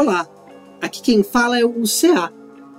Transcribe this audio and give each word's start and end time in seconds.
Olá, 0.00 0.26
aqui 0.80 1.02
quem 1.02 1.22
fala 1.22 1.60
é 1.60 1.62
o 1.62 1.82
CA 1.82 2.32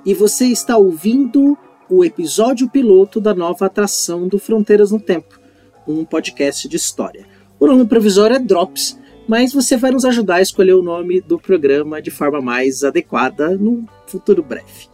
e 0.03 0.11
você 0.11 0.47
está 0.47 0.75
ouvindo 0.75 1.55
o 1.87 2.03
episódio 2.03 2.67
piloto 2.67 3.21
da 3.21 3.31
nova 3.31 3.67
atração 3.67 4.27
do 4.27 4.39
Fronteiras 4.39 4.89
no 4.89 4.99
Tempo, 4.99 5.39
um 5.87 6.03
podcast 6.03 6.67
de 6.67 6.77
história. 6.77 7.27
O 7.59 7.67
nome 7.67 7.85
provisório 7.85 8.37
é 8.37 8.39
Drops, 8.39 8.99
mas 9.27 9.53
você 9.53 9.77
vai 9.77 9.91
nos 9.91 10.03
ajudar 10.03 10.37
a 10.37 10.41
escolher 10.41 10.73
o 10.73 10.81
nome 10.81 11.21
do 11.21 11.37
programa 11.37 12.01
de 12.01 12.09
forma 12.09 12.41
mais 12.41 12.83
adequada 12.83 13.55
no 13.55 13.85
futuro 14.07 14.41
breve. 14.41 14.89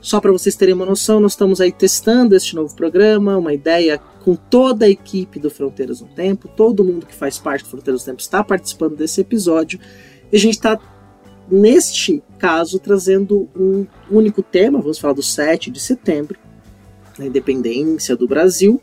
Só 0.00 0.22
para 0.22 0.32
vocês 0.32 0.56
terem 0.56 0.72
uma 0.72 0.86
noção, 0.86 1.20
nós 1.20 1.32
estamos 1.32 1.60
aí 1.60 1.70
testando 1.70 2.34
este 2.34 2.56
novo 2.56 2.74
programa, 2.74 3.36
uma 3.36 3.52
ideia 3.52 4.00
com 4.24 4.34
toda 4.34 4.86
a 4.86 4.88
equipe 4.88 5.38
do 5.38 5.50
Fronteiras 5.50 6.00
no 6.00 6.08
Tempo, 6.08 6.48
todo 6.48 6.82
mundo 6.82 7.04
que 7.04 7.14
faz 7.14 7.38
parte 7.38 7.64
do 7.64 7.68
Fronteiras 7.68 8.00
no 8.00 8.06
Tempo 8.06 8.22
está 8.22 8.42
participando 8.42 8.96
desse 8.96 9.20
episódio, 9.20 9.78
e 10.32 10.36
a 10.36 10.40
gente 10.40 10.54
está 10.54 10.80
neste 11.50 12.22
caso, 12.38 12.78
trazendo 12.78 13.48
um 13.56 13.86
único 14.10 14.42
tema, 14.42 14.80
vamos 14.80 14.98
falar 14.98 15.14
do 15.14 15.22
7 15.22 15.70
de 15.70 15.80
setembro, 15.80 16.38
a 17.18 17.24
independência 17.24 18.16
do 18.16 18.26
Brasil, 18.26 18.80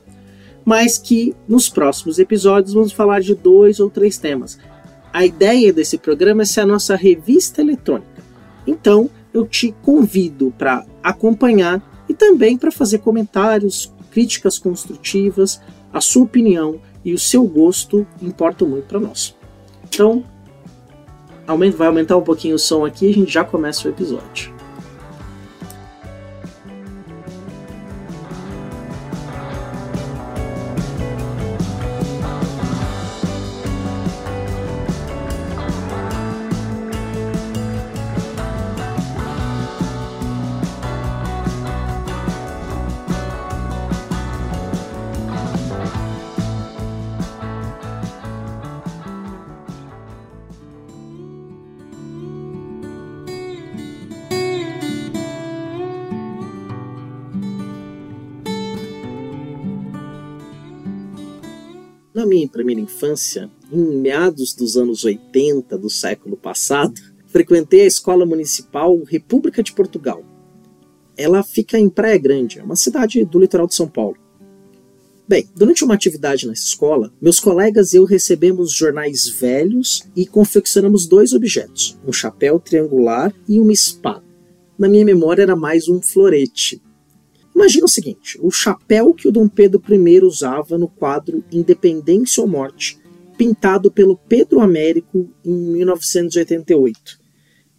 mas 0.65 0.97
que 0.97 1.33
nos 1.47 1.69
próximos 1.69 2.19
episódios 2.19 2.73
vamos 2.73 2.91
falar 2.91 3.21
de 3.21 3.33
dois 3.33 3.79
ou 3.79 3.89
três 3.89 4.17
temas. 4.17 4.59
A 5.13 5.25
ideia 5.25 5.71
desse 5.71 5.97
programa 5.97 6.41
é 6.41 6.45
ser 6.45 6.61
a 6.61 6.65
nossa 6.65 6.95
revista 6.95 7.61
eletrônica. 7.61 8.21
Então, 8.65 9.09
eu 9.33 9.47
te 9.47 9.73
convido 9.81 10.53
para 10.57 10.85
acompanhar 11.01 11.81
e 12.09 12.13
também 12.13 12.57
para 12.57 12.71
fazer 12.71 12.99
comentários, 12.99 13.93
críticas 14.11 14.59
construtivas, 14.59 15.61
a 15.93 16.01
sua 16.01 16.23
opinião 16.23 16.79
e 17.03 17.13
o 17.13 17.19
seu 17.19 17.45
gosto 17.45 18.05
importam 18.21 18.67
muito 18.67 18.85
para 18.85 18.99
nós. 18.99 19.35
Então, 19.85 20.23
vai 21.77 21.87
aumentar 21.87 22.17
um 22.17 22.21
pouquinho 22.21 22.55
o 22.55 22.59
som 22.59 22.85
aqui 22.85 23.07
e 23.07 23.09
a 23.09 23.13
gente 23.13 23.31
já 23.31 23.43
começa 23.43 23.87
o 23.87 23.91
episódio. 23.91 24.56
Infância, 62.87 63.51
em 63.71 63.97
meados 63.97 64.53
dos 64.53 64.77
anos 64.77 65.03
80 65.03 65.77
do 65.77 65.89
século 65.89 66.37
passado, 66.37 66.99
frequentei 67.27 67.81
a 67.81 67.85
Escola 67.85 68.25
Municipal 68.25 68.97
República 69.03 69.61
de 69.61 69.73
Portugal. 69.73 70.23
Ela 71.15 71.43
fica 71.43 71.77
em 71.77 71.89
Praia 71.89 72.17
Grande, 72.17 72.59
uma 72.61 72.75
cidade 72.75 73.23
do 73.25 73.39
litoral 73.39 73.67
de 73.67 73.75
São 73.75 73.87
Paulo. 73.87 74.17
Bem, 75.27 75.49
durante 75.53 75.83
uma 75.83 75.93
atividade 75.93 76.47
nessa 76.47 76.63
escola, 76.63 77.11
meus 77.21 77.37
colegas 77.39 77.91
e 77.91 77.97
eu 77.97 78.05
recebemos 78.05 78.71
jornais 78.71 79.27
velhos 79.27 80.07
e 80.15 80.25
confeccionamos 80.25 81.05
dois 81.05 81.33
objetos, 81.33 81.99
um 82.07 82.13
chapéu 82.13 82.59
triangular 82.59 83.33
e 83.47 83.59
uma 83.59 83.73
espada. 83.73 84.23
Na 84.79 84.87
minha 84.87 85.03
memória 85.03 85.41
era 85.41 85.55
mais 85.55 85.89
um 85.89 86.01
florete, 86.01 86.81
Imagina 87.57 87.85
o 87.85 87.89
seguinte: 87.89 88.37
o 88.39 88.51
chapéu 88.51 89.15
que 89.15 89.27
o 89.27 89.31
Dom 89.31 89.47
Pedro 89.47 89.81
I 89.89 90.21
usava 90.21 90.77
no 90.77 90.87
quadro 90.87 91.43
Independência 91.51 92.39
ou 92.39 92.47
Morte, 92.47 92.99
pintado 93.35 93.91
pelo 93.91 94.15
Pedro 94.15 94.59
Américo 94.59 95.27
em 95.43 95.51
1988. 95.51 97.19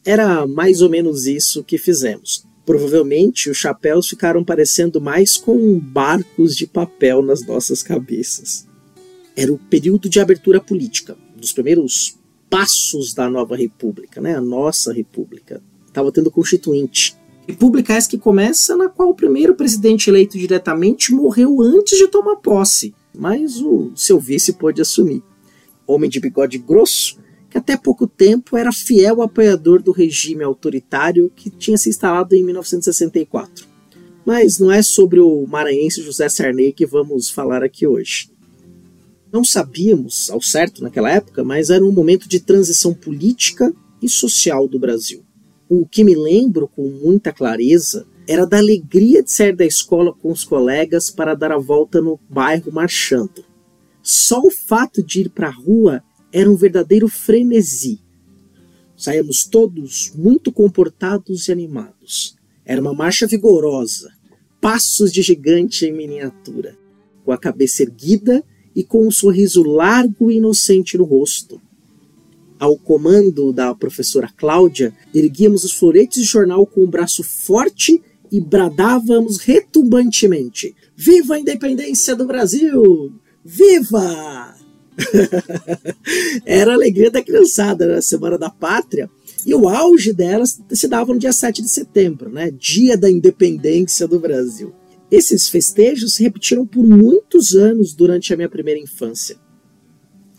Era 0.04 0.44
mais 0.48 0.82
ou 0.82 0.90
menos 0.90 1.26
isso 1.26 1.62
que 1.62 1.78
fizemos. 1.78 2.44
Provavelmente 2.66 3.48
os 3.48 3.56
chapéus 3.56 4.08
ficaram 4.08 4.42
parecendo 4.42 5.00
mais 5.00 5.36
com 5.36 5.78
barcos 5.78 6.56
de 6.56 6.66
papel 6.66 7.22
nas 7.22 7.46
nossas 7.46 7.80
cabeças. 7.80 8.66
Era 9.36 9.52
o 9.52 9.58
período 9.58 10.08
de 10.08 10.18
abertura 10.18 10.60
política, 10.60 11.16
dos 11.36 11.52
primeiros 11.52 12.18
passos 12.50 13.14
da 13.14 13.30
nova 13.30 13.56
república, 13.56 14.20
né? 14.20 14.34
a 14.34 14.40
nossa 14.40 14.92
república. 14.92 15.62
Estava 15.86 16.10
tendo 16.10 16.32
constituinte. 16.32 17.16
República 17.48 17.94
essa 17.94 18.10
que 18.10 18.18
começa 18.18 18.76
na 18.76 18.90
qual 18.90 19.08
o 19.08 19.14
primeiro 19.14 19.54
presidente 19.54 20.10
eleito 20.10 20.36
diretamente 20.36 21.14
morreu 21.14 21.62
antes 21.62 21.96
de 21.96 22.06
tomar 22.06 22.36
posse, 22.36 22.94
mas 23.16 23.62
o 23.62 23.90
seu 23.96 24.20
vice 24.20 24.52
pôde 24.52 24.82
assumir. 24.82 25.22
Homem 25.86 26.10
de 26.10 26.20
bigode 26.20 26.58
grosso, 26.58 27.18
que 27.48 27.56
até 27.56 27.74
pouco 27.74 28.06
tempo 28.06 28.54
era 28.54 28.70
fiel 28.70 29.22
apoiador 29.22 29.82
do 29.82 29.92
regime 29.92 30.44
autoritário 30.44 31.32
que 31.34 31.48
tinha 31.48 31.78
se 31.78 31.88
instalado 31.88 32.34
em 32.34 32.44
1964. 32.44 33.66
Mas 34.26 34.58
não 34.58 34.70
é 34.70 34.82
sobre 34.82 35.18
o 35.18 35.46
maranhense 35.46 36.02
José 36.02 36.28
Sarney 36.28 36.70
que 36.70 36.84
vamos 36.84 37.30
falar 37.30 37.64
aqui 37.64 37.86
hoje. 37.86 38.30
Não 39.32 39.42
sabíamos 39.42 40.28
ao 40.28 40.42
certo 40.42 40.82
naquela 40.82 41.10
época, 41.10 41.42
mas 41.42 41.70
era 41.70 41.82
um 41.82 41.92
momento 41.92 42.28
de 42.28 42.40
transição 42.40 42.92
política 42.92 43.72
e 44.02 44.08
social 44.08 44.68
do 44.68 44.78
Brasil. 44.78 45.24
O 45.70 45.84
que 45.84 46.02
me 46.02 46.14
lembro 46.14 46.66
com 46.66 46.88
muita 46.88 47.30
clareza 47.30 48.06
era 48.26 48.46
da 48.46 48.56
alegria 48.56 49.22
de 49.22 49.30
sair 49.30 49.54
da 49.54 49.66
escola 49.66 50.14
com 50.14 50.32
os 50.32 50.42
colegas 50.42 51.10
para 51.10 51.34
dar 51.34 51.52
a 51.52 51.58
volta 51.58 52.00
no 52.00 52.18
bairro 52.28 52.72
marchando. 52.72 53.44
Só 54.02 54.40
o 54.40 54.50
fato 54.50 55.02
de 55.02 55.20
ir 55.20 55.28
para 55.28 55.48
a 55.48 55.52
rua 55.52 56.02
era 56.32 56.50
um 56.50 56.56
verdadeiro 56.56 57.06
frenesi. 57.06 58.00
Saíamos 58.96 59.44
todos 59.44 60.10
muito 60.14 60.50
comportados 60.50 61.48
e 61.48 61.52
animados. 61.52 62.34
Era 62.64 62.80
uma 62.80 62.94
marcha 62.94 63.26
vigorosa, 63.26 64.10
passos 64.62 65.12
de 65.12 65.20
gigante 65.20 65.84
em 65.84 65.92
miniatura, 65.92 66.78
com 67.26 67.32
a 67.32 67.36
cabeça 67.36 67.82
erguida 67.82 68.42
e 68.74 68.82
com 68.82 69.06
um 69.06 69.10
sorriso 69.10 69.62
largo 69.62 70.30
e 70.30 70.36
inocente 70.36 70.96
no 70.96 71.04
rosto 71.04 71.60
ao 72.58 72.76
comando 72.76 73.52
da 73.52 73.74
professora 73.74 74.28
Cláudia, 74.36 74.94
erguíamos 75.14 75.64
os 75.64 75.72
floretes 75.72 76.22
de 76.22 76.28
jornal 76.28 76.66
com 76.66 76.80
o 76.80 76.84
um 76.84 76.90
braço 76.90 77.22
forte 77.22 78.02
e 78.30 78.40
bradávamos 78.40 79.38
retumbantemente: 79.38 80.74
Viva 80.96 81.34
a 81.34 81.40
independência 81.40 82.14
do 82.14 82.26
Brasil! 82.26 83.12
Viva! 83.44 84.54
Era 86.44 86.72
a 86.72 86.74
alegria 86.74 87.10
da 87.10 87.22
criançada 87.22 87.86
na 87.86 88.02
Semana 88.02 88.36
da 88.36 88.50
Pátria, 88.50 89.08
e 89.46 89.54
o 89.54 89.68
auge 89.68 90.12
delas 90.12 90.60
se 90.70 90.88
dava 90.88 91.12
no 91.12 91.18
dia 91.18 91.32
7 91.32 91.62
de 91.62 91.68
setembro, 91.68 92.30
né? 92.30 92.50
dia 92.50 92.96
da 92.96 93.10
independência 93.10 94.06
do 94.06 94.18
Brasil. 94.18 94.74
Esses 95.10 95.48
festejos 95.48 96.14
se 96.14 96.22
repetiram 96.22 96.66
por 96.66 96.86
muitos 96.86 97.54
anos 97.54 97.94
durante 97.94 98.32
a 98.32 98.36
minha 98.36 98.48
primeira 98.48 98.78
infância. 98.78 99.36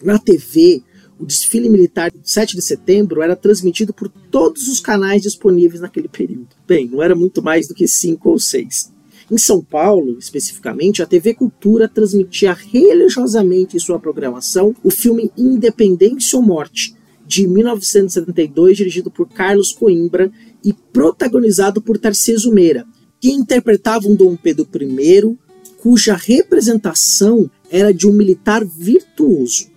Na 0.03 0.19
TV, 0.19 0.83
o 1.19 1.25
desfile 1.25 1.69
militar 1.69 2.09
de 2.09 2.19
7 2.23 2.55
de 2.55 2.61
setembro 2.61 3.21
era 3.21 3.35
transmitido 3.35 3.93
por 3.93 4.07
todos 4.31 4.69
os 4.69 4.79
canais 4.79 5.21
disponíveis 5.21 5.81
naquele 5.81 6.07
período. 6.07 6.47
Bem, 6.65 6.87
não 6.87 7.03
era 7.03 7.13
muito 7.13 7.43
mais 7.43 7.67
do 7.67 7.75
que 7.75 7.87
cinco 7.87 8.29
ou 8.29 8.39
seis. 8.39 8.89
Em 9.29 9.37
São 9.37 9.61
Paulo, 9.61 10.17
especificamente, 10.17 11.03
a 11.03 11.05
TV 11.05 11.33
Cultura 11.33 11.87
transmitia 11.87 12.53
religiosamente 12.53 13.75
em 13.75 13.79
sua 13.79 13.99
programação 13.99 14.73
o 14.83 14.89
filme 14.89 15.29
Independência 15.37 16.39
ou 16.39 16.43
Morte, 16.43 16.95
de 17.27 17.45
1972, 17.45 18.77
dirigido 18.77 19.11
por 19.11 19.29
Carlos 19.29 19.71
Coimbra 19.71 20.31
e 20.63 20.73
protagonizado 20.73 21.79
por 21.79 21.99
Tarcísio 21.99 22.51
Meira, 22.51 22.87
que 23.19 23.29
interpretava 23.29 24.07
um 24.07 24.15
Dom 24.15 24.35
Pedro 24.35 24.67
I, 24.73 25.37
cuja 25.77 26.15
representação 26.15 27.51
era 27.69 27.93
de 27.93 28.07
um 28.07 28.13
militar 28.13 28.65
virtuoso. 28.65 29.67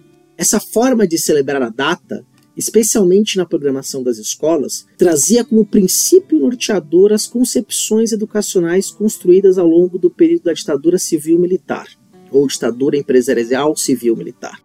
Essa 0.42 0.58
forma 0.58 1.06
de 1.06 1.18
celebrar 1.18 1.62
a 1.62 1.68
data, 1.68 2.26
especialmente 2.56 3.36
na 3.36 3.46
programação 3.46 4.02
das 4.02 4.18
escolas, 4.18 4.84
trazia 4.98 5.44
como 5.44 5.64
princípio 5.64 6.36
norteador 6.36 7.12
as 7.12 7.28
concepções 7.28 8.10
educacionais 8.10 8.90
construídas 8.90 9.56
ao 9.56 9.68
longo 9.68 10.00
do 10.00 10.10
período 10.10 10.42
da 10.42 10.52
ditadura 10.52 10.98
civil-militar, 10.98 11.86
ou 12.28 12.44
ditadura 12.48 12.96
empresarial 12.96 13.76
civil-militar. 13.76 14.60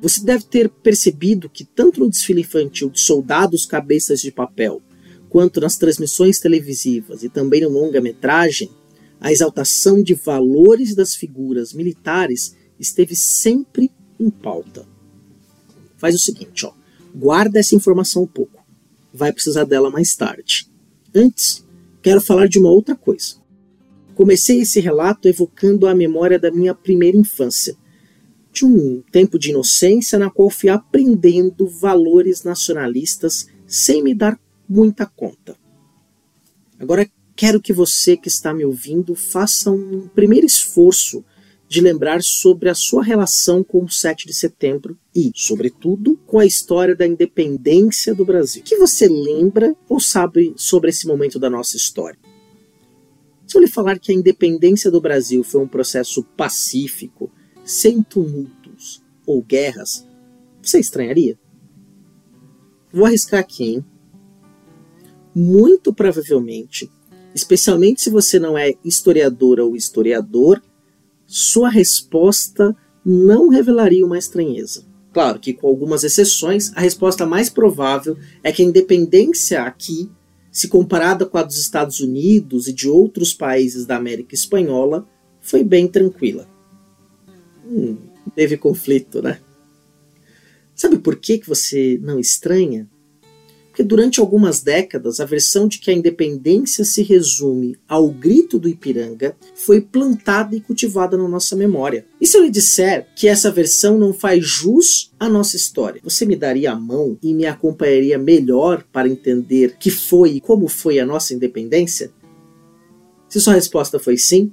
Você 0.00 0.24
deve 0.24 0.44
ter 0.44 0.70
percebido 0.70 1.50
que, 1.50 1.66
tanto 1.66 2.00
no 2.00 2.08
desfile 2.08 2.40
infantil 2.40 2.88
de 2.88 3.00
soldados 3.00 3.66
cabeças 3.66 4.22
de 4.22 4.32
papel, 4.32 4.80
quanto 5.28 5.60
nas 5.60 5.76
transmissões 5.76 6.40
televisivas 6.40 7.22
e 7.22 7.28
também 7.28 7.60
no 7.60 7.68
longa-metragem, 7.68 8.70
a 9.20 9.30
exaltação 9.30 10.02
de 10.02 10.14
valores 10.14 10.94
das 10.94 11.14
figuras 11.14 11.74
militares 11.74 12.56
esteve 12.80 13.14
sempre 13.14 13.92
em 14.18 14.30
pauta 14.30 14.93
faz 16.04 16.16
o 16.16 16.18
seguinte, 16.18 16.66
ó, 16.66 16.72
guarda 17.14 17.58
essa 17.58 17.74
informação 17.74 18.24
um 18.24 18.26
pouco. 18.26 18.62
vai 19.10 19.32
precisar 19.32 19.64
dela 19.64 19.90
mais 19.90 20.14
tarde. 20.14 20.68
Antes, 21.14 21.64
quero 22.02 22.20
falar 22.20 22.46
de 22.46 22.58
uma 22.58 22.68
outra 22.68 22.94
coisa. 22.94 23.36
Comecei 24.14 24.60
esse 24.60 24.80
relato 24.80 25.28
evocando 25.28 25.86
a 25.86 25.94
memória 25.94 26.38
da 26.38 26.50
minha 26.50 26.74
primeira 26.74 27.16
infância, 27.16 27.74
de 28.52 28.66
um 28.66 29.02
tempo 29.10 29.38
de 29.38 29.48
inocência 29.48 30.18
na 30.18 30.28
qual 30.28 30.50
fui 30.50 30.68
aprendendo 30.68 31.66
valores 31.66 32.44
nacionalistas 32.44 33.46
sem 33.66 34.02
me 34.02 34.14
dar 34.14 34.38
muita 34.68 35.06
conta. 35.06 35.56
Agora 36.78 37.10
quero 37.34 37.62
que 37.62 37.72
você 37.72 38.14
que 38.14 38.28
está 38.28 38.52
me 38.52 38.64
ouvindo 38.64 39.14
faça 39.14 39.70
um 39.70 40.06
primeiro 40.08 40.44
esforço 40.44 41.24
de 41.74 41.80
lembrar 41.80 42.22
sobre 42.22 42.68
a 42.68 42.74
sua 42.74 43.02
relação 43.02 43.64
com 43.64 43.82
o 43.82 43.90
7 43.90 44.28
de 44.28 44.32
setembro 44.32 44.96
e, 45.12 45.32
sobretudo, 45.34 46.16
com 46.24 46.38
a 46.38 46.46
história 46.46 46.94
da 46.94 47.04
independência 47.04 48.14
do 48.14 48.24
Brasil. 48.24 48.62
O 48.62 48.64
que 48.64 48.76
você 48.76 49.08
lembra 49.08 49.74
ou 49.88 49.98
sabe 49.98 50.54
sobre 50.56 50.90
esse 50.90 51.04
momento 51.04 51.36
da 51.36 51.50
nossa 51.50 51.76
história? 51.76 52.16
Se 53.44 53.56
eu 53.56 53.60
lhe 53.60 53.66
falar 53.66 53.98
que 53.98 54.12
a 54.12 54.14
independência 54.14 54.88
do 54.88 55.00
Brasil 55.00 55.42
foi 55.42 55.62
um 55.62 55.66
processo 55.66 56.22
pacífico, 56.36 57.28
sem 57.64 58.04
tumultos 58.04 59.02
ou 59.26 59.42
guerras, 59.42 60.06
você 60.62 60.78
estranharia? 60.78 61.36
Vou 62.92 63.04
arriscar 63.04 63.40
aqui, 63.40 63.64
hein? 63.64 63.84
Muito 65.34 65.92
provavelmente, 65.92 66.88
especialmente 67.34 68.00
se 68.00 68.10
você 68.10 68.38
não 68.38 68.56
é 68.56 68.74
historiadora 68.84 69.64
ou 69.64 69.74
historiador, 69.74 70.62
sua 71.36 71.68
resposta 71.68 72.76
não 73.04 73.48
revelaria 73.48 74.06
uma 74.06 74.16
estranheza. 74.16 74.84
Claro 75.12 75.40
que, 75.40 75.52
com 75.52 75.66
algumas 75.66 76.04
exceções, 76.04 76.72
a 76.76 76.80
resposta 76.80 77.26
mais 77.26 77.50
provável 77.50 78.16
é 78.40 78.52
que 78.52 78.62
a 78.62 78.64
independência 78.64 79.62
aqui, 79.62 80.08
se 80.52 80.68
comparada 80.68 81.26
com 81.26 81.36
a 81.36 81.42
dos 81.42 81.58
Estados 81.58 81.98
Unidos 81.98 82.68
e 82.68 82.72
de 82.72 82.88
outros 82.88 83.34
países 83.34 83.84
da 83.84 83.96
América 83.96 84.32
Espanhola, 84.32 85.08
foi 85.40 85.64
bem 85.64 85.88
tranquila. 85.88 86.48
Hum, 87.66 87.96
teve 88.36 88.56
conflito, 88.56 89.20
né? 89.20 89.40
Sabe 90.72 90.98
por 90.98 91.16
que, 91.16 91.38
que 91.38 91.48
você 91.48 91.98
não 92.00 92.20
estranha? 92.20 92.88
Porque 93.74 93.82
durante 93.82 94.20
algumas 94.20 94.62
décadas 94.62 95.18
a 95.18 95.24
versão 95.24 95.66
de 95.66 95.80
que 95.80 95.90
a 95.90 95.92
independência 95.92 96.84
se 96.84 97.02
resume 97.02 97.76
ao 97.88 98.08
grito 98.08 98.56
do 98.56 98.68
Ipiranga 98.68 99.36
foi 99.56 99.80
plantada 99.80 100.54
e 100.54 100.60
cultivada 100.60 101.16
na 101.18 101.26
nossa 101.26 101.56
memória. 101.56 102.06
E 102.20 102.26
se 102.26 102.36
eu 102.36 102.44
lhe 102.44 102.52
disser 102.52 103.08
que 103.16 103.26
essa 103.26 103.50
versão 103.50 103.98
não 103.98 104.12
faz 104.12 104.46
jus 104.46 105.12
à 105.18 105.28
nossa 105.28 105.56
história, 105.56 106.00
você 106.04 106.24
me 106.24 106.36
daria 106.36 106.70
a 106.70 106.78
mão 106.78 107.18
e 107.20 107.34
me 107.34 107.46
acompanharia 107.46 108.16
melhor 108.16 108.84
para 108.92 109.08
entender 109.08 109.76
que 109.76 109.90
foi 109.90 110.34
e 110.34 110.40
como 110.40 110.68
foi 110.68 111.00
a 111.00 111.04
nossa 111.04 111.34
independência? 111.34 112.12
Se 113.28 113.40
sua 113.40 113.54
resposta 113.54 113.98
foi 113.98 114.16
sim, 114.16 114.52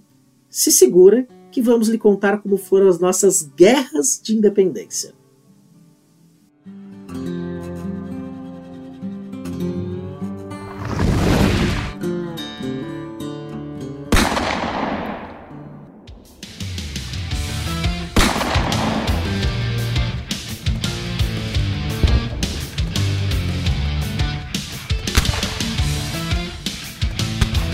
se 0.49 0.71
segura 0.71 1.27
que 1.51 1.61
vamos 1.61 1.89
lhe 1.89 1.99
contar 1.99 2.41
como 2.41 2.57
foram 2.57 2.87
as 2.87 2.97
nossas 2.97 3.43
guerras 3.55 4.19
de 4.23 4.35
independência. 4.35 5.13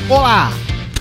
Olá! 0.09 0.49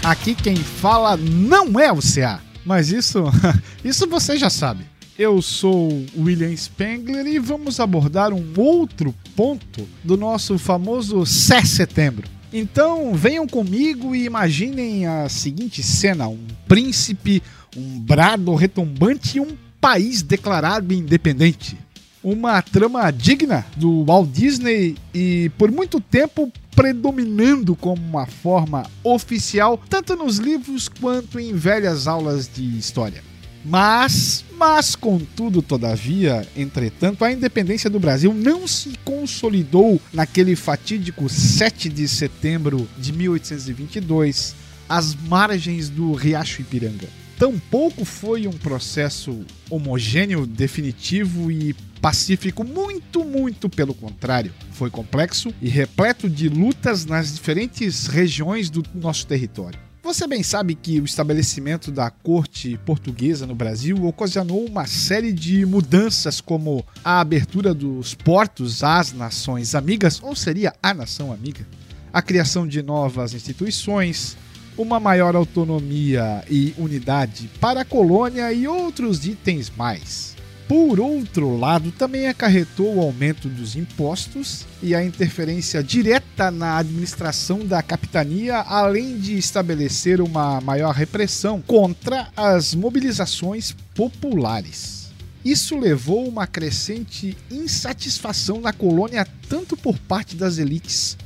Aqui 0.02 0.34
quem 0.34 0.56
fala 0.56 1.16
não 1.16 1.78
é 1.78 1.92
o 1.92 2.00
CA, 2.00 2.40
mas 2.64 2.90
isso, 2.90 3.22
isso 3.84 4.04
você 4.08 4.36
já 4.36 4.50
sabe. 4.50 4.84
Eu 5.16 5.40
sou 5.40 6.04
William 6.18 6.54
Spengler 6.56 7.24
e 7.24 7.38
vamos 7.38 7.78
abordar 7.78 8.32
um 8.32 8.52
outro 8.56 9.14
ponto 9.36 9.86
do 10.02 10.16
nosso 10.16 10.58
famoso 10.58 11.24
7 11.24 11.68
setembro. 11.68 12.28
Então 12.52 13.14
venham 13.14 13.46
comigo 13.46 14.12
e 14.12 14.24
imaginem 14.24 15.06
a 15.06 15.28
seguinte 15.28 15.84
cena: 15.84 16.26
um 16.26 16.44
príncipe, 16.66 17.40
um 17.76 18.00
brado 18.00 18.56
retumbante 18.56 19.38
e 19.38 19.40
um 19.40 19.56
país 19.80 20.20
declarado 20.20 20.92
independente 20.92 21.78
uma 22.26 22.60
trama 22.60 23.08
digna 23.12 23.64
do 23.76 24.04
Walt 24.04 24.28
Disney 24.32 24.96
e 25.14 25.48
por 25.56 25.70
muito 25.70 26.00
tempo 26.00 26.52
predominando 26.74 27.76
como 27.76 28.02
uma 28.02 28.26
forma 28.26 28.84
oficial 29.04 29.80
tanto 29.88 30.16
nos 30.16 30.38
livros 30.38 30.88
quanto 30.88 31.38
em 31.38 31.54
velhas 31.54 32.08
aulas 32.08 32.50
de 32.52 32.76
história. 32.76 33.22
Mas, 33.64 34.44
mas 34.58 34.96
contudo, 34.96 35.62
todavia, 35.62 36.44
entretanto, 36.56 37.24
a 37.24 37.30
independência 37.30 37.88
do 37.88 38.00
Brasil 38.00 38.34
não 38.34 38.66
se 38.66 38.94
consolidou 39.04 40.00
naquele 40.12 40.56
fatídico 40.56 41.28
7 41.28 41.88
de 41.88 42.08
setembro 42.08 42.88
de 42.98 43.12
1822, 43.12 44.56
às 44.88 45.14
margens 45.14 45.88
do 45.88 46.12
Riacho 46.12 46.62
Ipiranga. 46.62 47.25
Tampouco 47.38 48.04
foi 48.04 48.46
um 48.46 48.52
processo 48.52 49.44
homogêneo, 49.68 50.46
definitivo 50.46 51.50
e 51.50 51.74
pacífico, 52.00 52.64
muito, 52.64 53.24
muito 53.24 53.68
pelo 53.68 53.92
contrário. 53.92 54.54
Foi 54.72 54.88
complexo 54.88 55.52
e 55.60 55.68
repleto 55.68 56.30
de 56.30 56.48
lutas 56.48 57.04
nas 57.04 57.34
diferentes 57.34 58.06
regiões 58.06 58.70
do 58.70 58.82
nosso 58.94 59.26
território. 59.26 59.78
Você 60.02 60.26
bem 60.26 60.42
sabe 60.42 60.74
que 60.76 61.00
o 61.00 61.04
estabelecimento 61.04 61.90
da 61.90 62.08
corte 62.10 62.78
portuguesa 62.86 63.44
no 63.44 63.56
Brasil 63.56 64.06
ocasionou 64.06 64.64
uma 64.64 64.86
série 64.86 65.32
de 65.32 65.66
mudanças, 65.66 66.40
como 66.40 66.86
a 67.04 67.20
abertura 67.20 67.74
dos 67.74 68.14
portos 68.14 68.82
às 68.82 69.12
nações 69.12 69.74
amigas, 69.74 70.22
ou 70.22 70.34
seria 70.34 70.72
a 70.80 70.94
nação 70.94 71.32
amiga, 71.32 71.66
a 72.12 72.22
criação 72.22 72.66
de 72.68 72.82
novas 72.82 73.34
instituições, 73.34 74.36
uma 74.76 75.00
maior 75.00 75.34
autonomia 75.34 76.44
e 76.48 76.74
unidade 76.78 77.50
para 77.60 77.80
a 77.80 77.84
colônia 77.84 78.52
e 78.52 78.68
outros 78.68 79.26
itens 79.26 79.72
mais. 79.76 80.36
Por 80.68 80.98
outro 80.98 81.56
lado, 81.56 81.92
também 81.92 82.26
acarretou 82.26 82.96
o 82.96 83.00
aumento 83.00 83.48
dos 83.48 83.76
impostos 83.76 84.66
e 84.82 84.96
a 84.96 85.04
interferência 85.04 85.80
direta 85.80 86.50
na 86.50 86.78
administração 86.78 87.64
da 87.64 87.80
capitania, 87.82 88.56
além 88.56 89.16
de 89.16 89.38
estabelecer 89.38 90.20
uma 90.20 90.60
maior 90.60 90.92
repressão 90.92 91.62
contra 91.62 92.28
as 92.36 92.74
mobilizações 92.74 93.76
populares. 93.94 95.12
Isso 95.44 95.78
levou 95.78 96.26
uma 96.26 96.48
crescente 96.48 97.38
insatisfação 97.48 98.60
na 98.60 98.72
colônia, 98.72 99.24
tanto 99.48 99.76
por 99.76 99.96
parte 99.96 100.34
das 100.34 100.58
elites 100.58 101.16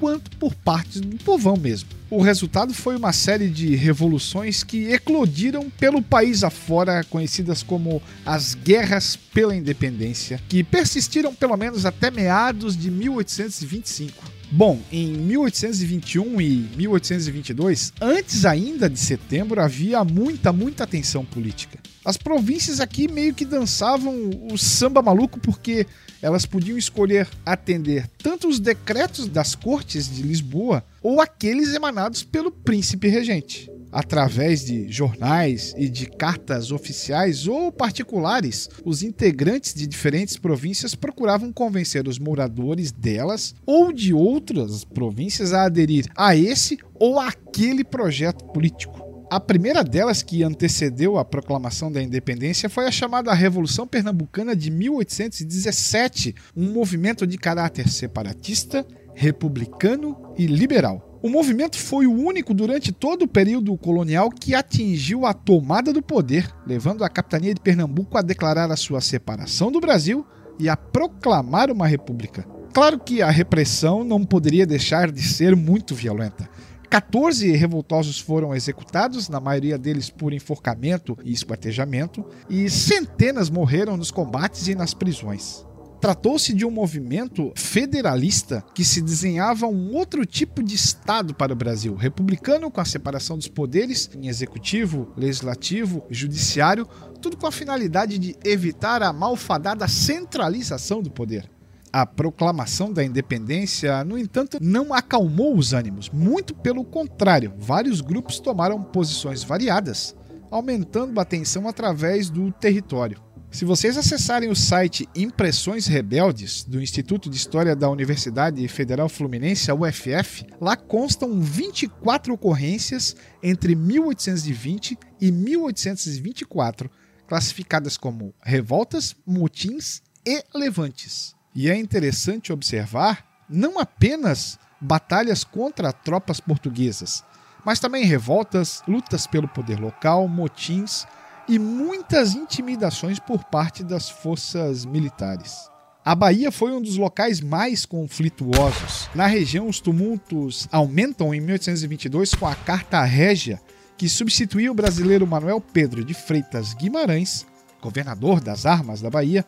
quanto 0.00 0.36
por 0.36 0.52
parte 0.52 0.98
do 0.98 1.16
povão 1.18 1.56
mesmo. 1.56 1.99
O 2.10 2.20
resultado 2.20 2.74
foi 2.74 2.96
uma 2.96 3.12
série 3.12 3.48
de 3.48 3.76
revoluções 3.76 4.64
que 4.64 4.88
eclodiram 4.92 5.70
pelo 5.70 6.02
país 6.02 6.42
afora, 6.42 7.04
conhecidas 7.04 7.62
como 7.62 8.02
as 8.26 8.52
Guerras 8.56 9.14
pela 9.14 9.54
Independência, 9.54 10.40
que 10.48 10.64
persistiram 10.64 11.32
pelo 11.32 11.56
menos 11.56 11.86
até 11.86 12.10
meados 12.10 12.76
de 12.76 12.90
1825. 12.90 14.24
Bom, 14.50 14.80
em 14.90 15.12
1821 15.12 16.40
e 16.40 16.68
1822, 16.76 17.92
antes 18.00 18.44
ainda 18.44 18.90
de 18.90 18.98
setembro, 18.98 19.60
havia 19.60 20.02
muita, 20.02 20.52
muita 20.52 20.88
tensão 20.88 21.24
política. 21.24 21.78
As 22.04 22.16
províncias 22.16 22.80
aqui 22.80 23.06
meio 23.06 23.32
que 23.32 23.44
dançavam 23.44 24.30
o 24.50 24.58
samba 24.58 25.00
maluco 25.00 25.38
porque 25.38 25.86
elas 26.20 26.44
podiam 26.44 26.76
escolher 26.76 27.28
atender 27.46 28.08
tanto 28.18 28.48
os 28.48 28.58
decretos 28.58 29.28
das 29.28 29.54
cortes 29.54 30.12
de 30.12 30.22
Lisboa 30.22 30.84
ou 31.02 31.20
aqueles 31.20 31.74
emanados 31.74 32.22
pelo 32.22 32.50
príncipe 32.50 33.08
regente 33.08 33.70
através 33.92 34.64
de 34.64 34.90
jornais 34.90 35.74
e 35.76 35.88
de 35.88 36.06
cartas 36.06 36.70
oficiais 36.70 37.46
ou 37.46 37.72
particulares, 37.72 38.68
os 38.84 39.02
integrantes 39.02 39.74
de 39.74 39.86
diferentes 39.86 40.36
províncias 40.36 40.94
procuravam 40.94 41.52
convencer 41.52 42.06
os 42.06 42.18
moradores 42.18 42.92
delas 42.92 43.54
ou 43.66 43.92
de 43.92 44.14
outras 44.14 44.84
províncias 44.84 45.52
a 45.52 45.64
aderir 45.64 46.06
a 46.16 46.36
esse 46.36 46.78
ou 46.94 47.18
aquele 47.18 47.82
projeto 47.82 48.44
político. 48.52 49.08
A 49.30 49.38
primeira 49.38 49.84
delas 49.84 50.24
que 50.24 50.42
antecedeu 50.42 51.16
a 51.16 51.24
proclamação 51.24 51.90
da 51.90 52.02
independência 52.02 52.68
foi 52.68 52.86
a 52.86 52.90
chamada 52.90 53.32
Revolução 53.32 53.86
Pernambucana 53.86 54.56
de 54.56 54.72
1817, 54.72 56.34
um 56.56 56.72
movimento 56.72 57.24
de 57.24 57.38
caráter 57.38 57.88
separatista, 57.88 58.84
republicano 59.20 60.16
e 60.38 60.46
liberal. 60.46 61.20
O 61.22 61.28
movimento 61.28 61.78
foi 61.78 62.06
o 62.06 62.12
único 62.12 62.54
durante 62.54 62.90
todo 62.90 63.26
o 63.26 63.28
período 63.28 63.76
colonial 63.76 64.30
que 64.30 64.54
atingiu 64.54 65.26
a 65.26 65.34
tomada 65.34 65.92
do 65.92 66.00
poder, 66.00 66.50
levando 66.66 67.04
a 67.04 67.08
capitania 67.10 67.52
de 67.52 67.60
Pernambuco 67.60 68.16
a 68.16 68.22
declarar 68.22 68.70
a 68.70 68.76
sua 68.76 69.02
separação 69.02 69.70
do 69.70 69.78
Brasil 69.78 70.26
e 70.58 70.70
a 70.70 70.76
proclamar 70.76 71.70
uma 71.70 71.86
república. 71.86 72.46
Claro 72.72 72.98
que 72.98 73.20
a 73.20 73.28
repressão 73.28 74.02
não 74.04 74.24
poderia 74.24 74.66
deixar 74.66 75.12
de 75.12 75.22
ser 75.22 75.54
muito 75.54 75.94
violenta. 75.94 76.48
14 76.88 77.52
revoltosos 77.52 78.18
foram 78.18 78.54
executados, 78.54 79.28
na 79.28 79.38
maioria 79.38 79.76
deles 79.76 80.08
por 80.08 80.32
enforcamento 80.32 81.14
e 81.22 81.30
esquartejamento, 81.30 82.24
e 82.48 82.70
centenas 82.70 83.50
morreram 83.50 83.98
nos 83.98 84.10
combates 84.10 84.66
e 84.66 84.74
nas 84.74 84.94
prisões. 84.94 85.66
Tratou-se 86.00 86.54
de 86.54 86.64
um 86.64 86.70
movimento 86.70 87.52
federalista 87.54 88.64
que 88.74 88.86
se 88.86 89.02
desenhava 89.02 89.66
um 89.66 89.94
outro 89.94 90.24
tipo 90.24 90.62
de 90.62 90.74
Estado 90.74 91.34
para 91.34 91.52
o 91.52 91.56
Brasil, 91.56 91.94
republicano 91.94 92.70
com 92.70 92.80
a 92.80 92.86
separação 92.86 93.36
dos 93.36 93.48
poderes 93.48 94.08
em 94.16 94.26
executivo, 94.26 95.12
legislativo, 95.14 96.02
judiciário, 96.08 96.88
tudo 97.20 97.36
com 97.36 97.46
a 97.46 97.52
finalidade 97.52 98.18
de 98.18 98.34
evitar 98.42 99.02
a 99.02 99.12
malfadada 99.12 99.86
centralização 99.86 101.02
do 101.02 101.10
poder. 101.10 101.50
A 101.92 102.06
proclamação 102.06 102.90
da 102.90 103.04
independência, 103.04 104.02
no 104.02 104.16
entanto, 104.16 104.56
não 104.58 104.94
acalmou 104.94 105.54
os 105.54 105.74
ânimos, 105.74 106.08
muito 106.08 106.54
pelo 106.54 106.82
contrário, 106.82 107.52
vários 107.58 108.00
grupos 108.00 108.38
tomaram 108.38 108.82
posições 108.82 109.44
variadas, 109.44 110.16
aumentando 110.50 111.20
a 111.20 111.26
tensão 111.26 111.68
através 111.68 112.30
do 112.30 112.50
território. 112.52 113.20
Se 113.50 113.64
vocês 113.64 113.98
acessarem 113.98 114.48
o 114.48 114.54
site 114.54 115.08
Impressões 115.14 115.88
Rebeldes 115.88 116.62
do 116.62 116.80
Instituto 116.80 117.28
de 117.28 117.36
História 117.36 117.74
da 117.74 117.90
Universidade 117.90 118.66
Federal 118.68 119.08
Fluminense, 119.08 119.70
a 119.70 119.74
UFF, 119.74 120.46
lá 120.60 120.76
constam 120.76 121.40
24 121.40 122.32
ocorrências 122.32 123.16
entre 123.42 123.74
1820 123.74 124.96
e 125.20 125.32
1824, 125.32 126.88
classificadas 127.26 127.96
como 127.96 128.32
revoltas, 128.40 129.16
motins 129.26 130.00
e 130.24 130.44
levantes. 130.54 131.34
E 131.52 131.68
é 131.68 131.76
interessante 131.76 132.52
observar 132.52 133.44
não 133.48 133.80
apenas 133.80 134.60
batalhas 134.80 135.42
contra 135.42 135.92
tropas 135.92 136.38
portuguesas, 136.38 137.24
mas 137.64 137.80
também 137.80 138.04
revoltas, 138.04 138.80
lutas 138.86 139.26
pelo 139.26 139.48
poder 139.48 139.80
local, 139.80 140.28
motins 140.28 141.04
e 141.50 141.58
muitas 141.58 142.36
intimidações 142.36 143.18
por 143.18 143.42
parte 143.42 143.82
das 143.82 144.08
forças 144.08 144.84
militares. 144.84 145.68
A 146.04 146.14
Bahia 146.14 146.52
foi 146.52 146.70
um 146.70 146.80
dos 146.80 146.96
locais 146.96 147.40
mais 147.40 147.84
conflituosos. 147.84 149.10
Na 149.16 149.26
região, 149.26 149.66
os 149.66 149.80
tumultos 149.80 150.68
aumentam 150.70 151.34
em 151.34 151.40
1822 151.40 152.34
com 152.34 152.46
a 152.46 152.54
Carta 152.54 153.02
Régia, 153.02 153.60
que 153.98 154.08
substituiu 154.08 154.70
o 154.70 154.74
brasileiro 154.76 155.26
Manuel 155.26 155.60
Pedro 155.60 156.04
de 156.04 156.14
Freitas 156.14 156.72
Guimarães, 156.72 157.44
governador 157.82 158.40
das 158.40 158.64
armas 158.64 159.00
da 159.00 159.10
Bahia, 159.10 159.44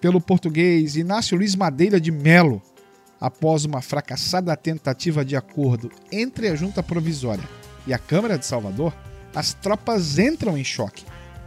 pelo 0.00 0.22
português 0.22 0.96
Inácio 0.96 1.36
Luiz 1.36 1.54
Madeira 1.54 2.00
de 2.00 2.10
Melo, 2.10 2.62
após 3.20 3.66
uma 3.66 3.82
fracassada 3.82 4.56
tentativa 4.56 5.22
de 5.22 5.36
acordo 5.36 5.92
entre 6.10 6.48
a 6.48 6.56
junta 6.56 6.82
provisória 6.82 7.44
e 7.86 7.92
a 7.92 7.98
Câmara 7.98 8.38
de 8.38 8.46
Salvador, 8.46 8.94
as 9.34 9.52
tropas 9.52 10.18
entram 10.18 10.56
em 10.56 10.64
choque. 10.64 11.04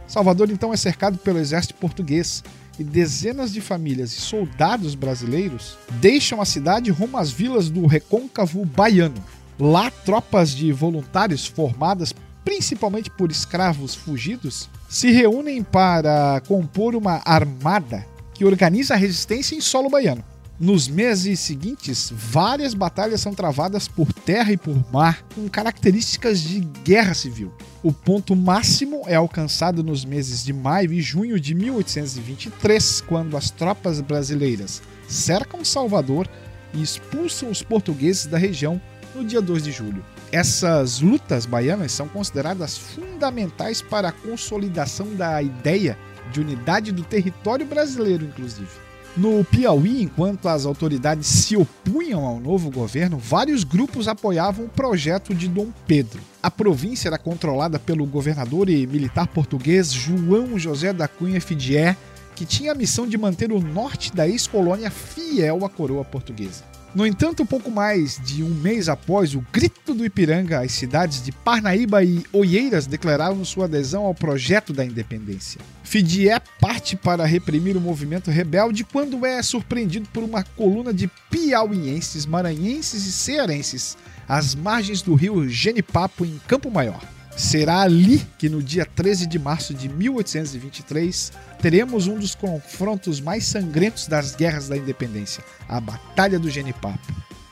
Salvador 0.08 0.50
então 0.50 0.72
é 0.72 0.76
cercado 0.76 1.18
pelo 1.18 1.38
exército 1.38 1.74
português 1.74 2.42
e 2.78 2.82
dezenas 2.82 3.52
de 3.52 3.60
famílias 3.60 4.12
e 4.12 4.20
soldados 4.20 4.94
brasileiros 4.94 5.76
deixam 6.00 6.40
a 6.40 6.46
cidade 6.46 6.90
rumo 6.90 7.18
às 7.18 7.30
vilas 7.30 7.68
do 7.68 7.86
recôncavo 7.86 8.64
baiano. 8.64 9.22
Lá, 9.60 9.90
tropas 9.90 10.50
de 10.50 10.72
voluntários 10.72 11.46
formadas 11.46 12.14
principalmente 12.44 13.10
por 13.10 13.30
escravos 13.30 13.94
fugidos 13.94 14.70
se 14.88 15.10
reúnem 15.10 15.62
para 15.62 16.40
compor 16.48 16.96
uma 16.96 17.20
armada 17.24 18.06
que 18.32 18.44
organiza 18.44 18.94
a 18.94 18.96
resistência 18.96 19.54
em 19.54 19.60
solo 19.60 19.90
baiano. 19.90 20.24
Nos 20.58 20.88
meses 20.88 21.38
seguintes, 21.40 22.10
várias 22.12 22.72
batalhas 22.72 23.20
são 23.20 23.34
travadas 23.34 23.86
por 23.86 24.12
terra 24.12 24.50
e 24.50 24.56
por 24.56 24.76
mar, 24.90 25.22
com 25.34 25.48
características 25.48 26.40
de 26.40 26.60
guerra 26.82 27.14
civil. 27.14 27.52
O 27.80 27.92
ponto 27.92 28.34
máximo 28.34 29.02
é 29.06 29.14
alcançado 29.14 29.84
nos 29.84 30.04
meses 30.04 30.44
de 30.44 30.52
maio 30.52 30.92
e 30.92 31.00
junho 31.00 31.38
de 31.38 31.54
1823, 31.54 33.02
quando 33.02 33.36
as 33.36 33.52
tropas 33.52 34.00
brasileiras 34.00 34.82
cercam 35.06 35.64
Salvador 35.64 36.28
e 36.74 36.82
expulsam 36.82 37.48
os 37.48 37.62
portugueses 37.62 38.26
da 38.26 38.36
região 38.36 38.80
no 39.14 39.24
dia 39.24 39.40
2 39.40 39.62
de 39.62 39.70
julho. 39.70 40.04
Essas 40.32 41.00
lutas 41.00 41.46
baianas 41.46 41.92
são 41.92 42.08
consideradas 42.08 42.76
fundamentais 42.76 43.80
para 43.80 44.08
a 44.08 44.12
consolidação 44.12 45.14
da 45.14 45.40
ideia 45.40 45.96
de 46.32 46.40
unidade 46.40 46.90
do 46.90 47.04
território 47.04 47.64
brasileiro, 47.64 48.24
inclusive. 48.24 48.87
No 49.18 49.44
Piauí, 49.44 50.00
enquanto 50.00 50.48
as 50.48 50.64
autoridades 50.64 51.26
se 51.26 51.56
opunham 51.56 52.24
ao 52.24 52.38
novo 52.38 52.70
governo, 52.70 53.18
vários 53.18 53.64
grupos 53.64 54.06
apoiavam 54.06 54.66
o 54.66 54.68
projeto 54.68 55.34
de 55.34 55.48
Dom 55.48 55.72
Pedro. 55.88 56.20
A 56.40 56.48
província 56.48 57.08
era 57.08 57.18
controlada 57.18 57.80
pelo 57.80 58.06
governador 58.06 58.70
e 58.70 58.86
militar 58.86 59.26
português 59.26 59.92
João 59.92 60.56
José 60.56 60.92
da 60.92 61.08
Cunha 61.08 61.40
Fidier, 61.40 61.96
que 62.36 62.46
tinha 62.46 62.70
a 62.70 62.76
missão 62.76 63.08
de 63.08 63.18
manter 63.18 63.50
o 63.50 63.60
norte 63.60 64.14
da 64.14 64.28
ex-colônia 64.28 64.88
fiel 64.88 65.64
à 65.64 65.68
coroa 65.68 66.04
portuguesa. 66.04 66.62
No 66.98 67.06
entanto, 67.06 67.46
pouco 67.46 67.70
mais 67.70 68.20
de 68.24 68.42
um 68.42 68.48
mês 68.48 68.88
após 68.88 69.32
o 69.32 69.44
grito 69.52 69.94
do 69.94 70.04
Ipiranga, 70.04 70.62
as 70.62 70.72
cidades 70.72 71.22
de 71.22 71.30
Parnaíba 71.30 72.02
e 72.02 72.24
Oieiras 72.32 72.88
declararam 72.88 73.44
sua 73.44 73.66
adesão 73.66 74.04
ao 74.04 74.12
projeto 74.12 74.72
da 74.72 74.84
independência. 74.84 75.60
Fidié 75.84 76.40
parte 76.60 76.96
para 76.96 77.24
reprimir 77.24 77.76
o 77.76 77.80
movimento 77.80 78.32
rebelde 78.32 78.82
quando 78.82 79.24
é 79.24 79.40
surpreendido 79.44 80.08
por 80.12 80.24
uma 80.24 80.42
coluna 80.42 80.92
de 80.92 81.08
piauienses, 81.30 82.26
maranhenses 82.26 83.06
e 83.06 83.12
cearenses 83.12 83.96
às 84.28 84.56
margens 84.56 85.00
do 85.00 85.14
rio 85.14 85.48
Genipapo, 85.48 86.24
em 86.24 86.40
Campo 86.48 86.68
Maior. 86.68 87.00
Será 87.38 87.82
ali 87.82 88.26
que, 88.36 88.48
no 88.48 88.60
dia 88.60 88.84
13 88.84 89.24
de 89.24 89.38
março 89.38 89.72
de 89.72 89.88
1823, 89.88 91.30
teremos 91.62 92.08
um 92.08 92.18
dos 92.18 92.34
confrontos 92.34 93.20
mais 93.20 93.46
sangrentos 93.46 94.08
das 94.08 94.34
guerras 94.34 94.68
da 94.68 94.76
independência, 94.76 95.44
a 95.68 95.80
Batalha 95.80 96.36
do 96.36 96.50
Genipapo. 96.50 96.98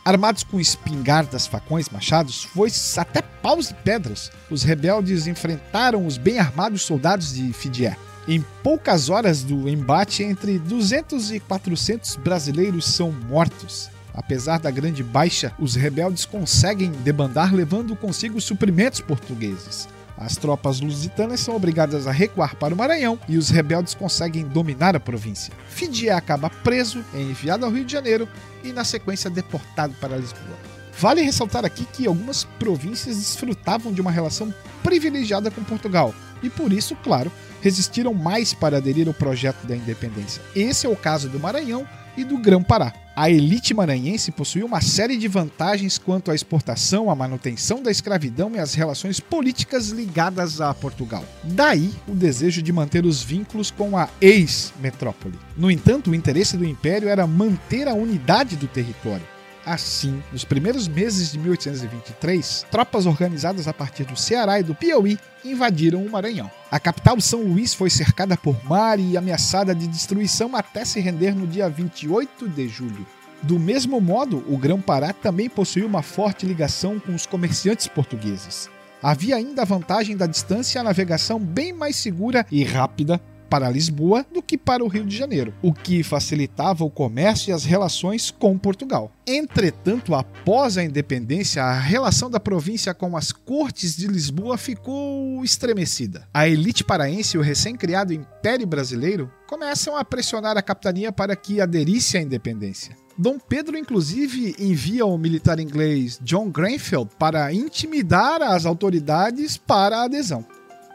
Armados 0.04 0.42
com 0.42 0.58
espingardas, 0.58 1.46
facões, 1.46 1.88
machados, 1.88 2.42
foices, 2.42 2.98
até 2.98 3.22
paus 3.22 3.70
e 3.70 3.74
pedras, 3.74 4.32
os 4.50 4.64
rebeldes 4.64 5.28
enfrentaram 5.28 6.04
os 6.04 6.18
bem 6.18 6.40
armados 6.40 6.82
soldados 6.82 7.32
de 7.32 7.52
Fidié. 7.52 7.96
Em 8.26 8.44
poucas 8.64 9.08
horas 9.08 9.44
do 9.44 9.68
embate, 9.68 10.24
entre 10.24 10.58
200 10.58 11.30
e 11.30 11.38
400 11.38 12.16
brasileiros 12.16 12.86
são 12.86 13.12
mortos. 13.12 13.88
Apesar 14.16 14.58
da 14.58 14.70
grande 14.70 15.02
baixa, 15.02 15.52
os 15.58 15.74
rebeldes 15.74 16.24
conseguem 16.24 16.90
debandar 16.90 17.54
levando 17.54 17.94
consigo 17.94 18.40
suprimentos 18.40 19.00
portugueses. 19.00 19.86
As 20.16 20.36
tropas 20.36 20.80
lusitanas 20.80 21.40
são 21.40 21.54
obrigadas 21.54 22.06
a 22.06 22.10
recuar 22.10 22.56
para 22.56 22.72
o 22.72 22.76
Maranhão 22.76 23.18
e 23.28 23.36
os 23.36 23.50
rebeldes 23.50 23.92
conseguem 23.92 24.44
dominar 24.44 24.96
a 24.96 25.00
província. 25.00 25.52
Fidié 25.68 26.10
acaba 26.10 26.48
preso, 26.48 27.04
é 27.12 27.20
enviado 27.20 27.66
ao 27.66 27.70
Rio 27.70 27.84
de 27.84 27.92
Janeiro 27.92 28.26
e, 28.64 28.72
na 28.72 28.82
sequência, 28.82 29.28
deportado 29.28 29.94
para 30.00 30.16
Lisboa. 30.16 30.56
Vale 30.98 31.20
ressaltar 31.20 31.66
aqui 31.66 31.84
que 31.84 32.06
algumas 32.06 32.44
províncias 32.58 33.16
desfrutavam 33.16 33.92
de 33.92 34.00
uma 34.00 34.10
relação 34.10 34.52
privilegiada 34.82 35.50
com 35.50 35.62
Portugal 35.62 36.14
e, 36.42 36.48
por 36.48 36.72
isso, 36.72 36.96
claro, 36.96 37.30
resistiram 37.60 38.14
mais 38.14 38.54
para 38.54 38.78
aderir 38.78 39.06
ao 39.06 39.12
projeto 39.12 39.66
da 39.66 39.76
independência. 39.76 40.40
Esse 40.54 40.86
é 40.86 40.88
o 40.88 40.96
caso 40.96 41.28
do 41.28 41.38
Maranhão 41.38 41.86
e 42.16 42.24
do 42.24 42.38
Grão-Pará. 42.38 42.94
A 43.16 43.30
elite 43.30 43.72
maranhense 43.72 44.30
possuía 44.30 44.66
uma 44.66 44.82
série 44.82 45.16
de 45.16 45.26
vantagens 45.26 45.96
quanto 45.96 46.30
à 46.30 46.34
exportação, 46.34 47.10
à 47.10 47.14
manutenção 47.14 47.82
da 47.82 47.90
escravidão 47.90 48.52
e 48.54 48.58
às 48.58 48.74
relações 48.74 49.18
políticas 49.18 49.88
ligadas 49.88 50.60
a 50.60 50.74
Portugal. 50.74 51.24
Daí 51.42 51.90
o 52.06 52.14
desejo 52.14 52.60
de 52.60 52.70
manter 52.74 53.06
os 53.06 53.22
vínculos 53.22 53.70
com 53.70 53.96
a 53.96 54.10
ex-metrópole. 54.20 55.38
No 55.56 55.70
entanto, 55.70 56.10
o 56.10 56.14
interesse 56.14 56.58
do 56.58 56.64
império 56.66 57.08
era 57.08 57.26
manter 57.26 57.88
a 57.88 57.94
unidade 57.94 58.54
do 58.54 58.68
território. 58.68 59.35
Assim, 59.66 60.22
nos 60.32 60.44
primeiros 60.44 60.86
meses 60.86 61.32
de 61.32 61.40
1823, 61.40 62.66
tropas 62.70 63.04
organizadas 63.04 63.66
a 63.66 63.72
partir 63.72 64.04
do 64.04 64.14
Ceará 64.14 64.60
e 64.60 64.62
do 64.62 64.76
Piauí 64.76 65.18
invadiram 65.44 66.06
o 66.06 66.08
Maranhão. 66.08 66.48
A 66.70 66.78
capital 66.78 67.20
São 67.20 67.42
Luís 67.42 67.74
foi 67.74 67.90
cercada 67.90 68.36
por 68.36 68.64
mar 68.64 69.00
e 69.00 69.16
ameaçada 69.16 69.74
de 69.74 69.88
destruição 69.88 70.54
até 70.54 70.84
se 70.84 71.00
render 71.00 71.34
no 71.34 71.48
dia 71.48 71.68
28 71.68 72.48
de 72.48 72.68
julho. 72.68 73.04
Do 73.42 73.58
mesmo 73.58 74.00
modo, 74.00 74.44
o 74.46 74.56
Grão-Pará 74.56 75.12
também 75.12 75.50
possuía 75.50 75.84
uma 75.86 76.00
forte 76.00 76.46
ligação 76.46 77.00
com 77.00 77.12
os 77.12 77.26
comerciantes 77.26 77.88
portugueses. 77.88 78.70
Havia 79.02 79.34
ainda 79.34 79.62
a 79.62 79.66
vantagem 79.66 80.16
da 80.16 80.28
distância 80.28 80.78
e 80.78 80.80
a 80.80 80.84
navegação 80.84 81.40
bem 81.40 81.72
mais 81.72 81.96
segura 81.96 82.46
e 82.52 82.62
rápida 82.62 83.20
para 83.48 83.70
Lisboa 83.70 84.24
do 84.32 84.42
que 84.42 84.58
para 84.58 84.84
o 84.84 84.88
Rio 84.88 85.04
de 85.04 85.16
Janeiro, 85.16 85.54
o 85.62 85.72
que 85.72 86.02
facilitava 86.02 86.84
o 86.84 86.90
comércio 86.90 87.50
e 87.50 87.52
as 87.52 87.64
relações 87.64 88.30
com 88.30 88.58
Portugal. 88.58 89.10
Entretanto, 89.26 90.14
após 90.14 90.78
a 90.78 90.84
independência, 90.84 91.62
a 91.62 91.78
relação 91.78 92.30
da 92.30 92.38
província 92.38 92.94
com 92.94 93.16
as 93.16 93.32
cortes 93.32 93.96
de 93.96 94.06
Lisboa 94.06 94.56
ficou 94.56 95.42
estremecida. 95.44 96.28
A 96.32 96.48
elite 96.48 96.84
paraense 96.84 97.36
e 97.36 97.40
o 97.40 97.42
recém-criado 97.42 98.12
Império 98.12 98.66
Brasileiro 98.66 99.30
começam 99.46 99.96
a 99.96 100.04
pressionar 100.04 100.56
a 100.56 100.62
capitania 100.62 101.10
para 101.10 101.34
que 101.34 101.60
aderisse 101.60 102.16
à 102.16 102.20
independência. 102.20 102.96
Dom 103.18 103.38
Pedro, 103.38 103.78
inclusive, 103.78 104.54
envia 104.58 105.06
o 105.06 105.16
militar 105.16 105.58
inglês 105.58 106.18
John 106.22 106.50
Grenfell 106.50 107.06
para 107.06 107.50
intimidar 107.52 108.42
as 108.42 108.66
autoridades 108.66 109.56
para 109.56 109.98
a 109.98 110.04
adesão. 110.04 110.44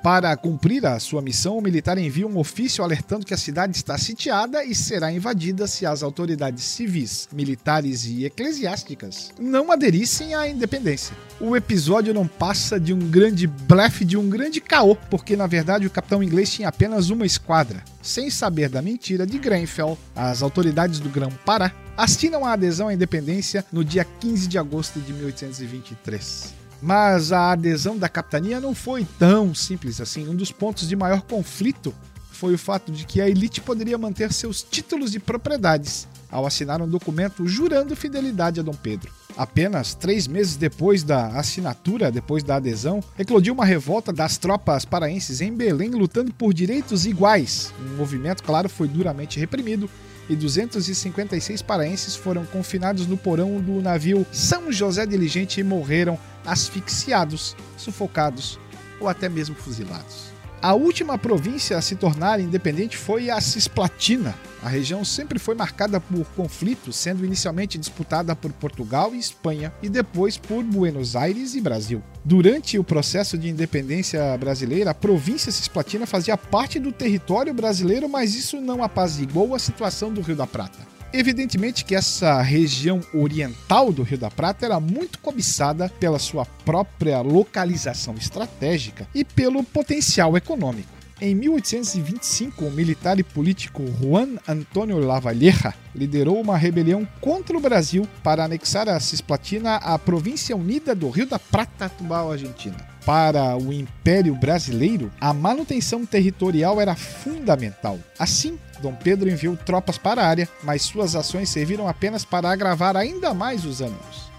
Para 0.04 0.36
cumprir 0.36 0.84
a 0.84 1.00
sua 1.00 1.22
missão, 1.22 1.56
o 1.60 1.62
militar 1.62 1.96
envia 1.96 2.26
um 2.26 2.40
ofício 2.40 2.84
alertando 2.84 3.24
que 3.24 3.36
a 3.36 3.38
cidade 3.38 3.78
está 3.78 3.96
sitiada 4.00 4.66
e 4.66 4.74
será 4.74 5.12
invadida 5.12 5.68
se 5.68 5.86
as 5.86 6.02
autoridades 6.02 6.64
civis, 6.64 7.30
militares 7.32 8.06
e 8.06 8.26
eclesiásticas 8.26 9.32
não 9.40 9.72
aderissem 9.72 10.34
à 10.34 10.48
independência. 10.48 11.16
O 11.40 11.56
episódio 11.56 12.16
não 12.16 12.26
passa 12.26 12.80
de 12.80 12.92
um 12.96 13.12
grande 13.12 13.46
blefe, 13.46 14.04
de 14.04 14.18
um 14.18 14.28
grande 14.28 14.60
caô, 14.60 14.96
porque 14.96 15.36
na 15.36 15.46
verdade 15.46 15.86
o 15.86 15.92
capitão 15.92 16.24
inglês 16.24 16.52
tinha 16.52 16.70
apenas 16.70 17.12
uma 17.12 17.26
esquadra. 17.26 17.84
Sem 18.02 18.32
saber 18.32 18.70
da 18.70 18.82
mentira 18.82 19.28
de 19.28 19.38
Grenfell, 19.38 19.96
as 20.16 20.42
autoridades 20.42 21.00
do 21.00 21.10
Grão-Pará 21.10 21.72
assinam 21.96 22.44
a 22.44 22.54
adesão 22.54 22.88
à 22.88 22.94
independência 22.94 23.64
no 23.72 23.86
dia 23.86 24.04
15 24.04 24.48
de 24.48 24.58
agosto 24.58 25.00
de 25.00 25.14
1823. 25.14 26.61
Mas 26.82 27.32
a 27.32 27.52
adesão 27.52 27.98
da 27.98 28.10
capitania 28.10 28.60
não 28.60 28.74
foi 28.74 29.06
tão 29.20 29.54
simples 29.54 30.02
assim. 30.02 30.28
Um 30.28 30.36
dos 30.36 30.52
pontos 30.52 30.88
de 30.88 30.96
maior 30.96 31.22
conflito 31.22 31.94
foi 32.32 32.56
o 32.56 32.58
fato 32.58 32.92
de 32.92 33.06
que 33.06 33.22
a 33.22 33.30
elite 33.30 33.62
poderia 33.62 33.98
manter 33.98 34.34
seus 34.34 34.64
títulos 34.64 35.12
de 35.12 35.20
propriedades 35.20 36.08
ao 36.32 36.46
assinar 36.46 36.82
um 36.82 36.88
documento 36.88 37.48
jurando 37.48 37.96
fidelidade 37.96 38.60
a 38.60 38.64
Dom 38.64 38.74
Pedro. 38.74 39.12
Apenas 39.38 39.94
três 39.94 40.28
meses 40.28 40.56
depois 40.56 41.04
da 41.04 41.28
assinatura, 41.28 42.12
depois 42.12 42.42
da 42.42 42.56
adesão, 42.56 43.04
eclodiu 43.20 43.54
uma 43.54 43.66
revolta 43.66 44.12
das 44.12 44.38
tropas 44.38 44.86
paraenses 44.86 45.42
em 45.42 45.54
Belém 45.54 45.90
lutando 45.90 46.34
por 46.34 46.54
direitos 46.54 47.06
iguais. 47.06 47.74
O 47.80 47.98
movimento, 47.98 48.44
claro, 48.44 48.70
foi 48.70 48.88
duramente 48.88 49.40
reprimido 49.40 49.90
e 50.32 50.36
256 50.38 51.62
paraenses 51.62 52.16
foram 52.16 52.46
confinados 52.46 53.06
no 53.06 53.18
porão 53.18 53.60
do 53.60 53.82
navio 53.82 54.26
São 54.32 54.72
José 54.72 55.06
Diligente 55.06 55.60
e 55.60 55.64
morreram 55.64 56.18
asfixiados, 56.46 57.54
sufocados 57.76 58.58
ou 58.98 59.10
até 59.10 59.28
mesmo 59.28 59.56
fuzilados. 59.56 60.31
A 60.62 60.76
última 60.76 61.18
província 61.18 61.76
a 61.76 61.82
se 61.82 61.96
tornar 61.96 62.40
independente 62.40 62.96
foi 62.96 63.32
a 63.32 63.42
Cisplatina. 63.42 64.36
A 64.62 64.70
região 64.70 65.04
sempre 65.04 65.40
foi 65.40 65.56
marcada 65.56 66.00
por 66.00 66.24
conflitos, 66.36 66.96
sendo 66.96 67.26
inicialmente 67.26 67.80
disputada 67.80 68.36
por 68.36 68.54
Portugal 68.54 69.16
e 69.16 69.18
Espanha 69.18 69.74
e 69.82 69.90
depois 69.90 70.38
por 70.38 70.64
Buenos 70.64 71.16
Aires 71.16 71.56
e 71.56 71.62
Brasil. 71.62 72.04
Durante 72.24 72.78
o 72.78 72.84
processo 72.84 73.40
de 73.40 73.50
independência 73.50 74.38
brasileira, 74.38 74.92
a 74.92 74.94
província 74.94 75.52
Cisplatina 75.52 76.06
fazia 76.06 76.38
parte 76.38 76.80
do 76.80 76.92
território 76.92 77.56
brasileiro, 77.56 78.08
mas 78.08 78.36
isso 78.36 78.62
não 78.62 78.84
apaziguou 78.84 79.56
a 79.56 79.60
situação 79.60 80.14
do 80.14 80.22
Rio 80.22 80.36
da 80.36 80.46
Prata. 80.46 80.91
Evidentemente 81.14 81.84
que 81.84 81.94
essa 81.94 82.42
região 82.42 83.02
oriental 83.14 83.92
do 83.92 84.02
Rio 84.02 84.18
da 84.18 84.32
Prata 84.32 84.66
era 84.66 84.80
muito 84.80 85.20
cobiçada 85.20 85.90
pela 86.00 86.18
sua 86.18 86.46
própria 86.46 87.20
localização 87.20 88.16
estratégica 88.16 89.08
e 89.14 89.26
pelo 89.26 89.62
potencial 89.64 90.38
econômico. 90.38 91.02
Em 91.20 91.36
1825, 91.36 92.66
o 92.66 92.72
militar 92.72 93.20
e 93.20 93.24
político 93.24 93.84
Juan 94.02 94.38
Antônio 94.48 94.98
Lavalleja 94.98 95.72
liderou 95.94 96.42
uma 96.42 96.58
rebelião 96.58 97.08
contra 97.20 97.56
o 97.56 97.62
Brasil 97.62 98.08
para 98.24 98.44
anexar 98.44 98.90
a 98.90 99.00
Cisplatina 99.00 99.76
à 99.76 100.00
província 100.00 100.56
unida 100.56 100.96
do 100.96 101.12
Rio 101.12 101.28
da 101.28 101.38
Prata, 101.38 101.90
Tubal, 101.90 102.32
Argentina. 102.32 102.78
Para 103.06 103.56
o 103.56 103.72
Império 103.72 104.34
Brasileiro, 104.34 105.12
a 105.22 105.32
manutenção 105.32 106.08
territorial 106.08 106.82
era 106.82 106.96
fundamental. 106.96 108.00
Assim, 108.18 108.58
Dom 108.82 108.96
Pedro 108.96 109.30
enviou 109.30 109.56
tropas 109.56 109.98
para 109.98 110.22
a 110.22 110.28
área, 110.28 110.50
mas 110.64 110.82
suas 110.82 111.16
ações 111.16 111.50
serviram 111.50 111.88
apenas 111.88 112.26
para 112.26 112.52
agravar 112.52 112.98
ainda 112.98 113.34
mais 113.34 113.64
os 113.64 113.80
ânimos. 113.80 114.32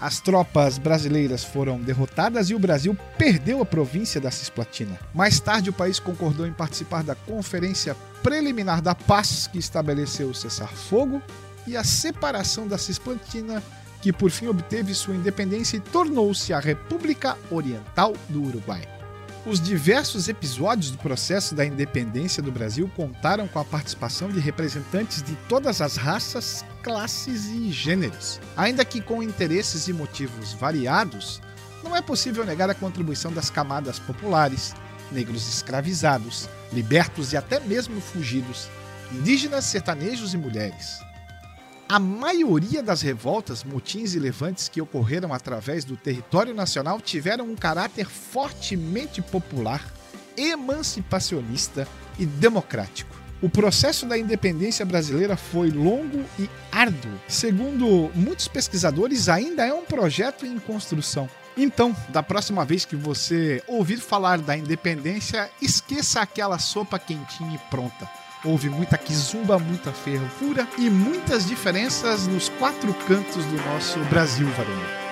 As 0.00 0.20
tropas 0.20 0.76
brasileiras 0.76 1.44
foram 1.44 1.80
derrotadas 1.80 2.50
e 2.50 2.54
o 2.54 2.58
Brasil 2.58 2.96
perdeu 3.16 3.62
a 3.62 3.64
província 3.64 4.20
da 4.20 4.30
Cisplatina. 4.30 4.98
Mais 5.14 5.40
tarde, 5.40 5.70
o 5.70 5.72
país 5.72 5.98
concordou 5.98 6.46
em 6.46 6.52
participar 6.52 7.02
da 7.02 7.14
Conferência 7.14 7.96
Preliminar 8.22 8.82
da 8.82 8.94
Paz, 8.94 9.46
que 9.46 9.58
estabeleceu 9.58 10.28
o 10.28 10.34
cessar-fogo 10.34 11.22
e 11.66 11.76
a 11.76 11.84
separação 11.84 12.66
da 12.66 12.76
Cisplatina, 12.76 13.62
que 14.02 14.12
por 14.12 14.30
fim 14.30 14.48
obteve 14.48 14.92
sua 14.94 15.14
independência 15.14 15.78
e 15.78 15.80
tornou-se 15.80 16.52
a 16.52 16.58
República 16.58 17.38
Oriental 17.50 18.12
do 18.28 18.42
Uruguai. 18.42 18.93
Os 19.46 19.60
diversos 19.60 20.26
episódios 20.26 20.90
do 20.90 20.96
processo 20.96 21.54
da 21.54 21.66
independência 21.66 22.42
do 22.42 22.50
Brasil 22.50 22.90
contaram 22.96 23.46
com 23.46 23.58
a 23.58 23.64
participação 23.64 24.30
de 24.30 24.40
representantes 24.40 25.22
de 25.22 25.36
todas 25.50 25.82
as 25.82 25.96
raças, 25.96 26.64
classes 26.82 27.44
e 27.48 27.70
gêneros. 27.70 28.40
Ainda 28.56 28.86
que 28.86 29.02
com 29.02 29.22
interesses 29.22 29.86
e 29.86 29.92
motivos 29.92 30.54
variados, 30.54 31.42
não 31.82 31.94
é 31.94 32.00
possível 32.00 32.42
negar 32.42 32.70
a 32.70 32.74
contribuição 32.74 33.30
das 33.30 33.50
camadas 33.50 33.98
populares, 33.98 34.74
negros 35.12 35.46
escravizados, 35.46 36.48
libertos 36.72 37.34
e 37.34 37.36
até 37.36 37.60
mesmo 37.60 38.00
fugidos, 38.00 38.70
indígenas, 39.12 39.66
sertanejos 39.66 40.32
e 40.32 40.38
mulheres. 40.38 41.00
A 41.94 42.00
maioria 42.00 42.82
das 42.82 43.02
revoltas, 43.02 43.62
motins 43.62 44.14
e 44.14 44.18
levantes 44.18 44.68
que 44.68 44.82
ocorreram 44.82 45.32
através 45.32 45.84
do 45.84 45.96
território 45.96 46.52
nacional 46.52 47.00
tiveram 47.00 47.44
um 47.48 47.54
caráter 47.54 48.06
fortemente 48.10 49.22
popular, 49.22 49.80
emancipacionista 50.36 51.86
e 52.18 52.26
democrático. 52.26 53.14
O 53.40 53.48
processo 53.48 54.06
da 54.06 54.18
independência 54.18 54.84
brasileira 54.84 55.36
foi 55.36 55.70
longo 55.70 56.24
e 56.36 56.50
árduo. 56.72 57.12
Segundo 57.28 58.10
muitos 58.12 58.48
pesquisadores, 58.48 59.28
ainda 59.28 59.64
é 59.64 59.72
um 59.72 59.84
projeto 59.84 60.44
em 60.44 60.58
construção. 60.58 61.30
Então, 61.56 61.94
da 62.08 62.24
próxima 62.24 62.64
vez 62.64 62.84
que 62.84 62.96
você 62.96 63.62
ouvir 63.68 63.98
falar 63.98 64.38
da 64.38 64.56
independência, 64.56 65.48
esqueça 65.62 66.20
aquela 66.20 66.58
sopa 66.58 66.98
quentinha 66.98 67.54
e 67.54 67.70
pronta 67.70 68.23
houve 68.44 68.68
muita 68.68 68.98
quizumba, 68.98 69.58
muita 69.58 69.92
fervura 69.92 70.68
e 70.78 70.90
muitas 70.90 71.46
diferenças 71.46 72.26
nos 72.26 72.48
quatro 72.50 72.92
cantos 73.06 73.44
do 73.46 73.56
nosso 73.64 73.98
Brasil 74.10 74.48
varonil. 74.50 75.03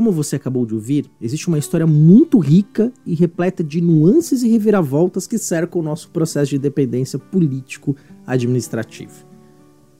Como 0.00 0.12
você 0.12 0.36
acabou 0.36 0.64
de 0.64 0.74
ouvir, 0.74 1.10
existe 1.20 1.46
uma 1.46 1.58
história 1.58 1.86
muito 1.86 2.38
rica 2.38 2.90
e 3.04 3.14
repleta 3.14 3.62
de 3.62 3.82
nuances 3.82 4.42
e 4.42 4.48
reviravoltas 4.48 5.26
que 5.26 5.36
cercam 5.36 5.78
o 5.78 5.84
nosso 5.84 6.08
processo 6.08 6.48
de 6.48 6.56
independência 6.56 7.18
político-administrativo. 7.18 9.12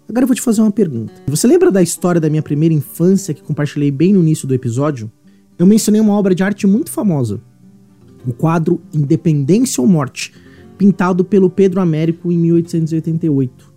Agora 0.09 0.23
eu 0.25 0.27
vou 0.27 0.35
te 0.35 0.41
fazer 0.41 0.63
uma 0.63 0.71
pergunta. 0.71 1.13
Você 1.27 1.47
lembra 1.47 1.71
da 1.71 1.83
história 1.83 2.19
da 2.19 2.31
minha 2.31 2.41
primeira 2.41 2.75
infância 2.75 3.35
que 3.35 3.43
compartilhei 3.43 3.91
bem 3.91 4.15
no 4.15 4.21
início 4.21 4.49
do 4.49 4.55
episódio? 4.55 5.13
Eu 5.59 5.67
mencionei 5.67 6.01
uma 6.01 6.15
obra 6.15 6.35
de 6.35 6.43
arte 6.43 6.67
muito 6.67 6.91
famosa, 6.91 7.39
o 8.27 8.33
quadro 8.33 8.81
Independência 8.95 9.83
ou 9.83 9.87
Morte, 9.87 10.33
pintado 10.79 11.23
pelo 11.27 11.51
Pedro 11.51 11.79
Américo 11.79 12.33
em 12.33 12.39
1888. 12.39 13.70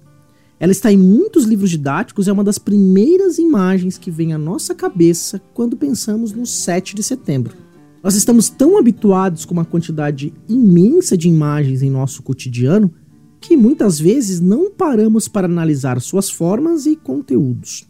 Ela 0.59 0.71
está 0.71 0.91
em 0.91 0.97
muitos 0.97 1.45
livros 1.45 1.69
didáticos 1.69 2.27
e 2.27 2.29
é 2.29 2.33
uma 2.33 2.43
das 2.43 2.57
primeiras 2.57 3.37
imagens 3.37 3.97
que 3.97 4.11
vem 4.11 4.33
à 4.33 4.37
nossa 4.37 4.73
cabeça 4.73 5.41
quando 5.53 5.75
pensamos 5.75 6.31
no 6.31 6.45
7 6.45 6.95
de 6.95 7.03
setembro. 7.03 7.55
Nós 8.01 8.15
estamos 8.15 8.49
tão 8.49 8.77
habituados 8.77 9.45
com 9.45 9.53
uma 9.53 9.65
quantidade 9.65 10.33
imensa 10.47 11.17
de 11.17 11.29
imagens 11.29 11.81
em 11.81 11.89
nosso 11.89 12.21
cotidiano 12.21 12.93
que 13.39 13.57
muitas 13.57 13.99
vezes 13.99 14.39
não 14.39 14.71
paramos 14.71 15.27
para 15.27 15.47
analisar 15.47 15.99
suas 15.99 16.29
formas 16.29 16.85
e 16.85 16.95
conteúdos. 16.95 17.85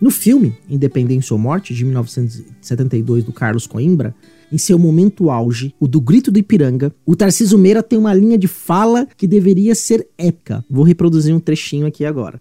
No 0.00 0.10
filme 0.10 0.56
Independência 0.68 1.32
ou 1.32 1.38
Morte, 1.38 1.72
de 1.72 1.84
1972, 1.84 3.24
do 3.24 3.32
Carlos 3.32 3.66
Coimbra, 3.66 4.14
em 4.52 4.58
seu 4.58 4.78
momento 4.78 5.30
auge, 5.30 5.74
o 5.80 5.86
do 5.86 6.00
grito 6.00 6.30
do 6.30 6.38
Ipiranga, 6.38 6.92
o 7.04 7.16
Tarciso 7.16 7.58
Meira 7.58 7.82
tem 7.82 7.98
uma 7.98 8.14
linha 8.14 8.38
de 8.38 8.48
fala 8.48 9.06
que 9.16 9.26
deveria 9.26 9.74
ser 9.74 10.06
épica. 10.16 10.64
Vou 10.68 10.84
reproduzir 10.84 11.34
um 11.34 11.40
trechinho 11.40 11.86
aqui 11.86 12.04
agora. 12.04 12.40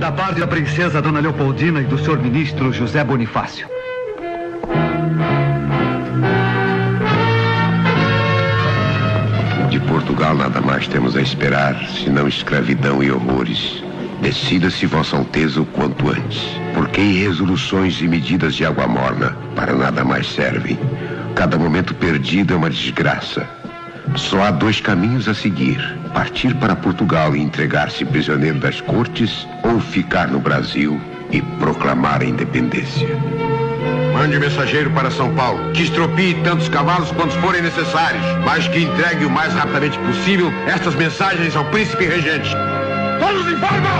Da 0.00 0.10
parte 0.10 0.40
da 0.40 0.46
princesa 0.46 1.02
Dona 1.02 1.20
Leopoldina 1.20 1.82
e 1.82 1.84
do 1.84 1.98
senhor 1.98 2.18
ministro 2.22 2.72
José 2.72 3.04
Bonifácio. 3.04 3.68
De 9.70 9.78
Portugal 9.80 10.34
nada 10.34 10.60
mais 10.60 10.88
temos 10.88 11.16
a 11.16 11.20
esperar, 11.20 11.86
senão 11.90 12.26
escravidão 12.26 13.02
e 13.02 13.10
horrores. 13.10 13.82
Decida-se, 14.20 14.84
Vossa 14.86 15.16
Alteza, 15.16 15.62
o 15.62 15.66
quanto 15.66 16.10
antes. 16.10 16.42
Porque 16.74 17.00
resoluções 17.00 18.00
e 18.00 18.08
medidas 18.08 18.54
de 18.54 18.66
água 18.66 18.86
morna 18.86 19.36
para 19.56 19.72
nada 19.72 20.04
mais 20.04 20.26
servem. 20.26 20.78
Cada 21.34 21.56
momento 21.56 21.94
perdido 21.94 22.52
é 22.52 22.56
uma 22.56 22.68
desgraça. 22.68 23.48
Só 24.16 24.42
há 24.42 24.50
dois 24.50 24.80
caminhos 24.80 25.28
a 25.28 25.34
seguir: 25.34 25.80
partir 26.12 26.54
para 26.56 26.76
Portugal 26.76 27.34
e 27.34 27.40
entregar-se 27.40 28.04
prisioneiro 28.04 28.58
das 28.58 28.80
cortes, 28.80 29.46
ou 29.62 29.80
ficar 29.80 30.28
no 30.28 30.40
Brasil 30.40 31.00
e 31.30 31.40
proclamar 31.58 32.20
a 32.20 32.24
independência. 32.24 33.08
Mande 34.12 34.38
mensageiro 34.38 34.90
para 34.90 35.10
São 35.10 35.34
Paulo, 35.34 35.72
que 35.72 35.84
estropie 35.84 36.34
tantos 36.42 36.68
cavalos 36.68 37.10
quantos 37.12 37.36
forem 37.36 37.62
necessários, 37.62 38.22
mas 38.44 38.68
que 38.68 38.82
entregue 38.82 39.24
o 39.24 39.30
mais 39.30 39.54
rapidamente 39.54 39.98
possível 40.00 40.52
estas 40.66 40.94
mensagens 40.94 41.56
ao 41.56 41.64
príncipe 41.66 42.04
regente. 42.04 42.50
Todos 43.20 43.46
em 43.52 43.56
forma! 43.58 43.90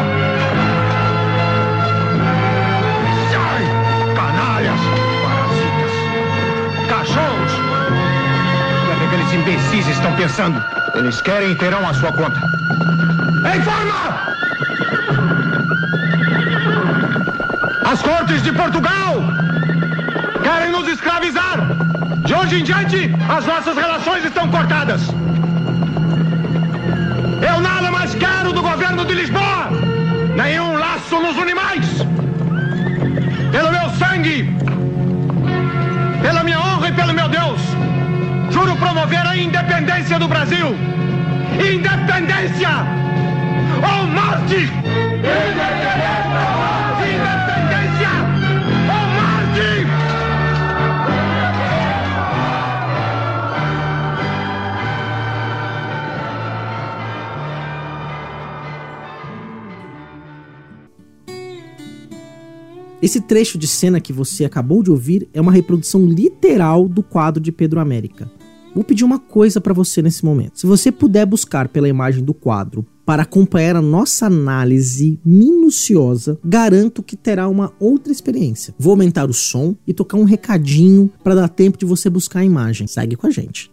Sai! 3.30 3.62
Canalhas! 4.14 4.80
Parasitas! 5.22 5.92
Cachorros! 6.88 7.52
O 8.82 8.98
que 8.98 9.04
aqueles 9.04 9.32
imbecis 9.34 9.86
estão 9.88 10.12
pensando? 10.16 10.64
Eles 10.94 11.20
querem 11.20 11.52
e 11.52 11.54
terão 11.54 11.86
a 11.88 11.94
sua 11.94 12.10
conta. 12.12 12.40
Em 13.54 13.60
forma! 13.60 14.30
As 17.84 18.02
cortes 18.02 18.42
de 18.42 18.52
Portugal 18.52 19.22
querem 20.42 20.72
nos 20.72 20.88
escravizar. 20.88 21.58
De 22.24 22.34
hoje 22.34 22.60
em 22.60 22.64
diante, 22.64 23.14
as 23.28 23.44
nossas 23.44 23.76
relações 23.76 24.24
estão 24.24 24.48
cortadas. 24.48 25.02
Nada 27.60 27.90
mais 27.90 28.14
quero 28.14 28.52
do 28.52 28.62
governo 28.62 29.04
de 29.04 29.14
Lisboa. 29.14 29.70
Nenhum 30.36 30.76
laço 30.76 31.20
nos 31.20 31.36
une 31.36 31.54
mais. 31.54 31.86
Pelo 33.52 33.70
meu 33.70 33.90
sangue, 33.98 34.48
pela 36.22 36.42
minha 36.42 36.58
honra 36.58 36.88
e 36.88 36.92
pelo 36.92 37.12
meu 37.12 37.28
Deus, 37.28 37.60
juro 38.50 38.76
promover 38.76 39.26
a 39.26 39.36
independência 39.36 40.18
do 40.18 40.28
Brasil. 40.28 40.74
Independência 41.54 42.70
ou 43.76 44.06
morte! 44.06 44.70
Independência 45.18 46.00
ou 47.34 47.39
Esse 63.02 63.18
trecho 63.18 63.56
de 63.56 63.66
cena 63.66 63.98
que 63.98 64.12
você 64.12 64.44
acabou 64.44 64.82
de 64.82 64.90
ouvir 64.90 65.26
é 65.32 65.40
uma 65.40 65.52
reprodução 65.52 66.04
literal 66.04 66.86
do 66.86 67.02
quadro 67.02 67.42
de 67.42 67.50
Pedro 67.50 67.80
América. 67.80 68.30
Vou 68.74 68.84
pedir 68.84 69.04
uma 69.04 69.18
coisa 69.18 69.58
para 69.58 69.72
você 69.72 70.02
nesse 70.02 70.22
momento. 70.22 70.60
Se 70.60 70.66
você 70.66 70.92
puder 70.92 71.24
buscar 71.24 71.68
pela 71.68 71.88
imagem 71.88 72.22
do 72.22 72.34
quadro 72.34 72.86
para 73.06 73.22
acompanhar 73.22 73.74
a 73.74 73.82
nossa 73.82 74.26
análise 74.26 75.18
minuciosa, 75.24 76.38
garanto 76.44 77.02
que 77.02 77.16
terá 77.16 77.48
uma 77.48 77.72
outra 77.80 78.12
experiência. 78.12 78.74
Vou 78.78 78.92
aumentar 78.92 79.28
o 79.28 79.32
som 79.32 79.74
e 79.86 79.94
tocar 79.94 80.18
um 80.18 80.24
recadinho 80.24 81.10
para 81.24 81.34
dar 81.34 81.48
tempo 81.48 81.78
de 81.78 81.86
você 81.86 82.10
buscar 82.10 82.40
a 82.40 82.44
imagem. 82.44 82.86
Segue 82.86 83.16
com 83.16 83.26
a 83.26 83.30
gente. 83.30 83.70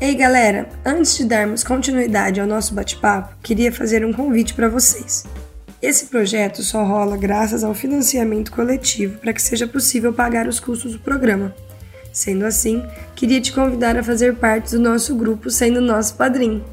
Ei 0.00 0.14
galera, 0.14 0.66
antes 0.82 1.18
de 1.18 1.26
darmos 1.26 1.62
continuidade 1.62 2.40
ao 2.40 2.46
nosso 2.46 2.72
bate-papo, 2.72 3.36
queria 3.42 3.70
fazer 3.70 4.02
um 4.02 4.14
convite 4.14 4.54
para 4.54 4.66
vocês. 4.66 5.26
Esse 5.82 6.06
projeto 6.06 6.62
só 6.62 6.82
rola 6.82 7.18
graças 7.18 7.62
ao 7.62 7.74
financiamento 7.74 8.50
coletivo 8.50 9.18
para 9.18 9.34
que 9.34 9.42
seja 9.42 9.66
possível 9.66 10.10
pagar 10.10 10.48
os 10.48 10.58
custos 10.58 10.94
do 10.94 11.00
programa. 11.00 11.54
Sendo 12.14 12.46
assim, 12.46 12.82
queria 13.14 13.42
te 13.42 13.52
convidar 13.52 13.98
a 13.98 14.02
fazer 14.02 14.36
parte 14.36 14.70
do 14.70 14.80
nosso 14.80 15.14
grupo 15.14 15.50
sendo 15.50 15.82
nosso 15.82 16.14
padrinho. 16.14 16.64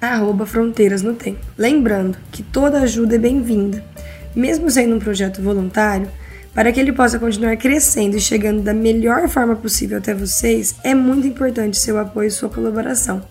arroba 0.01 0.45
Fronteiras 0.45 1.03
no 1.03 1.13
Tempo. 1.13 1.39
Lembrando 1.57 2.17
que 2.31 2.41
toda 2.41 2.81
ajuda 2.81 3.15
é 3.15 3.19
bem-vinda, 3.19 3.83
mesmo 4.35 4.69
sendo 4.71 4.95
um 4.95 4.99
projeto 4.99 5.41
voluntário, 5.41 6.09
para 6.53 6.71
que 6.71 6.79
ele 6.79 6.91
possa 6.91 7.19
continuar 7.19 7.55
crescendo 7.55 8.17
e 8.17 8.19
chegando 8.19 8.61
da 8.61 8.73
melhor 8.73 9.29
forma 9.29 9.55
possível 9.55 9.99
até 9.99 10.13
vocês, 10.13 10.75
é 10.83 10.93
muito 10.93 11.27
importante 11.27 11.77
seu 11.77 11.97
apoio 11.97 12.27
e 12.27 12.31
sua 12.31 12.49
colaboração. 12.49 13.21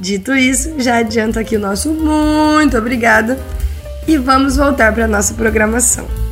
Dito 0.00 0.32
isso, 0.32 0.74
já 0.78 0.98
adianto 0.98 1.38
aqui 1.38 1.56
o 1.56 1.60
nosso 1.60 1.92
muito 1.92 2.78
obrigada 2.78 3.36
e 4.06 4.16
vamos 4.16 4.56
voltar 4.56 4.94
para 4.94 5.04
a 5.04 5.08
nossa 5.08 5.34
programação. 5.34 6.27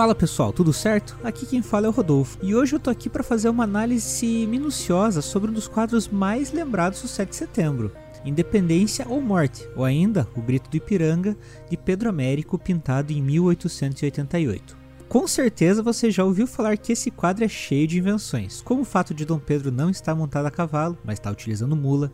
Fala 0.00 0.14
pessoal, 0.14 0.50
tudo 0.50 0.72
certo? 0.72 1.14
Aqui 1.22 1.44
quem 1.44 1.60
fala 1.60 1.84
é 1.84 1.88
o 1.90 1.92
Rodolfo 1.92 2.38
e 2.40 2.54
hoje 2.54 2.74
eu 2.74 2.80
tô 2.80 2.88
aqui 2.88 3.10
para 3.10 3.22
fazer 3.22 3.50
uma 3.50 3.64
análise 3.64 4.46
minuciosa 4.46 5.20
sobre 5.20 5.50
um 5.50 5.52
dos 5.52 5.68
quadros 5.68 6.08
mais 6.08 6.50
lembrados 6.54 7.02
do 7.02 7.06
7 7.06 7.28
de 7.28 7.36
setembro, 7.36 7.92
Independência 8.24 9.06
ou 9.06 9.20
Morte, 9.20 9.68
ou 9.76 9.84
ainda 9.84 10.26
O 10.34 10.40
Grito 10.40 10.70
do 10.70 10.76
Ipiranga, 10.78 11.36
de 11.68 11.76
Pedro 11.76 12.08
Américo, 12.08 12.58
pintado 12.58 13.12
em 13.12 13.20
1888. 13.20 14.74
Com 15.06 15.28
certeza 15.28 15.82
você 15.82 16.10
já 16.10 16.24
ouviu 16.24 16.46
falar 16.46 16.78
que 16.78 16.92
esse 16.92 17.10
quadro 17.10 17.44
é 17.44 17.48
cheio 17.48 17.86
de 17.86 17.98
invenções, 17.98 18.62
como 18.62 18.80
o 18.80 18.86
fato 18.86 19.12
de 19.12 19.26
Dom 19.26 19.38
Pedro 19.38 19.70
não 19.70 19.90
estar 19.90 20.14
montado 20.14 20.46
a 20.46 20.50
cavalo, 20.50 20.96
mas 21.04 21.18
está 21.18 21.30
utilizando 21.30 21.76
mula, 21.76 22.10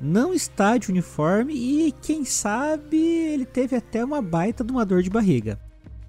não 0.00 0.32
está 0.32 0.76
de 0.76 0.88
uniforme 0.88 1.52
e, 1.52 1.90
quem 2.00 2.24
sabe, 2.24 2.96
ele 2.96 3.44
teve 3.44 3.74
até 3.74 4.04
uma 4.04 4.22
baita 4.22 4.62
de 4.62 4.70
uma 4.70 4.86
dor 4.86 5.02
de 5.02 5.10
barriga. 5.10 5.58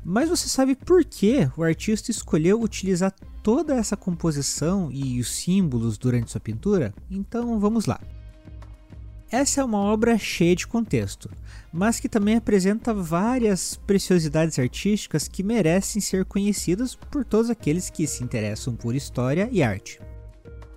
Mas 0.08 0.30
você 0.30 0.48
sabe 0.48 0.76
por 0.76 1.04
que 1.04 1.50
o 1.58 1.64
artista 1.64 2.12
escolheu 2.12 2.62
utilizar 2.62 3.12
toda 3.42 3.74
essa 3.74 3.98
composição 3.98 4.92
e 4.92 5.20
os 5.20 5.36
símbolos 5.36 5.98
durante 5.98 6.30
sua 6.30 6.40
pintura? 6.40 6.94
Então 7.10 7.60
vamos 7.60 7.88
lá. 7.88 8.00
Essa 9.32 9.62
é 9.62 9.64
uma 9.64 9.80
obra 9.80 10.16
cheia 10.20 10.56
de 10.56 10.68
contexto, 10.68 11.28
mas 11.74 12.00
que 12.00 12.08
também 12.08 12.36
apresenta 12.36 12.94
várias 12.94 13.76
preciosidades 13.88 14.60
artísticas 14.60 15.28
que 15.28 15.42
merecem 15.42 16.00
ser 16.00 16.24
conhecidas 16.24 16.94
por 16.94 17.26
todos 17.26 17.50
aqueles 17.50 17.90
que 17.90 18.06
se 18.06 18.24
interessam 18.24 18.76
por 18.76 18.94
história 18.94 19.50
e 19.52 19.64
arte. 19.64 20.00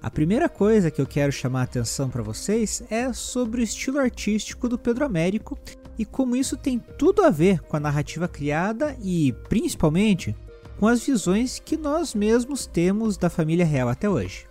A 0.01 0.11
primeira 0.11 0.49
coisa 0.49 0.91
que 0.91 1.03
eu 1.03 1.07
quero 1.07 1.31
chamar 1.31 1.61
a 1.61 1.65
atenção 1.65 2.09
para 2.09 2.23
vocês 2.23 2.83
é 2.89 3.13
sobre 3.13 3.61
o 3.61 3.65
estilo 3.65 3.99
artístico 3.99 4.69
do 4.69 4.79
Pedro 4.79 5.05
Américo 5.05 5.59
e 5.99 6.05
como 6.05 6.37
isso 6.37 6.57
tem 6.57 6.79
tudo 6.79 7.23
a 7.23 7.31
ver 7.31 7.61
com 7.61 7.77
a 7.77 7.81
narrativa 7.81 8.29
criada 8.29 8.97
e, 9.03 9.33
principalmente, 9.49 10.35
com 10.79 10.87
as 10.87 11.05
visões 11.05 11.59
que 11.59 11.77
nós 11.77 12.15
mesmos 12.15 12.67
temos 12.67 13.17
da 13.17 13.29
família 13.29 13.67
real 13.67 13.89
até 13.89 14.09
hoje. 14.09 14.47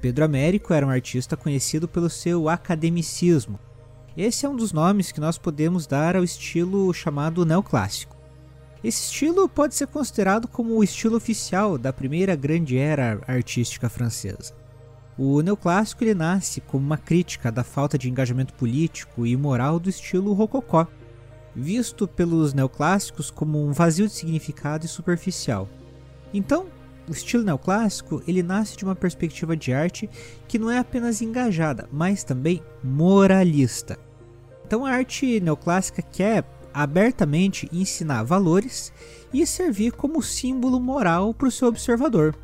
Pedro 0.00 0.24
Américo 0.24 0.72
era 0.72 0.86
um 0.86 0.90
artista 0.90 1.36
conhecido 1.36 1.88
pelo 1.88 2.08
seu 2.08 2.48
academicismo. 2.48 3.58
Esse 4.16 4.46
é 4.46 4.48
um 4.48 4.56
dos 4.56 4.72
nomes 4.72 5.10
que 5.10 5.20
nós 5.20 5.36
podemos 5.36 5.86
dar 5.86 6.14
ao 6.14 6.22
estilo 6.22 6.92
chamado 6.94 7.44
neoclássico. 7.44 8.16
Esse 8.84 9.06
estilo 9.06 9.48
pode 9.48 9.74
ser 9.74 9.88
considerado 9.88 10.46
como 10.46 10.74
o 10.74 10.84
estilo 10.84 11.16
oficial 11.16 11.76
da 11.76 11.92
primeira 11.92 12.36
grande 12.36 12.78
era 12.78 13.20
artística 13.26 13.88
francesa. 13.88 14.54
O 15.18 15.40
neoclássico 15.40 16.04
ele 16.04 16.14
nasce 16.14 16.60
como 16.60 16.84
uma 16.84 16.98
crítica 16.98 17.50
da 17.50 17.64
falta 17.64 17.96
de 17.96 18.08
engajamento 18.10 18.52
político 18.52 19.26
e 19.26 19.36
moral 19.36 19.80
do 19.80 19.88
estilo 19.88 20.34
rococó, 20.34 20.86
visto 21.54 22.06
pelos 22.06 22.52
neoclássicos 22.52 23.30
como 23.30 23.64
um 23.64 23.72
vazio 23.72 24.06
de 24.06 24.12
significado 24.12 24.84
e 24.84 24.88
superficial. 24.88 25.68
Então, 26.34 26.66
o 27.08 27.12
estilo 27.12 27.44
neoclássico 27.44 28.22
ele 28.26 28.42
nasce 28.42 28.76
de 28.76 28.84
uma 28.84 28.94
perspectiva 28.94 29.56
de 29.56 29.72
arte 29.72 30.10
que 30.46 30.58
não 30.58 30.70
é 30.70 30.78
apenas 30.78 31.22
engajada, 31.22 31.88
mas 31.90 32.24
também 32.24 32.62
moralista. 32.82 33.98
Então 34.66 34.84
a 34.84 34.90
arte 34.90 35.40
neoclássica 35.40 36.02
quer 36.02 36.44
abertamente 36.74 37.68
ensinar 37.72 38.24
valores 38.24 38.92
e 39.32 39.46
servir 39.46 39.92
como 39.92 40.22
símbolo 40.22 40.80
moral 40.80 41.32
para 41.32 41.48
o 41.48 41.50
seu 41.50 41.68
observador. 41.68 42.36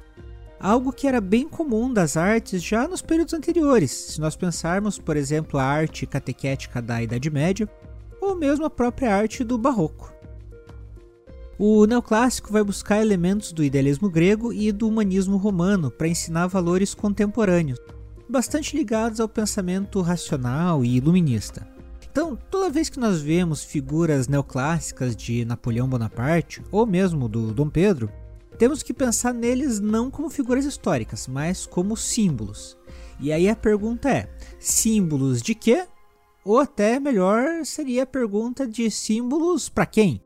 Algo 0.62 0.92
que 0.92 1.09
era 1.09 1.20
bem 1.20 1.48
comum 1.48 1.92
das 1.92 2.16
artes 2.16 2.62
já 2.62 2.87
nos 2.87 3.03
períodos 3.03 3.35
anteriores, 3.35 3.90
se 3.90 4.20
nós 4.20 4.37
pensarmos, 4.37 4.96
por 4.96 5.16
exemplo, 5.16 5.59
a 5.59 5.64
arte 5.64 6.07
catequética 6.07 6.81
da 6.81 7.03
Idade 7.03 7.29
Média, 7.29 7.68
ou 8.20 8.37
mesmo 8.37 8.64
a 8.64 8.70
própria 8.70 9.12
arte 9.12 9.42
do 9.42 9.59
Barroco. 9.59 10.14
O 11.59 11.85
neoclássico 11.85 12.53
vai 12.53 12.62
buscar 12.62 13.01
elementos 13.01 13.53
do 13.53 13.64
idealismo 13.64 14.09
grego 14.09 14.53
e 14.53 14.70
do 14.70 14.87
humanismo 14.87 15.37
romano 15.37 15.90
para 15.90 16.07
ensinar 16.07 16.46
valores 16.46 16.94
contemporâneos, 16.94 17.81
bastante 18.29 18.77
ligados 18.77 19.18
ao 19.18 19.29
pensamento 19.29 20.01
racional 20.01 20.85
e 20.85 20.94
iluminista. 20.94 21.66
Então, 22.09 22.38
toda 22.48 22.70
vez 22.70 22.88
que 22.88 23.01
nós 23.01 23.20
vemos 23.20 23.64
figuras 23.64 24.29
neoclássicas 24.29 25.16
de 25.16 25.44
Napoleão 25.44 25.88
Bonaparte 25.88 26.62
ou 26.70 26.87
mesmo 26.87 27.29
do 27.29 27.53
Dom 27.53 27.68
Pedro, 27.68 28.09
temos 28.59 28.83
que 28.83 28.95
pensar 28.95 29.33
neles 29.33 29.81
não 29.81 30.11
como 30.11 30.31
figuras 30.31 30.65
históricas, 30.65 31.27
mas 31.27 31.67
como 31.67 31.97
símbolos. 31.97 32.77
E 33.21 33.33
aí 33.33 33.49
a 33.49 33.57
pergunta 33.57 34.11
é: 34.11 34.29
símbolos 34.59 35.43
de 35.43 35.55
quê? 35.55 35.87
Ou 36.45 36.59
até 36.59 36.99
melhor 36.99 37.65
seria 37.65 38.03
a 38.03 38.07
pergunta 38.07 38.67
de 38.67 38.91
símbolos 38.91 39.69
para 39.69 39.87
quem? 39.87 40.23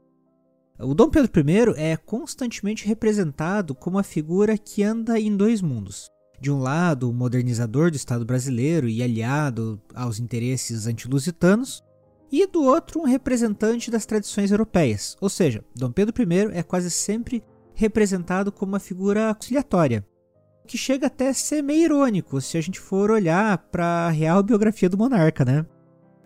O 0.79 0.95
Dom 0.95 1.09
Pedro 1.09 1.31
I 1.41 1.75
é 1.77 1.97
constantemente 1.97 2.87
representado 2.87 3.75
como 3.75 3.99
a 3.99 4.03
figura 4.03 4.59
que 4.59 4.83
anda 4.83 5.19
em 5.19 5.35
dois 5.35 5.63
mundos 5.63 6.11
de 6.41 6.51
um 6.51 6.61
lado, 6.61 7.09
o 7.09 7.13
modernizador 7.13 7.91
do 7.91 7.97
Estado 7.97 8.25
brasileiro 8.25 8.89
e 8.89 9.03
aliado 9.03 9.81
aos 9.95 10.19
interesses 10.19 10.87
antilusitanos, 10.87 11.83
e 12.31 12.47
do 12.47 12.63
outro, 12.63 13.01
um 13.01 13.05
representante 13.05 13.91
das 13.91 14.05
tradições 14.05 14.51
europeias. 14.51 15.17
Ou 15.21 15.29
seja, 15.29 15.65
Dom 15.75 15.93
Pedro 15.93 16.15
I 16.23 16.59
é 16.59 16.63
quase 16.63 16.91
sempre 16.91 17.43
representado 17.77 18.51
como 18.51 18.73
uma 18.73 18.81
figura 18.81 19.33
conciliatória, 19.35 20.05
que 20.67 20.77
chega 20.77 21.07
até 21.07 21.29
a 21.29 21.35
ser 21.35 21.63
meio 21.63 21.85
irônico 21.85 22.41
se 22.41 22.59
a 22.59 22.61
gente 22.61 22.81
for 22.81 23.11
olhar 23.11 23.57
para 23.71 24.07
a 24.07 24.11
real 24.11 24.43
biografia 24.43 24.89
do 24.89 24.99
monarca, 24.99 25.45
né? 25.45 25.65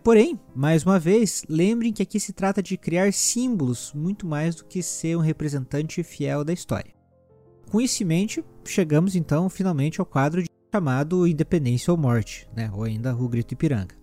Porém, 0.03 0.39
mais 0.55 0.83
uma 0.83 0.97
vez, 0.97 1.43
lembrem 1.47 1.93
que 1.93 2.01
aqui 2.01 2.19
se 2.19 2.33
trata 2.33 2.63
de 2.63 2.75
criar 2.75 3.13
símbolos 3.13 3.93
muito 3.93 4.25
mais 4.25 4.55
do 4.55 4.65
que 4.65 4.81
ser 4.81 5.15
um 5.15 5.21
representante 5.21 6.01
fiel 6.01 6.43
da 6.43 6.53
história. 6.53 6.91
Com 7.69 7.79
isso 7.79 8.01
em 8.01 8.05
mente, 8.07 8.43
chegamos 8.65 9.15
então 9.15 9.47
finalmente 9.47 9.99
ao 9.99 10.05
quadro 10.05 10.43
chamado 10.73 11.27
Independência 11.27 11.91
ou 11.91 11.97
Morte, 11.97 12.49
né? 12.55 12.71
ou 12.73 12.83
ainda 12.83 13.15
O 13.15 13.29
Grito 13.29 13.53
Ipiranga. 13.53 14.00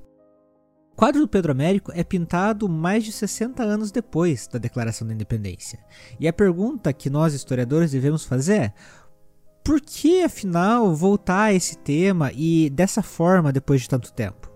Quadro 0.99 1.21
do 1.21 1.29
Pedro 1.29 1.53
Américo 1.53 1.93
é 1.95 2.03
pintado 2.03 2.69
mais 2.69 3.05
de 3.05 3.13
60 3.13 3.63
anos 3.63 3.93
depois 3.93 4.49
da 4.49 4.59
Declaração 4.59 5.07
da 5.07 5.15
Independência. 5.15 5.79
E 6.19 6.27
a 6.27 6.33
pergunta 6.33 6.93
que 6.93 7.09
nós 7.09 7.35
historiadores 7.35 7.93
devemos 7.93 8.25
fazer 8.25 8.55
é: 8.55 8.75
por 9.63 9.81
que 9.81 10.25
afinal 10.25 10.93
voltar 10.93 11.43
a 11.45 11.55
esse 11.55 11.79
tema 11.79 12.33
e 12.35 12.69
dessa 12.71 13.01
forma 13.01 13.53
depois 13.53 13.83
de 13.83 13.89
tanto 13.89 14.13
tempo? 14.13 14.51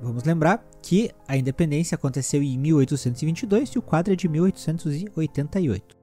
Vamos 0.00 0.22
lembrar 0.22 0.64
que 0.80 1.10
a 1.26 1.36
independência 1.36 1.96
aconteceu 1.96 2.40
em 2.40 2.56
1822 2.56 3.70
e 3.70 3.78
o 3.80 3.82
quadro 3.82 4.12
é 4.12 4.16
de 4.16 4.28
1888. 4.28 5.96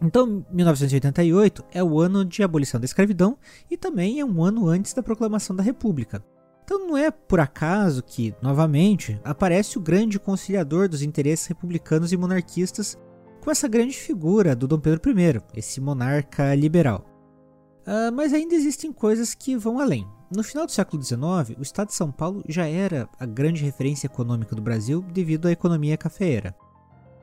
Então, 0.00 0.42
1988 0.50 1.66
é 1.70 1.84
o 1.84 2.00
ano 2.00 2.24
de 2.24 2.42
abolição 2.42 2.80
da 2.80 2.86
escravidão 2.86 3.36
e 3.70 3.76
também 3.76 4.20
é 4.20 4.24
um 4.24 4.42
ano 4.42 4.66
antes 4.68 4.94
da 4.94 5.02
proclamação 5.02 5.54
da 5.54 5.62
República. 5.62 6.24
Então 6.70 6.86
não 6.86 6.96
é 6.96 7.10
por 7.10 7.40
acaso 7.40 8.00
que, 8.00 8.32
novamente, 8.40 9.20
aparece 9.24 9.76
o 9.76 9.80
grande 9.80 10.20
conciliador 10.20 10.88
dos 10.88 11.02
interesses 11.02 11.48
republicanos 11.48 12.12
e 12.12 12.16
monarquistas 12.16 12.96
com 13.40 13.50
essa 13.50 13.66
grande 13.66 13.96
figura 13.96 14.54
do 14.54 14.68
Dom 14.68 14.78
Pedro 14.78 15.10
I, 15.10 15.42
esse 15.56 15.80
monarca 15.80 16.54
liberal. 16.54 17.04
Uh, 17.80 18.14
mas 18.14 18.32
ainda 18.32 18.54
existem 18.54 18.92
coisas 18.92 19.34
que 19.34 19.56
vão 19.56 19.80
além. 19.80 20.06
No 20.32 20.44
final 20.44 20.64
do 20.64 20.70
século 20.70 21.02
XIX, 21.02 21.58
o 21.58 21.62
estado 21.62 21.88
de 21.88 21.94
São 21.94 22.12
Paulo 22.12 22.44
já 22.48 22.68
era 22.68 23.08
a 23.18 23.26
grande 23.26 23.64
referência 23.64 24.06
econômica 24.06 24.54
do 24.54 24.62
Brasil 24.62 25.04
devido 25.12 25.48
à 25.48 25.50
economia 25.50 25.96
cafeeira. 25.96 26.54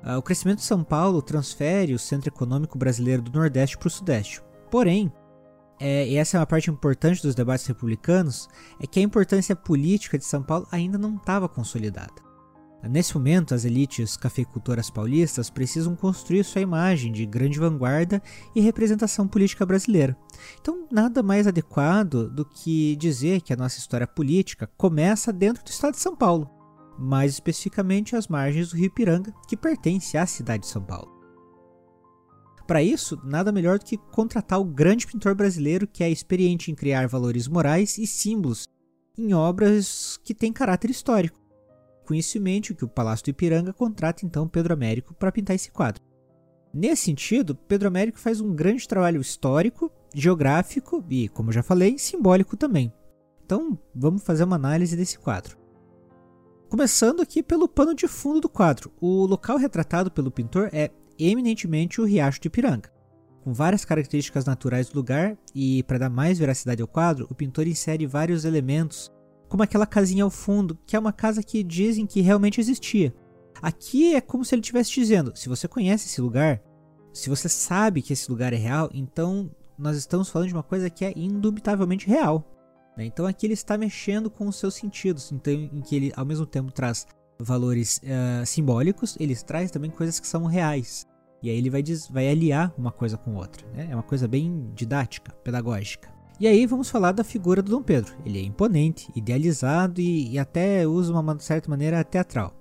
Ah, 0.03 0.17
o 0.17 0.21
crescimento 0.21 0.57
de 0.57 0.65
São 0.65 0.83
Paulo 0.83 1.21
transfere 1.21 1.93
o 1.93 1.99
centro 1.99 2.27
econômico 2.27 2.77
brasileiro 2.77 3.21
do 3.21 3.31
Nordeste 3.31 3.77
para 3.77 3.87
o 3.87 3.91
Sudeste. 3.91 4.41
Porém, 4.69 5.09
é, 5.79 6.07
e 6.07 6.15
essa 6.15 6.37
é 6.37 6.39
uma 6.39 6.45
parte 6.45 6.69
importante 6.69 7.21
dos 7.21 7.35
debates 7.35 7.65
republicanos, 7.65 8.47
é 8.79 8.87
que 8.87 8.99
a 8.99 9.03
importância 9.03 9.55
política 9.55 10.17
de 10.17 10.25
São 10.25 10.41
Paulo 10.41 10.67
ainda 10.71 10.97
não 10.97 11.15
estava 11.15 11.47
consolidada. 11.47 12.27
Nesse 12.83 13.15
momento, 13.15 13.55
as 13.55 13.65
elites 13.65 14.15
cafeicultoras 14.15 14.89
paulistas 14.89 15.49
precisam 15.49 15.95
construir 15.95 16.43
sua 16.43 16.61
imagem 16.61 17.11
de 17.11 17.25
grande 17.25 17.59
vanguarda 17.59 18.21
e 18.55 18.61
representação 18.61 19.27
política 19.27 19.65
brasileira. 19.65 20.15
Então, 20.61 20.87
nada 20.91 21.23
mais 21.23 21.47
adequado 21.47 22.29
do 22.29 22.45
que 22.45 22.95
dizer 22.95 23.41
que 23.41 23.51
a 23.51 23.57
nossa 23.57 23.79
história 23.79 24.07
política 24.07 24.69
começa 24.77 25.33
dentro 25.33 25.63
do 25.63 25.69
estado 25.69 25.95
de 25.95 25.99
São 25.99 26.15
Paulo 26.15 26.57
mais 26.97 27.33
especificamente 27.33 28.15
às 28.15 28.27
margens 28.27 28.69
do 28.69 28.77
Rio 28.77 28.91
Piranga, 28.91 29.33
que 29.47 29.55
pertence 29.55 30.17
à 30.17 30.25
cidade 30.25 30.63
de 30.63 30.69
São 30.69 30.81
Paulo. 30.81 31.16
Para 32.67 32.83
isso, 32.83 33.17
nada 33.23 33.49
melhor 33.49 33.79
do 33.79 33.85
que 33.85 33.97
contratar 33.97 34.59
o 34.59 34.65
grande 34.65 35.07
pintor 35.07 35.33
brasileiro 35.33 35.87
que 35.87 36.03
é 36.03 36.09
experiente 36.09 36.69
em 36.69 36.75
criar 36.75 37.07
valores 37.07 37.47
morais 37.47 37.97
e 37.97 38.05
símbolos 38.05 38.67
em 39.17 39.33
obras 39.33 40.19
que 40.21 40.33
têm 40.35 40.51
caráter 40.51 40.91
histórico. 40.91 41.39
Com 42.05 42.13
isso 42.13 42.37
em 42.37 42.41
mente, 42.41 42.75
que 42.75 42.83
o 42.83 42.89
Palácio 42.89 43.25
do 43.25 43.29
Ipiranga 43.29 43.71
contrata 43.71 44.25
então 44.25 44.47
Pedro 44.47 44.73
Américo 44.73 45.13
para 45.13 45.31
pintar 45.31 45.55
esse 45.55 45.71
quadro. 45.71 46.03
Nesse 46.73 47.03
sentido, 47.03 47.55
Pedro 47.55 47.87
Américo 47.87 48.19
faz 48.19 48.41
um 48.41 48.53
grande 48.53 48.85
trabalho 48.85 49.21
histórico, 49.21 49.89
geográfico 50.13 51.03
e, 51.09 51.29
como 51.29 51.51
já 51.51 51.63
falei, 51.63 51.97
simbólico 51.97 52.57
também. 52.57 52.93
Então, 53.45 53.79
vamos 53.95 54.23
fazer 54.23 54.43
uma 54.43 54.57
análise 54.57 54.95
desse 54.95 55.17
quadro. 55.17 55.57
Começando 56.69 57.21
aqui 57.21 57.41
pelo 57.41 57.67
pano 57.67 57.95
de 57.95 58.07
fundo 58.09 58.41
do 58.41 58.49
quadro. 58.49 58.91
O 58.99 59.25
local 59.25 59.57
retratado 59.57 60.11
pelo 60.11 60.29
pintor 60.29 60.69
é 60.73 60.91
eminentemente 61.19 62.01
o 62.01 62.05
Riacho 62.05 62.39
de 62.41 62.47
Ipiranga. 62.47 62.91
Com 63.43 63.53
várias 63.53 63.85
características 63.85 64.45
naturais 64.45 64.89
do 64.89 64.95
lugar 64.95 65.37
e 65.55 65.81
para 65.83 65.97
dar 65.97 66.09
mais 66.09 66.37
veracidade 66.37 66.81
ao 66.81 66.87
quadro, 66.87 67.27
o 67.29 67.35
pintor 67.35 67.67
insere 67.67 68.05
vários 68.05 68.43
elementos, 68.43 69.11
como 69.47 69.63
aquela 69.63 69.85
casinha 69.85 70.23
ao 70.23 70.29
fundo, 70.29 70.77
que 70.85 70.95
é 70.95 70.99
uma 70.99 71.13
casa 71.13 71.41
que 71.41 71.63
dizem 71.63 72.05
que 72.05 72.21
realmente 72.21 72.59
existia. 72.59 73.15
Aqui 73.61 74.15
é 74.15 74.21
como 74.21 74.43
se 74.43 74.53
ele 74.53 74.61
estivesse 74.61 74.91
dizendo: 74.91 75.31
se 75.35 75.49
você 75.49 75.67
conhece 75.67 76.07
esse 76.07 76.21
lugar, 76.21 76.61
se 77.13 77.29
você 77.29 77.49
sabe 77.49 78.01
que 78.01 78.13
esse 78.13 78.29
lugar 78.29 78.53
é 78.53 78.57
real, 78.57 78.89
então 78.93 79.49
nós 79.77 79.97
estamos 79.97 80.29
falando 80.29 80.49
de 80.49 80.53
uma 80.53 80.63
coisa 80.63 80.89
que 80.89 81.05
é 81.05 81.13
indubitavelmente 81.15 82.07
real. 82.07 82.43
Né? 82.97 83.05
Então 83.05 83.25
aqui 83.25 83.45
ele 83.45 83.53
está 83.53 83.77
mexendo 83.77 84.29
com 84.29 84.47
os 84.47 84.57
seus 84.57 84.75
sentidos, 84.75 85.31
então, 85.31 85.53
em 85.53 85.81
que 85.81 85.95
ele 85.95 86.13
ao 86.15 86.25
mesmo 86.25 86.45
tempo 86.45 86.71
traz 86.71 87.07
valores 87.39 88.01
uh, 88.03 88.45
simbólicos, 88.45 89.17
ele 89.19 89.35
traz 89.35 89.71
também 89.71 89.91
coisas 89.91 90.19
que 90.19 90.27
são 90.27 90.45
reais. 90.45 91.05
E 91.41 91.49
aí 91.49 91.57
ele 91.57 91.69
vai, 91.69 91.83
vai 92.09 92.29
aliar 92.29 92.73
uma 92.77 92.91
coisa 92.91 93.17
com 93.17 93.35
outra. 93.35 93.67
Né? 93.73 93.87
É 93.91 93.95
uma 93.95 94.03
coisa 94.03 94.27
bem 94.27 94.71
didática, 94.73 95.33
pedagógica. 95.43 96.09
E 96.39 96.47
aí 96.47 96.65
vamos 96.65 96.89
falar 96.89 97.11
da 97.11 97.23
figura 97.23 97.61
do 97.61 97.71
Dom 97.71 97.81
Pedro. 97.81 98.13
Ele 98.25 98.39
é 98.39 98.43
imponente, 98.43 99.11
idealizado 99.15 99.99
e, 99.99 100.31
e 100.31 100.39
até 100.39 100.87
usa 100.87 101.11
uma 101.11 101.39
certa 101.39 101.69
maneira 101.69 102.03
teatral. 102.03 102.53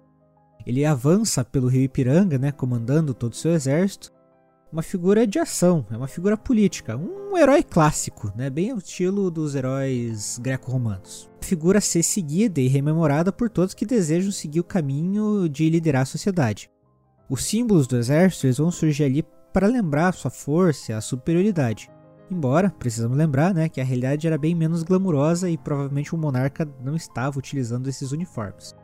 Ele 0.66 0.84
avança 0.84 1.44
pelo 1.44 1.68
rio 1.68 1.82
Ipiranga, 1.82 2.38
né, 2.38 2.50
comandando 2.50 3.14
todo 3.14 3.32
o 3.32 3.36
seu 3.36 3.52
exército, 3.52 4.12
uma 4.72 4.82
figura 4.82 5.26
de 5.26 5.38
ação, 5.38 5.86
é 5.90 5.96
uma 5.96 6.08
figura 6.08 6.36
política, 6.36 6.96
um 6.96 7.36
herói 7.36 7.62
clássico, 7.62 8.32
né, 8.36 8.50
bem 8.50 8.70
ao 8.70 8.78
estilo 8.78 9.30
dos 9.30 9.54
heróis 9.54 10.38
greco-romanos. 10.38 11.30
Figura 11.40 11.78
a 11.78 11.80
ser 11.80 12.02
seguida 12.02 12.60
e 12.60 12.66
rememorada 12.66 13.32
por 13.32 13.48
todos 13.48 13.74
que 13.74 13.86
desejam 13.86 14.32
seguir 14.32 14.60
o 14.60 14.64
caminho 14.64 15.48
de 15.48 15.70
liderar 15.70 16.02
a 16.02 16.06
sociedade. 16.06 16.70
Os 17.28 17.44
símbolos 17.44 17.86
do 17.86 17.96
exército 17.96 18.62
vão 18.62 18.70
surgir 18.70 19.04
ali 19.04 19.24
para 19.52 19.66
lembrar 19.66 20.12
sua 20.12 20.30
força 20.30 20.96
a 20.96 21.00
superioridade. 21.00 21.90
Embora, 22.30 22.70
precisamos 22.70 23.16
lembrar 23.16 23.54
né, 23.54 23.68
que 23.68 23.80
a 23.80 23.84
realidade 23.84 24.26
era 24.26 24.36
bem 24.36 24.54
menos 24.54 24.82
glamurosa 24.82 25.48
e 25.48 25.56
provavelmente 25.56 26.14
o 26.14 26.18
monarca 26.18 26.68
não 26.82 26.96
estava 26.96 27.38
utilizando 27.38 27.88
esses 27.88 28.10
uniformes. 28.10 28.74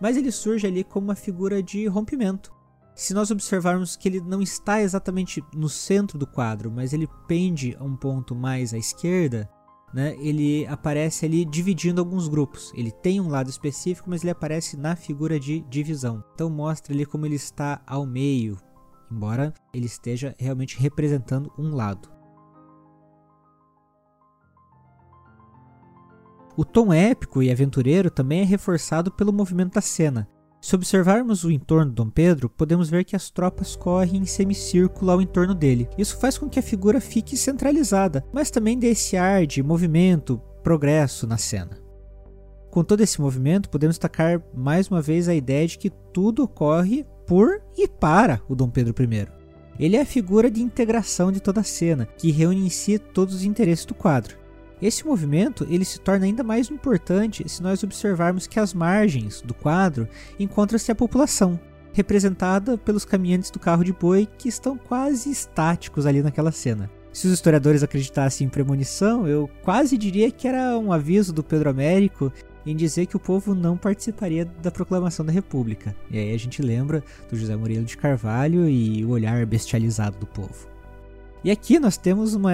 Mas 0.00 0.16
ele 0.16 0.30
surge 0.30 0.66
ali 0.66 0.84
como 0.84 1.08
uma 1.08 1.14
figura 1.16 1.62
de 1.62 1.86
rompimento, 1.86 2.52
se 2.94 3.14
nós 3.14 3.30
observarmos 3.30 3.96
que 3.96 4.08
ele 4.08 4.20
não 4.20 4.42
está 4.42 4.82
exatamente 4.82 5.42
no 5.54 5.68
centro 5.68 6.18
do 6.18 6.26
quadro, 6.26 6.70
mas 6.70 6.92
ele 6.92 7.08
pende 7.26 7.76
a 7.78 7.84
um 7.84 7.96
ponto 7.96 8.34
mais 8.34 8.74
à 8.74 8.78
esquerda, 8.78 9.48
né, 9.92 10.16
ele 10.18 10.66
aparece 10.66 11.26
ali 11.26 11.44
dividindo 11.44 12.00
alguns 12.00 12.28
grupos. 12.28 12.72
Ele 12.74 12.90
tem 12.90 13.20
um 13.20 13.28
lado 13.28 13.50
específico, 13.50 14.08
mas 14.08 14.22
ele 14.22 14.30
aparece 14.30 14.76
na 14.76 14.96
figura 14.96 15.38
de 15.38 15.60
divisão. 15.68 16.24
Então 16.34 16.48
mostra 16.48 16.94
ali 16.94 17.04
como 17.04 17.26
ele 17.26 17.34
está 17.34 17.82
ao 17.86 18.06
meio, 18.06 18.58
embora 19.10 19.52
ele 19.72 19.86
esteja 19.86 20.34
realmente 20.38 20.78
representando 20.78 21.52
um 21.58 21.74
lado. 21.74 22.10
O 26.54 26.64
tom 26.64 26.92
épico 26.92 27.42
e 27.42 27.50
aventureiro 27.50 28.10
também 28.10 28.40
é 28.40 28.44
reforçado 28.44 29.10
pelo 29.10 29.32
movimento 29.32 29.74
da 29.74 29.80
cena. 29.80 30.28
Se 30.62 30.76
observarmos 30.76 31.42
o 31.42 31.50
entorno 31.50 31.90
de 31.90 31.96
Dom 31.96 32.08
Pedro, 32.08 32.48
podemos 32.48 32.88
ver 32.88 33.04
que 33.04 33.16
as 33.16 33.28
tropas 33.30 33.74
correm 33.74 34.22
em 34.22 34.24
semicírculo 34.24 35.10
ao 35.10 35.20
entorno 35.20 35.56
dele. 35.56 35.88
Isso 35.98 36.16
faz 36.18 36.38
com 36.38 36.48
que 36.48 36.60
a 36.60 36.62
figura 36.62 37.00
fique 37.00 37.36
centralizada, 37.36 38.24
mas 38.32 38.48
também 38.48 38.78
dê 38.78 38.90
esse 38.90 39.16
ar 39.16 39.44
de 39.44 39.60
movimento, 39.60 40.40
progresso 40.62 41.26
na 41.26 41.36
cena. 41.36 41.82
Com 42.70 42.84
todo 42.84 43.00
esse 43.00 43.20
movimento, 43.20 43.68
podemos 43.68 43.96
destacar 43.96 44.40
mais 44.54 44.86
uma 44.86 45.02
vez 45.02 45.28
a 45.28 45.34
ideia 45.34 45.66
de 45.66 45.76
que 45.76 45.90
tudo 45.90 46.44
ocorre 46.44 47.04
por 47.26 47.60
e 47.76 47.88
para 47.88 48.40
o 48.48 48.54
Dom 48.54 48.70
Pedro 48.70 48.94
I. 49.02 49.26
Ele 49.80 49.96
é 49.96 50.02
a 50.02 50.06
figura 50.06 50.48
de 50.48 50.62
integração 50.62 51.32
de 51.32 51.40
toda 51.40 51.62
a 51.62 51.64
cena, 51.64 52.06
que 52.06 52.30
reúne 52.30 52.64
em 52.64 52.70
si 52.70 53.00
todos 53.00 53.34
os 53.34 53.42
interesses 53.42 53.84
do 53.84 53.96
quadro. 53.96 54.41
Esse 54.82 55.06
movimento 55.06 55.64
ele 55.70 55.84
se 55.84 56.00
torna 56.00 56.26
ainda 56.26 56.42
mais 56.42 56.68
importante 56.68 57.48
se 57.48 57.62
nós 57.62 57.84
observarmos 57.84 58.48
que 58.48 58.58
às 58.58 58.74
margens 58.74 59.40
do 59.40 59.54
quadro 59.54 60.08
encontra-se 60.40 60.90
a 60.90 60.94
população, 60.94 61.58
representada 61.92 62.76
pelos 62.76 63.04
caminhantes 63.04 63.48
do 63.48 63.60
carro 63.60 63.84
de 63.84 63.92
boi 63.92 64.28
que 64.36 64.48
estão 64.48 64.76
quase 64.76 65.30
estáticos 65.30 66.04
ali 66.04 66.20
naquela 66.20 66.50
cena. 66.50 66.90
Se 67.12 67.28
os 67.28 67.32
historiadores 67.32 67.84
acreditassem 67.84 68.46
em 68.46 68.50
premonição, 68.50 69.28
eu 69.28 69.48
quase 69.62 69.96
diria 69.96 70.32
que 70.32 70.48
era 70.48 70.76
um 70.76 70.92
aviso 70.92 71.32
do 71.32 71.44
Pedro 71.44 71.70
Américo 71.70 72.32
em 72.66 72.74
dizer 72.74 73.06
que 73.06 73.16
o 73.16 73.20
povo 73.20 73.54
não 73.54 73.76
participaria 73.76 74.44
da 74.44 74.70
proclamação 74.70 75.24
da 75.24 75.30
República. 75.30 75.94
E 76.10 76.18
aí 76.18 76.34
a 76.34 76.38
gente 76.38 76.60
lembra 76.60 77.04
do 77.30 77.36
José 77.36 77.54
Murilo 77.54 77.84
de 77.84 77.96
Carvalho 77.96 78.68
e 78.68 79.04
o 79.04 79.10
olhar 79.10 79.46
bestializado 79.46 80.18
do 80.18 80.26
povo. 80.26 80.71
E 81.44 81.50
aqui 81.50 81.80
nós 81.80 81.96
temos 81.96 82.34
uma 82.34 82.52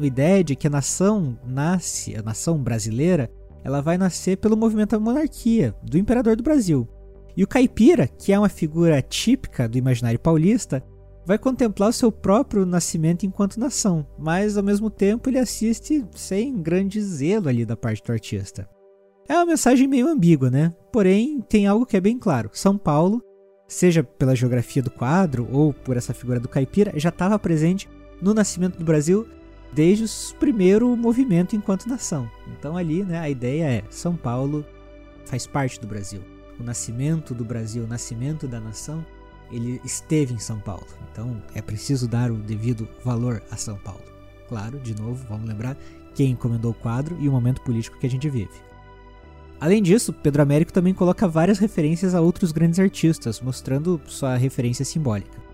ideia 0.00 0.42
de 0.42 0.56
que 0.56 0.66
a 0.66 0.70
nação 0.70 1.38
nasce, 1.46 2.16
a 2.16 2.22
nação 2.22 2.56
brasileira, 2.56 3.30
ela 3.62 3.82
vai 3.82 3.98
nascer 3.98 4.38
pelo 4.38 4.56
movimento 4.56 4.92
da 4.92 5.00
monarquia, 5.00 5.74
do 5.82 5.98
imperador 5.98 6.36
do 6.36 6.42
Brasil. 6.42 6.88
E 7.36 7.44
o 7.44 7.46
caipira, 7.46 8.08
que 8.08 8.32
é 8.32 8.38
uma 8.38 8.48
figura 8.48 9.02
típica 9.02 9.68
do 9.68 9.76
imaginário 9.76 10.18
paulista, 10.18 10.82
vai 11.26 11.38
contemplar 11.38 11.90
o 11.90 11.92
seu 11.92 12.10
próprio 12.10 12.64
nascimento 12.64 13.26
enquanto 13.26 13.60
nação, 13.60 14.06
mas 14.18 14.56
ao 14.56 14.64
mesmo 14.64 14.88
tempo 14.88 15.28
ele 15.28 15.38
assiste 15.38 16.04
sem 16.12 16.60
grande 16.62 17.00
zelo 17.02 17.48
ali 17.48 17.66
da 17.66 17.76
parte 17.76 18.02
do 18.02 18.10
artista. 18.10 18.66
É 19.28 19.34
uma 19.34 19.46
mensagem 19.46 19.86
meio 19.86 20.08
ambígua, 20.08 20.50
né? 20.50 20.74
Porém, 20.90 21.40
tem 21.42 21.66
algo 21.66 21.86
que 21.86 21.96
é 21.96 22.00
bem 22.00 22.18
claro: 22.18 22.50
São 22.54 22.76
Paulo, 22.76 23.22
seja 23.68 24.02
pela 24.02 24.34
geografia 24.34 24.82
do 24.82 24.90
quadro 24.90 25.46
ou 25.52 25.74
por 25.74 25.96
essa 25.96 26.14
figura 26.14 26.40
do 26.40 26.48
caipira, 26.48 26.92
já 26.96 27.10
estava 27.10 27.38
presente 27.38 27.86
no 28.20 28.34
nascimento 28.34 28.78
do 28.78 28.84
Brasil 28.84 29.26
desde 29.72 30.04
o 30.04 30.36
primeiro 30.38 30.96
movimento 30.96 31.54
enquanto 31.54 31.88
nação. 31.88 32.30
Então 32.58 32.76
ali, 32.76 33.02
né, 33.04 33.18
a 33.18 33.30
ideia 33.30 33.64
é 33.64 33.84
São 33.90 34.16
Paulo 34.16 34.64
faz 35.24 35.46
parte 35.46 35.80
do 35.80 35.86
Brasil. 35.86 36.20
O 36.58 36.62
nascimento 36.62 37.34
do 37.34 37.44
Brasil, 37.44 37.84
o 37.84 37.86
nascimento 37.86 38.46
da 38.46 38.60
nação, 38.60 39.04
ele 39.50 39.80
esteve 39.84 40.34
em 40.34 40.38
São 40.38 40.58
Paulo. 40.58 40.86
Então 41.10 41.40
é 41.54 41.62
preciso 41.62 42.08
dar 42.08 42.30
o 42.30 42.36
devido 42.36 42.88
valor 43.04 43.42
a 43.50 43.56
São 43.56 43.76
Paulo. 43.76 44.02
Claro, 44.48 44.78
de 44.80 44.94
novo, 45.00 45.24
vamos 45.28 45.48
lembrar 45.48 45.76
quem 46.14 46.32
encomendou 46.32 46.72
o 46.72 46.74
quadro 46.74 47.16
e 47.20 47.28
o 47.28 47.32
momento 47.32 47.62
político 47.62 47.98
que 47.98 48.06
a 48.06 48.10
gente 48.10 48.28
vive. 48.28 48.50
Além 49.60 49.82
disso, 49.82 50.12
Pedro 50.12 50.42
Américo 50.42 50.72
também 50.72 50.94
coloca 50.94 51.28
várias 51.28 51.58
referências 51.58 52.14
a 52.14 52.20
outros 52.20 52.50
grandes 52.50 52.80
artistas, 52.80 53.40
mostrando 53.40 54.00
sua 54.06 54.36
referência 54.36 54.84
simbólica. 54.84 55.49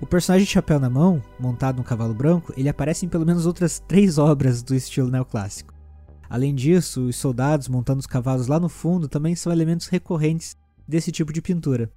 O 0.00 0.06
personagem 0.06 0.44
de 0.44 0.52
chapéu 0.52 0.80
na 0.80 0.90
mão, 0.90 1.22
montado 1.38 1.76
num 1.76 1.82
cavalo 1.82 2.14
branco, 2.14 2.52
ele 2.56 2.68
aparece 2.68 3.06
em 3.06 3.08
pelo 3.08 3.26
menos 3.26 3.46
outras 3.46 3.78
três 3.78 4.18
obras 4.18 4.62
do 4.62 4.74
estilo 4.74 5.10
neoclássico. 5.10 5.72
Além 6.28 6.54
disso, 6.54 7.08
os 7.08 7.16
soldados 7.16 7.68
montando 7.68 8.00
os 8.00 8.06
cavalos 8.06 8.46
lá 8.46 8.58
no 8.58 8.68
fundo 8.68 9.06
também 9.06 9.34
são 9.34 9.52
elementos 9.52 9.86
recorrentes 9.86 10.56
desse 10.88 11.12
tipo 11.12 11.32
de 11.32 11.42
pintura. 11.42 11.92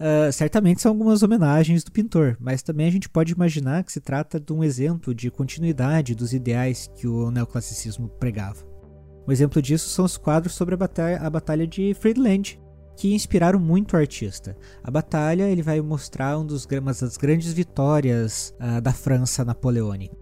Uh, 0.00 0.32
certamente 0.32 0.80
são 0.80 0.92
algumas 0.92 1.22
homenagens 1.22 1.84
do 1.84 1.92
pintor, 1.92 2.36
mas 2.40 2.62
também 2.62 2.86
a 2.86 2.90
gente 2.90 3.08
pode 3.08 3.32
imaginar 3.32 3.84
que 3.84 3.92
se 3.92 4.00
trata 4.00 4.40
de 4.40 4.52
um 4.52 4.64
exemplo 4.64 5.14
de 5.14 5.30
continuidade 5.30 6.14
dos 6.14 6.32
ideais 6.32 6.90
que 6.94 7.06
o 7.06 7.30
neoclassicismo 7.30 8.08
pregava. 8.08 8.64
Um 9.28 9.32
exemplo 9.32 9.60
disso 9.60 9.90
são 9.90 10.04
os 10.04 10.16
quadros 10.16 10.54
sobre 10.54 10.74
a 10.74 10.78
batalha, 10.78 11.18
a 11.18 11.28
batalha 11.28 11.66
de 11.66 11.94
Friedland, 11.94 12.58
que 13.00 13.14
inspiraram 13.14 13.58
muito 13.58 13.94
o 13.94 13.96
artista. 13.96 14.54
A 14.84 14.90
batalha 14.90 15.44
ele 15.44 15.62
vai 15.62 15.80
mostrar 15.80 16.38
um 16.38 16.44
dos, 16.44 16.66
uma 16.66 16.92
das 16.92 17.16
grandes 17.16 17.50
vitórias 17.50 18.54
uh, 18.60 18.78
da 18.78 18.92
França 18.92 19.42
napoleônica. 19.42 20.14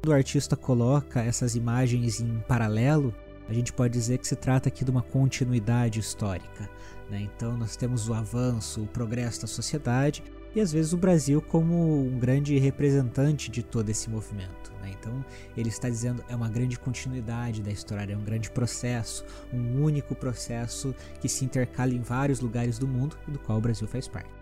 Quando 0.00 0.14
o 0.14 0.16
artista 0.16 0.56
coloca 0.56 1.20
essas 1.20 1.54
imagens 1.56 2.22
em 2.22 2.40
paralelo, 2.48 3.14
a 3.46 3.52
gente 3.52 3.70
pode 3.70 3.92
dizer 3.92 4.16
que 4.16 4.26
se 4.26 4.34
trata 4.34 4.70
aqui 4.70 4.82
de 4.82 4.90
uma 4.90 5.02
continuidade 5.02 6.00
histórica. 6.00 6.70
Né? 7.10 7.20
Então 7.20 7.54
nós 7.54 7.76
temos 7.76 8.08
o 8.08 8.14
avanço, 8.14 8.80
o 8.80 8.86
progresso 8.86 9.42
da 9.42 9.46
sociedade 9.46 10.24
e 10.54 10.60
às 10.62 10.72
vezes 10.72 10.94
o 10.94 10.96
Brasil 10.96 11.42
como 11.42 12.06
um 12.06 12.18
grande 12.18 12.58
representante 12.58 13.50
de 13.50 13.62
todo 13.62 13.90
esse 13.90 14.08
movimento. 14.08 14.61
Né? 14.82 14.92
Então 14.98 15.24
ele 15.56 15.68
está 15.68 15.88
dizendo 15.88 16.22
é 16.28 16.34
uma 16.34 16.48
grande 16.48 16.78
continuidade 16.78 17.62
da 17.62 17.70
história, 17.70 18.12
é 18.12 18.16
um 18.16 18.24
grande 18.24 18.50
processo, 18.50 19.24
um 19.52 19.82
único 19.82 20.14
processo 20.14 20.94
que 21.20 21.28
se 21.28 21.44
intercala 21.44 21.94
em 21.94 22.02
vários 22.02 22.40
lugares 22.40 22.78
do 22.78 22.86
mundo 22.86 23.16
e 23.28 23.30
do 23.30 23.38
qual 23.38 23.58
o 23.58 23.60
Brasil 23.60 23.86
faz 23.86 24.08
parte. 24.08 24.41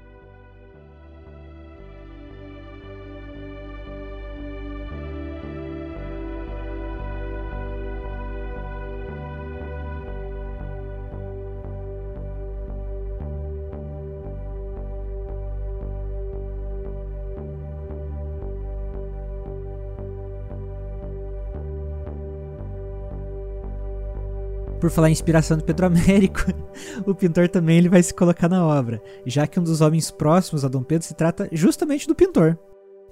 Por 24.81 24.91
falar 24.91 25.11
em 25.11 25.13
inspiração 25.13 25.59
do 25.59 25.65
Pedro 25.65 25.87
Américo, 25.87 26.41
o 27.07 27.15
pintor 27.15 27.49
também 27.49 27.77
ele 27.77 27.89
vai 27.89 28.03
se 28.03 28.15
colocar 28.15 28.49
na 28.49 28.65
obra, 28.65 29.03
já 29.27 29.47
que 29.47 29.61
um 29.61 29.63
dos 29.63 29.83
homens 29.83 30.11
próximos 30.11 30.65
a 30.65 30.69
Dom 30.69 30.83
Pedro 30.83 31.07
se 31.07 31.15
trata 31.15 31.49
justamente 31.53 32.09
do 32.09 32.15
pintor. 32.15 32.59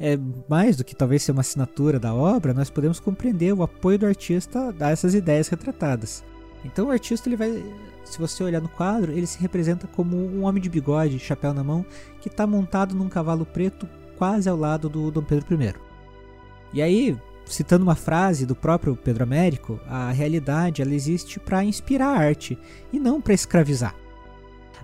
É 0.00 0.18
mais 0.48 0.76
do 0.76 0.84
que 0.84 0.96
talvez 0.96 1.22
ser 1.22 1.32
uma 1.32 1.42
assinatura 1.42 1.98
da 1.98 2.14
obra, 2.14 2.54
nós 2.54 2.70
podemos 2.70 2.98
compreender 2.98 3.52
o 3.52 3.62
apoio 3.62 3.98
do 3.98 4.06
artista 4.06 4.74
a 4.80 4.90
essas 4.90 5.12
ideias 5.12 5.48
retratadas. 5.48 6.24
Então 6.64 6.86
o 6.86 6.90
artista 6.90 7.28
ele 7.28 7.36
vai, 7.36 7.62
se 8.02 8.18
você 8.18 8.42
olhar 8.42 8.62
no 8.62 8.68
quadro, 8.68 9.12
ele 9.12 9.26
se 9.26 9.38
representa 9.38 9.86
como 9.88 10.16
um 10.16 10.44
homem 10.44 10.62
de 10.62 10.70
bigode, 10.70 11.18
chapéu 11.18 11.52
na 11.52 11.62
mão, 11.62 11.84
que 12.20 12.28
está 12.28 12.46
montado 12.46 12.94
num 12.94 13.10
cavalo 13.10 13.44
preto 13.44 13.86
quase 14.16 14.48
ao 14.48 14.56
lado 14.56 14.88
do 14.88 15.10
Dom 15.10 15.22
Pedro 15.22 15.62
I. 15.62 15.74
E 16.72 16.82
aí, 16.82 17.16
citando 17.48 17.84
uma 17.84 17.94
frase 17.94 18.46
do 18.46 18.54
próprio 18.54 18.96
Pedro 18.96 19.22
Américo, 19.22 19.80
a 19.86 20.10
realidade 20.10 20.82
ela 20.82 20.94
existe 20.94 21.40
para 21.40 21.64
inspirar 21.64 22.08
a 22.08 22.18
arte 22.18 22.58
e 22.92 22.98
não 22.98 23.20
para 23.20 23.34
escravizar. 23.34 23.94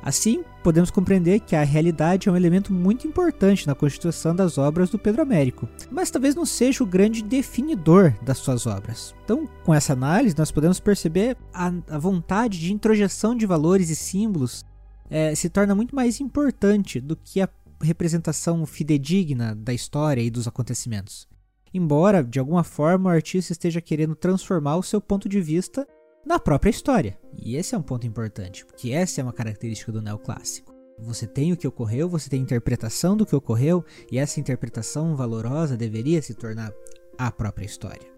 Assim, 0.02 0.44
podemos 0.62 0.90
compreender 0.90 1.40
que 1.40 1.56
a 1.56 1.64
realidade 1.64 2.28
é 2.28 2.32
um 2.32 2.36
elemento 2.36 2.70
muito 2.70 3.06
importante 3.06 3.66
na 3.66 3.74
constituição 3.74 4.36
das 4.36 4.58
obras 4.58 4.90
do 4.90 4.98
Pedro 4.98 5.22
Américo, 5.22 5.66
mas 5.90 6.10
talvez 6.10 6.34
não 6.34 6.44
seja 6.44 6.84
o 6.84 6.86
grande 6.86 7.22
definidor 7.22 8.12
das 8.20 8.36
suas 8.36 8.66
obras. 8.66 9.14
Então, 9.24 9.48
com 9.64 9.72
essa 9.72 9.94
análise, 9.94 10.36
nós 10.36 10.50
podemos 10.50 10.78
perceber 10.78 11.38
a, 11.54 11.72
a 11.88 11.98
vontade 11.98 12.58
de 12.58 12.70
introjeção 12.70 13.34
de 13.34 13.46
valores 13.46 13.88
e 13.88 13.96
símbolos 13.96 14.62
é, 15.08 15.34
se 15.34 15.48
torna 15.48 15.74
muito 15.74 15.96
mais 15.96 16.20
importante 16.20 17.00
do 17.00 17.16
que 17.16 17.40
a 17.40 17.48
representação 17.80 18.66
fidedigna 18.66 19.54
da 19.54 19.72
história 19.72 20.20
e 20.20 20.30
dos 20.30 20.46
acontecimentos 20.46 21.26
embora 21.74 22.22
de 22.22 22.38
alguma 22.38 22.62
forma 22.62 23.10
o 23.10 23.12
artista 23.12 23.52
esteja 23.52 23.80
querendo 23.80 24.14
transformar 24.14 24.76
o 24.76 24.82
seu 24.82 25.00
ponto 25.00 25.28
de 25.28 25.40
vista 25.40 25.86
na 26.24 26.38
própria 26.38 26.70
história. 26.70 27.18
E 27.36 27.56
esse 27.56 27.74
é 27.74 27.78
um 27.78 27.82
ponto 27.82 28.06
importante, 28.06 28.64
porque 28.64 28.92
essa 28.92 29.20
é 29.20 29.24
uma 29.24 29.32
característica 29.32 29.90
do 29.90 30.00
neoclássico. 30.00 30.72
Você 31.00 31.26
tem 31.26 31.52
o 31.52 31.56
que 31.56 31.66
ocorreu, 31.66 32.08
você 32.08 32.30
tem 32.30 32.38
a 32.38 32.42
interpretação 32.42 33.16
do 33.16 33.26
que 33.26 33.34
ocorreu, 33.34 33.84
e 34.10 34.16
essa 34.16 34.38
interpretação 34.38 35.16
valorosa 35.16 35.76
deveria 35.76 36.22
se 36.22 36.34
tornar 36.34 36.72
a 37.18 37.32
própria 37.32 37.66
história. 37.66 38.14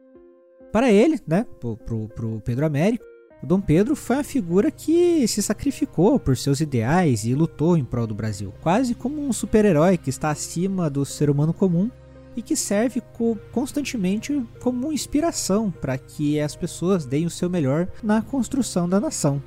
Para 0.70 0.92
ele, 0.92 1.18
né, 1.26 1.46
pro, 1.58 1.76
pro, 1.78 2.40
Pedro 2.42 2.66
Américo, 2.66 3.04
o 3.42 3.46
Dom 3.46 3.60
Pedro 3.60 3.96
foi 3.96 4.16
uma 4.16 4.24
figura 4.24 4.70
que 4.70 5.26
se 5.26 5.42
sacrificou 5.42 6.20
por 6.20 6.36
seus 6.36 6.60
ideais 6.60 7.24
e 7.24 7.34
lutou 7.34 7.76
em 7.76 7.84
prol 7.84 8.06
do 8.06 8.14
Brasil, 8.14 8.52
quase 8.60 8.94
como 8.94 9.26
um 9.26 9.32
super-herói 9.32 9.96
que 9.96 10.10
está 10.10 10.30
acima 10.30 10.90
do 10.90 11.04
ser 11.04 11.30
humano 11.30 11.54
comum 11.54 11.90
e 12.36 12.42
que 12.42 12.54
serve 12.54 13.00
co 13.00 13.36
constantemente 13.50 14.44
como 14.60 14.92
inspiração 14.92 15.70
para 15.70 15.96
que 15.96 16.38
as 16.38 16.54
pessoas 16.54 17.06
deem 17.06 17.26
o 17.26 17.30
seu 17.30 17.48
melhor 17.48 17.88
na 18.02 18.20
construção 18.22 18.88
da 18.88 19.00
nação. 19.00 19.42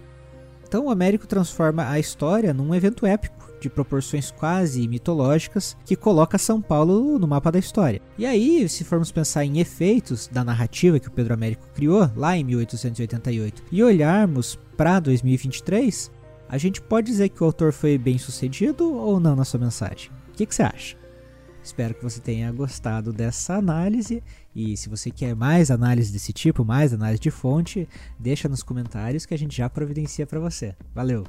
Então 0.67 0.85
o 0.85 0.89
Américo 0.89 1.27
transforma 1.27 1.87
a 1.89 1.99
história 1.99 2.53
num 2.53 2.73
evento 2.75 3.05
épico 3.05 3.49
de 3.59 3.69
proporções 3.69 4.31
quase 4.31 4.87
mitológicas 4.87 5.75
que 5.85 5.95
coloca 5.95 6.37
São 6.37 6.61
Paulo 6.61 7.19
no 7.19 7.27
mapa 7.27 7.51
da 7.51 7.59
história. 7.59 8.01
E 8.17 8.25
aí, 8.25 8.67
se 8.69 8.83
formos 8.83 9.11
pensar 9.11 9.43
em 9.43 9.59
efeitos 9.59 10.27
da 10.27 10.43
narrativa 10.43 10.99
que 10.99 11.07
o 11.07 11.11
Pedro 11.11 11.33
Américo 11.33 11.67
criou 11.73 12.09
lá 12.15 12.37
em 12.37 12.43
1888 12.43 13.63
e 13.71 13.83
olharmos 13.83 14.57
para 14.77 14.99
2023, 14.99 16.11
a 16.47 16.57
gente 16.57 16.81
pode 16.81 17.07
dizer 17.07 17.29
que 17.29 17.43
o 17.43 17.45
autor 17.45 17.73
foi 17.73 17.97
bem 17.97 18.17
sucedido 18.17 18.93
ou 18.93 19.19
não 19.19 19.35
na 19.35 19.45
sua 19.45 19.59
mensagem? 19.59 20.09
O 20.29 20.31
que, 20.33 20.45
que 20.45 20.55
você 20.55 20.63
acha? 20.63 20.95
Espero 21.70 21.93
que 21.93 22.01
você 22.03 22.20
tenha 22.20 22.51
gostado 22.51 23.13
dessa 23.13 23.53
análise 23.53 24.24
e 24.55 24.76
se 24.76 24.89
você 24.89 25.11
quer 25.11 25.36
mais 25.36 25.70
análise 25.70 26.11
desse 26.11 26.34
tipo, 26.34 26.65
mais 26.65 26.95
análise 26.95 27.22
de 27.22 27.30
fonte, 27.30 27.88
deixa 28.17 28.49
nos 28.49 28.63
comentários 28.63 29.24
que 29.24 29.36
a 29.36 29.38
gente 29.38 29.55
já 29.55 29.70
providencia 29.70 30.26
para 30.26 30.39
você. 30.39 30.76
Valeu! 30.95 31.28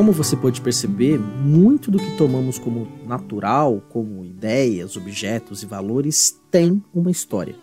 Como 0.00 0.12
você 0.12 0.34
pode 0.34 0.62
perceber, 0.62 1.18
muito 1.18 1.90
do 1.90 1.98
que 1.98 2.16
tomamos 2.16 2.58
como 2.58 2.88
natural, 3.06 3.82
como 3.90 4.24
ideias, 4.24 4.96
objetos 4.96 5.62
e 5.62 5.66
valores, 5.66 6.40
tem 6.50 6.82
uma 6.94 7.10
história, 7.10 7.54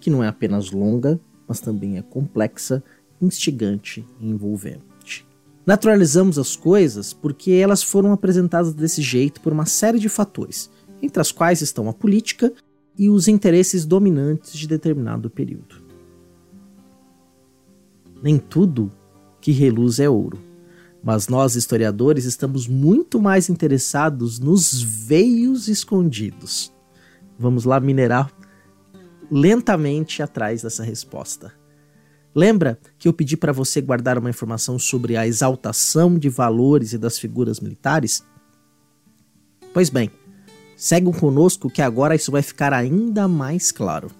que 0.00 0.08
não 0.08 0.24
é 0.24 0.28
apenas 0.28 0.70
longa, 0.70 1.20
mas 1.46 1.60
também 1.60 1.98
é 1.98 2.02
complexa, 2.02 2.82
instigante 3.20 4.06
e 4.18 4.26
envolvente. 4.26 5.28
Naturalizamos 5.66 6.38
as 6.38 6.56
coisas 6.56 7.12
porque 7.12 7.50
elas 7.50 7.82
foram 7.82 8.10
apresentadas 8.10 8.72
desse 8.72 9.02
jeito 9.02 9.42
por 9.42 9.52
uma 9.52 9.66
série 9.66 9.98
de 9.98 10.08
fatores, 10.08 10.70
entre 11.02 11.20
as 11.20 11.30
quais 11.30 11.60
estão 11.60 11.90
a 11.90 11.92
política 11.92 12.50
e 12.98 13.10
os 13.10 13.28
interesses 13.28 13.84
dominantes 13.84 14.54
de 14.54 14.66
determinado 14.66 15.28
período. 15.28 15.84
Nem 18.22 18.38
tudo 18.38 18.90
que 19.42 19.52
reluz 19.52 20.00
é 20.00 20.08
ouro 20.08 20.51
mas 21.02 21.26
nós, 21.26 21.56
historiadores, 21.56 22.24
estamos 22.24 22.68
muito 22.68 23.20
mais 23.20 23.48
interessados 23.48 24.38
nos 24.38 24.80
veios 24.80 25.68
escondidos. 25.68 26.72
Vamos 27.38 27.64
lá 27.64 27.80
minerar 27.80 28.30
lentamente 29.30 30.22
atrás 30.22 30.62
dessa 30.62 30.84
resposta. 30.84 31.52
Lembra 32.34 32.78
que 32.98 33.08
eu 33.08 33.12
pedi 33.12 33.36
para 33.36 33.52
você 33.52 33.80
guardar 33.80 34.16
uma 34.16 34.30
informação 34.30 34.78
sobre 34.78 35.16
a 35.16 35.26
exaltação 35.26 36.18
de 36.18 36.28
valores 36.28 36.92
e 36.92 36.98
das 36.98 37.18
figuras 37.18 37.60
militares? 37.60 38.22
Pois 39.74 39.90
bem, 39.90 40.10
seguem 40.76 41.12
conosco 41.12 41.68
que 41.68 41.82
agora 41.82 42.14
isso 42.14 42.30
vai 42.30 42.42
ficar 42.42 42.72
ainda 42.72 43.26
mais 43.26 43.72
claro. 43.72 44.10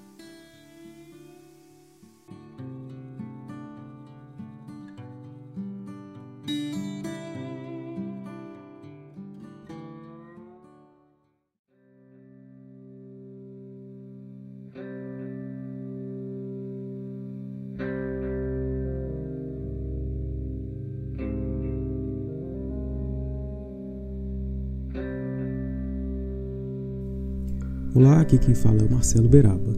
Olá, 28.12 28.20
aqui 28.20 28.36
quem 28.36 28.54
fala 28.54 28.82
é 28.82 28.84
o 28.84 28.90
Marcelo 28.90 29.26
Beraba. 29.26 29.72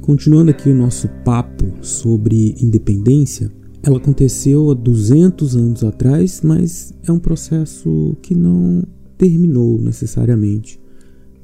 Continuando 0.00 0.50
aqui 0.50 0.68
o 0.68 0.74
nosso 0.74 1.08
papo 1.24 1.64
sobre 1.82 2.56
independência, 2.60 3.48
ela 3.80 3.98
aconteceu 3.98 4.72
há 4.72 4.74
200 4.74 5.54
anos 5.54 5.84
atrás, 5.84 6.40
mas 6.42 6.92
é 7.06 7.12
um 7.12 7.18
processo 7.20 8.16
que 8.20 8.34
não 8.34 8.82
terminou 9.16 9.80
necessariamente, 9.80 10.80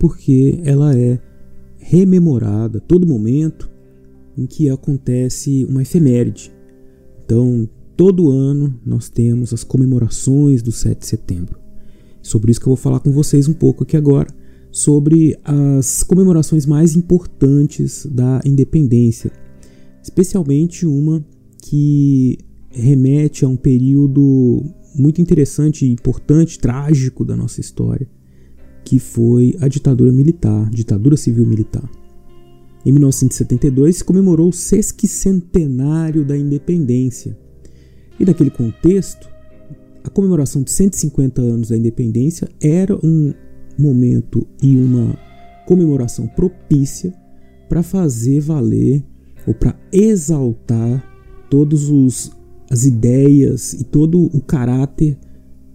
porque 0.01 0.61
ela 0.65 0.99
é 0.99 1.21
rememorada 1.79 2.81
todo 2.81 3.07
momento 3.07 3.71
em 4.37 4.47
que 4.47 4.69
acontece 4.69 5.65
uma 5.67 5.83
efeméride. 5.83 6.53
Então, 7.25 7.69
todo 7.97 8.33
ano 8.33 8.75
nós 8.85 9.09
temos 9.09 9.55
as 9.55 9.63
comemorações 9.63 10.61
do 10.61 10.73
7 10.73 10.99
de 10.99 11.07
setembro. 11.07 11.57
Sobre 12.21 12.51
isso 12.51 12.59
que 12.59 12.67
eu 12.67 12.75
vou 12.75 12.77
falar 12.77 12.99
com 12.99 13.13
vocês 13.13 13.47
um 13.47 13.55
pouco 13.55 13.85
aqui 13.85 13.97
agora 13.97 14.40
sobre 14.71 15.37
as 15.45 16.03
comemorações 16.03 16.67
mais 16.67 16.95
importantes 16.95 18.07
da 18.07 18.41
independência, 18.45 19.33
especialmente 20.03 20.87
uma 20.87 21.25
que 21.63 22.39
remete 22.71 23.45
a 23.45 23.49
um 23.49 23.57
período 23.57 24.65
muito 24.95 25.21
interessante, 25.21 25.87
importante, 25.87 26.59
trágico 26.59 27.25
da 27.25 27.37
nossa 27.37 27.61
história, 27.61 28.09
que 28.85 28.99
foi 28.99 29.57
a 29.61 29.69
ditadura 29.69 30.13
militar, 30.13 30.69
ditadura 30.71 31.17
civil 31.17 31.47
militar. 31.47 31.89
Em 32.85 32.93
1972 32.93 33.99
se 33.99 34.05
comemorou 34.05 34.49
o 34.49 34.53
sesquicentenário 34.53 36.25
da 36.25 36.37
independência. 36.37 37.37
E 38.19 38.25
naquele 38.25 38.51
contexto, 38.51 39.29
a 40.03 40.09
comemoração 40.09 40.63
de 40.63 40.71
150 40.71 41.43
anos 41.43 41.69
da 41.69 41.77
independência 41.77 42.49
era 42.61 42.97
um 43.05 43.35
momento 43.81 44.47
e 44.63 44.77
uma 44.77 45.19
comemoração 45.67 46.27
propícia 46.27 47.13
para 47.69 47.83
fazer 47.83 48.41
valer 48.41 49.05
ou 49.47 49.55
para 49.55 49.77
exaltar 49.93 51.05
todos 51.49 51.89
os 51.89 52.33
as 52.71 52.85
ideias 52.85 53.73
e 53.73 53.83
todo 53.83 54.31
o 54.33 54.41
caráter 54.41 55.19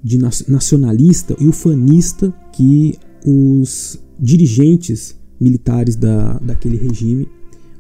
de 0.02 0.18
nacionalista 0.18 1.36
e 1.40 1.48
ufanista 1.48 2.34
que 2.54 2.98
os 3.26 4.00
dirigentes 4.18 5.20
militares 5.40 5.98
da, 5.98 6.40
daquele 6.40 6.78
regime 6.78 7.28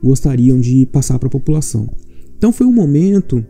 gostariam 0.03 0.59
de 0.59 0.85
passar 0.87 1.17
para 1.17 1.27
a 1.27 1.31
população. 1.31 1.89
Então 2.37 2.51
foi 2.51 2.67
um 2.67 2.73
momento, 2.73 3.43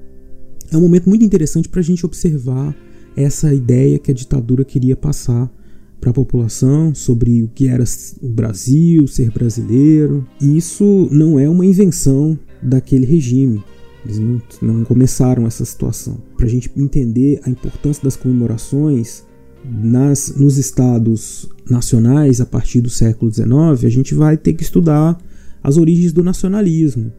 é 0.71 0.77
um 0.77 0.81
momento 0.81 1.09
muito 1.09 1.25
interessante 1.25 1.67
para 1.67 1.79
a 1.79 1.83
gente 1.83 2.05
observar 2.05 2.75
essa 3.15 3.53
ideia 3.53 3.97
que 3.97 4.11
a 4.11 4.13
ditadura 4.13 4.63
queria 4.63 4.95
passar 4.95 5.51
para 5.99 6.11
a 6.11 6.13
população 6.13 6.93
sobre 6.93 7.43
o 7.43 7.47
que 7.47 7.67
era 7.67 7.83
o 8.21 8.29
Brasil, 8.29 9.07
ser 9.07 9.31
brasileiro. 9.31 10.27
E 10.41 10.57
isso 10.57 11.07
não 11.11 11.39
é 11.39 11.49
uma 11.49 11.65
invenção 11.65 12.37
daquele 12.61 13.05
regime. 13.05 13.63
Eles 14.03 14.19
não, 14.19 14.41
não 14.61 14.83
começaram 14.83 15.47
essa 15.47 15.65
situação. 15.65 16.21
Para 16.37 16.45
a 16.45 16.49
gente 16.49 16.71
entender 16.77 17.39
a 17.43 17.49
importância 17.49 18.03
das 18.03 18.15
comemorações 18.15 19.23
nas, 19.67 20.35
nos 20.35 20.57
estados 20.57 21.49
nacionais 21.69 22.39
a 22.39 22.45
partir 22.45 22.81
do 22.81 22.89
século 22.89 23.31
XIX, 23.31 23.83
a 23.83 23.89
gente 23.89 24.13
vai 24.13 24.37
ter 24.37 24.53
que 24.53 24.63
estudar 24.63 25.17
as 25.63 25.77
origens 25.77 26.13
do 26.13 26.23
nacionalismo. 26.23 27.11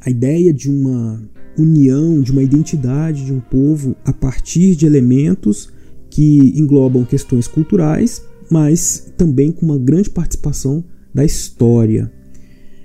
A 0.00 0.10
ideia 0.10 0.52
de 0.52 0.68
uma 0.68 1.22
união, 1.56 2.20
de 2.20 2.32
uma 2.32 2.42
identidade 2.42 3.24
de 3.24 3.32
um 3.32 3.38
povo 3.38 3.94
a 4.04 4.12
partir 4.12 4.74
de 4.74 4.86
elementos 4.86 5.71
que 6.12 6.52
englobam 6.60 7.06
questões 7.06 7.48
culturais, 7.48 8.22
mas 8.50 9.10
também 9.16 9.50
com 9.50 9.64
uma 9.64 9.78
grande 9.78 10.10
participação 10.10 10.84
da 11.14 11.24
história. 11.24 12.12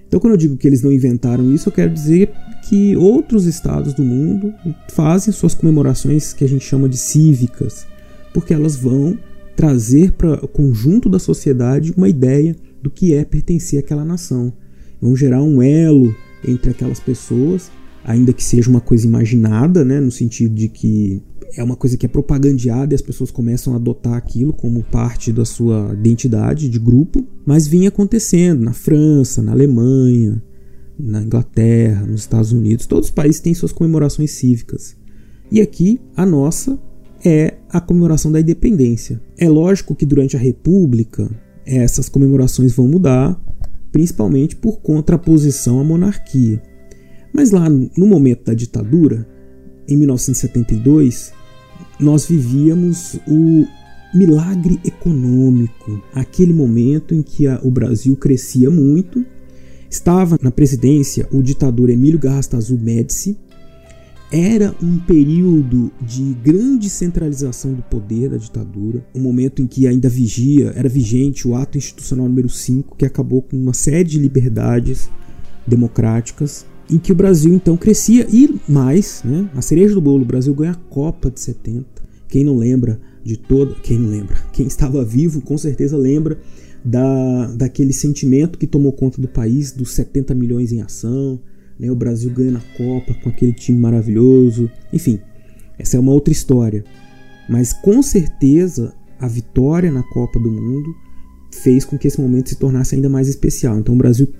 Então, 0.07 0.17
quando 0.17 0.31
eu 0.31 0.37
digo 0.37 0.55
que 0.55 0.65
eles 0.65 0.81
não 0.81 0.93
inventaram 0.93 1.53
isso, 1.53 1.67
eu 1.67 1.73
quero 1.73 1.93
dizer 1.93 2.31
que 2.69 2.95
outros 2.95 3.45
estados 3.45 3.93
do 3.93 4.01
mundo 4.01 4.53
fazem 4.87 5.33
suas 5.33 5.53
comemorações 5.53 6.31
que 6.31 6.45
a 6.45 6.47
gente 6.47 6.63
chama 6.63 6.87
de 6.87 6.95
cívicas, 6.95 7.85
porque 8.33 8.53
elas 8.53 8.77
vão 8.77 9.17
trazer 9.57 10.13
para 10.13 10.45
o 10.45 10.47
conjunto 10.47 11.09
da 11.09 11.19
sociedade 11.19 11.93
uma 11.97 12.07
ideia 12.07 12.55
do 12.81 12.89
que 12.89 13.13
é 13.13 13.25
pertencer 13.25 13.79
àquela 13.79 14.05
nação. 14.05 14.53
Vão 15.01 15.17
gerar 15.17 15.43
um 15.43 15.61
elo 15.61 16.15
entre 16.47 16.71
aquelas 16.71 17.01
pessoas, 17.01 17.69
ainda 18.05 18.31
que 18.31 18.43
seja 18.43 18.69
uma 18.69 18.79
coisa 18.79 19.05
imaginada, 19.05 19.83
né, 19.83 19.99
no 19.99 20.11
sentido 20.11 20.55
de 20.55 20.69
que 20.69 21.21
é 21.55 21.63
uma 21.63 21.75
coisa 21.75 21.97
que 21.97 22.05
é 22.05 22.09
propagandeada 22.09 22.93
e 22.93 22.95
as 22.95 23.01
pessoas 23.01 23.31
começam 23.31 23.73
a 23.73 23.77
adotar 23.77 24.13
aquilo 24.13 24.51
como 24.53 24.83
parte 24.83 25.31
da 25.31 25.45
sua 25.45 25.93
identidade 25.93 26.69
de 26.69 26.79
grupo, 26.79 27.25
mas 27.45 27.67
vinha 27.67 27.89
acontecendo 27.89 28.63
na 28.63 28.73
França, 28.73 29.41
na 29.41 29.51
Alemanha, 29.51 30.41
na 30.99 31.21
Inglaterra, 31.21 32.05
nos 32.05 32.21
Estados 32.21 32.51
Unidos, 32.51 32.85
todos 32.85 33.07
os 33.07 33.11
países 33.11 33.39
têm 33.39 33.53
suas 33.53 33.71
comemorações 33.71 34.31
cívicas. 34.31 34.97
E 35.51 35.61
aqui 35.61 36.01
a 36.15 36.25
nossa 36.25 36.77
é 37.23 37.55
a 37.69 37.79
comemoração 37.79 38.31
da 38.31 38.39
independência. 38.39 39.21
É 39.37 39.47
lógico 39.47 39.95
que 39.95 40.05
durante 40.05 40.35
a 40.35 40.39
República 40.39 41.29
essas 41.65 42.09
comemorações 42.09 42.73
vão 42.73 42.87
mudar, 42.87 43.39
principalmente 43.91 44.55
por 44.55 44.79
contraposição 44.79 45.79
à 45.79 45.83
monarquia. 45.83 46.61
Mas 47.33 47.51
lá 47.51 47.69
no 47.69 48.07
momento 48.07 48.45
da 48.45 48.53
ditadura, 48.53 49.27
em 49.87 49.95
1972, 49.97 51.33
nós 51.99 52.25
vivíamos 52.25 53.19
o 53.27 53.65
milagre 54.13 54.79
econômico, 54.83 56.01
aquele 56.13 56.53
momento 56.53 57.13
em 57.13 57.21
que 57.21 57.47
a, 57.47 57.59
o 57.63 57.71
Brasil 57.71 58.15
crescia 58.15 58.69
muito. 58.69 59.25
Estava 59.89 60.37
na 60.41 60.51
presidência 60.51 61.27
o 61.31 61.41
ditador 61.41 61.89
Emílio 61.89 62.19
Garrastazu 62.19 62.77
Médici. 62.77 63.37
Era 64.29 64.75
um 64.83 64.97
período 64.99 65.89
de 66.01 66.33
grande 66.43 66.89
centralização 66.89 67.73
do 67.73 67.81
poder 67.81 68.29
da 68.29 68.37
ditadura, 68.37 69.05
um 69.15 69.21
momento 69.21 69.61
em 69.61 69.67
que 69.67 69.87
ainda 69.87 70.09
vigia, 70.09 70.73
era 70.75 70.89
vigente 70.89 71.47
o 71.47 71.55
ato 71.55 71.77
institucional 71.77 72.27
número 72.27 72.49
5, 72.49 72.97
que 72.97 73.05
acabou 73.05 73.41
com 73.41 73.55
uma 73.55 73.73
série 73.73 74.03
de 74.03 74.19
liberdades 74.19 75.09
democráticas, 75.65 76.65
em 76.89 76.97
que 76.97 77.11
o 77.11 77.15
Brasil 77.15 77.53
então 77.53 77.75
crescia 77.75 78.27
e 78.31 78.59
mais, 78.67 79.21
né, 79.23 79.49
a 79.55 79.61
cereja 79.61 79.93
do 79.93 80.01
bolo, 80.01 80.23
o 80.23 80.27
Brasil 80.27 80.53
ganha 80.53 80.71
a 80.71 80.75
Copa 80.75 81.29
de 81.29 81.39
70. 81.39 81.85
Quem 82.27 82.43
não 82.43 82.57
lembra 82.57 82.99
de 83.23 83.37
todo, 83.37 83.75
quem 83.81 83.99
não 83.99 84.09
lembra, 84.09 84.37
quem 84.53 84.67
estava 84.67 85.03
vivo 85.03 85.41
com 85.41 85.57
certeza 85.57 85.97
lembra 85.97 86.39
da, 86.83 87.47
daquele 87.47 87.91
sentimento 87.91 88.57
que 88.57 88.67
tomou 88.67 88.93
conta 88.93 89.21
do 89.21 89.27
país, 89.27 89.71
dos 89.71 89.91
70 89.91 90.33
milhões 90.33 90.71
em 90.71 90.81
ação, 90.81 91.39
né, 91.79 91.91
o 91.91 91.95
Brasil 91.95 92.31
ganha 92.31 92.51
na 92.51 92.61
Copa 92.77 93.13
com 93.21 93.29
aquele 93.29 93.53
time 93.53 93.79
maravilhoso, 93.79 94.69
enfim, 94.91 95.19
essa 95.77 95.97
é 95.97 95.99
uma 95.99 96.11
outra 96.11 96.31
história. 96.31 96.83
Mas 97.49 97.71
com 97.71 98.01
certeza 98.01 98.93
a 99.19 99.27
vitória 99.27 99.91
na 99.91 100.03
Copa 100.03 100.39
do 100.39 100.51
Mundo 100.51 100.93
fez 101.51 101.85
com 101.85 101.97
que 101.97 102.07
esse 102.07 102.19
momento 102.19 102.49
se 102.49 102.55
tornasse 102.55 102.95
ainda 102.95 103.09
mais 103.09 103.27
especial. 103.27 103.79
Então 103.79 103.95
o 103.95 103.97
Brasil 103.97 104.31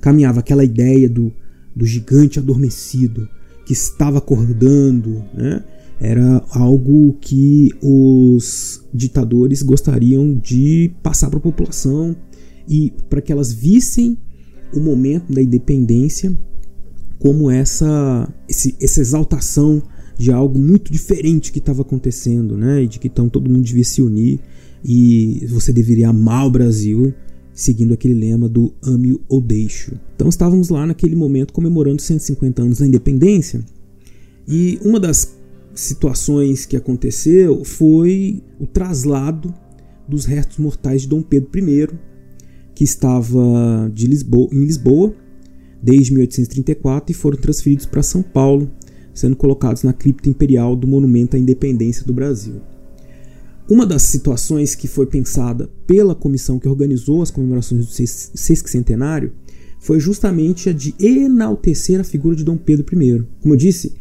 caminhava 0.00 0.40
aquela 0.40 0.64
ideia 0.64 1.08
do, 1.08 1.32
do 1.74 1.86
gigante 1.86 2.38
adormecido 2.38 3.28
que 3.64 3.72
estava 3.72 4.18
acordando, 4.18 5.24
né? 5.34 5.64
era 6.02 6.44
algo 6.50 7.16
que 7.20 7.70
os 7.80 8.82
ditadores 8.92 9.62
gostariam 9.62 10.36
de 10.36 10.90
passar 11.00 11.30
para 11.30 11.38
a 11.38 11.42
população 11.42 12.16
e 12.68 12.92
para 13.08 13.20
que 13.20 13.30
elas 13.30 13.52
vissem 13.52 14.18
o 14.74 14.80
momento 14.80 15.32
da 15.32 15.40
independência 15.40 16.36
como 17.20 17.48
essa, 17.48 18.28
esse, 18.48 18.74
essa 18.80 19.00
exaltação 19.00 19.80
de 20.18 20.32
algo 20.32 20.58
muito 20.58 20.90
diferente 20.90 21.52
que 21.52 21.60
estava 21.60 21.82
acontecendo, 21.82 22.56
né? 22.56 22.82
E 22.82 22.88
de 22.88 22.98
que 22.98 23.06
então 23.06 23.28
todo 23.28 23.48
mundo 23.48 23.64
devia 23.64 23.84
se 23.84 24.02
unir 24.02 24.40
e 24.84 25.46
você 25.48 25.72
deveria 25.72 26.08
amar 26.08 26.46
o 26.48 26.50
Brasil, 26.50 27.14
seguindo 27.54 27.92
aquele 27.92 28.14
lema 28.14 28.48
do 28.48 28.72
ame 28.82 29.20
ou 29.28 29.40
deixo. 29.40 29.98
Então 30.14 30.28
estávamos 30.28 30.68
lá 30.68 30.86
naquele 30.86 31.14
momento 31.14 31.52
comemorando 31.52 32.00
150 32.00 32.62
anos 32.62 32.78
da 32.78 32.86
independência 32.86 33.60
e 34.46 34.78
uma 34.82 34.98
das 34.98 35.36
situações 35.74 36.66
que 36.66 36.76
aconteceu 36.76 37.64
foi 37.64 38.42
o 38.58 38.66
traslado 38.66 39.54
dos 40.08 40.24
restos 40.24 40.58
mortais 40.58 41.02
de 41.02 41.08
Dom 41.08 41.22
Pedro 41.22 41.50
I, 41.58 41.88
que 42.74 42.84
estava 42.84 43.90
de 43.92 44.06
Lisboa, 44.06 44.48
em 44.52 44.64
Lisboa 44.64 45.14
desde 45.82 46.12
1834 46.12 47.10
e 47.10 47.14
foram 47.14 47.36
transferidos 47.36 47.86
para 47.86 48.02
São 48.02 48.22
Paulo, 48.22 48.70
sendo 49.12 49.34
colocados 49.34 49.82
na 49.82 49.92
cripta 49.92 50.28
imperial 50.28 50.76
do 50.76 50.86
Monumento 50.86 51.36
à 51.36 51.38
Independência 51.38 52.06
do 52.06 52.12
Brasil. 52.12 52.60
Uma 53.72 53.86
das 53.86 54.02
situações 54.02 54.74
que 54.74 54.86
foi 54.86 55.06
pensada 55.06 55.66
pela 55.86 56.14
comissão 56.14 56.58
que 56.58 56.68
organizou 56.68 57.22
as 57.22 57.30
comemorações 57.30 57.86
do 57.86 57.90
sesquicentenário 57.90 59.32
foi 59.80 59.98
justamente 59.98 60.68
a 60.68 60.74
de 60.74 60.94
enaltecer 61.00 61.98
a 61.98 62.04
figura 62.04 62.36
de 62.36 62.44
Dom 62.44 62.58
Pedro 62.58 62.84
I. 62.94 63.24
Como 63.40 63.54
eu 63.54 63.56
disse, 63.56 63.94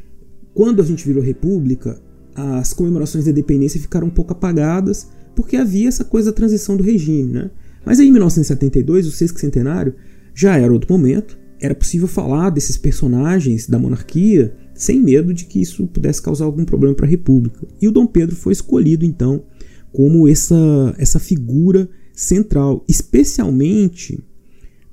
quando 0.54 0.82
a 0.82 0.86
gente 0.86 1.08
virou 1.08 1.24
república, 1.24 2.02
as 2.36 2.74
comemorações 2.74 3.24
da 3.24 3.32
independência 3.32 3.80
ficaram 3.80 4.08
um 4.08 4.12
pouco 4.12 4.34
apagadas 4.34 5.08
porque 5.38 5.56
havia 5.56 5.88
essa 5.88 6.04
coisa 6.04 6.32
da 6.32 6.36
transição 6.36 6.76
do 6.76 6.84
regime, 6.84 7.32
né? 7.32 7.50
Mas 7.86 8.02
aí, 8.02 8.10
em 8.10 8.12
1972, 8.12 9.08
o 9.08 9.12
sesquicentenário 9.12 9.96
já 10.36 10.58
era 10.58 10.74
outro 10.74 10.92
momento, 10.92 11.40
era 11.62 11.74
possível 11.74 12.10
falar 12.10 12.50
desses 12.50 12.76
personagens 12.76 13.70
da 13.70 13.80
monarquia 13.80 14.54
sem 14.74 15.00
medo 15.00 15.34
de 15.34 15.46
que 15.46 15.62
isso 15.62 15.88
pudesse 15.88 16.22
causar 16.22 16.44
algum 16.44 16.66
problema 16.66 16.94
para 16.94 17.06
a 17.06 17.10
República. 17.10 17.66
E 17.82 17.88
o 17.88 17.92
Dom 17.92 18.06
Pedro 18.06 18.36
foi 18.36 18.52
escolhido 18.52 19.06
então 19.06 19.46
como 19.92 20.28
essa, 20.28 20.96
essa 20.98 21.20
figura 21.20 21.90
central, 22.14 22.84
especialmente 22.88 24.24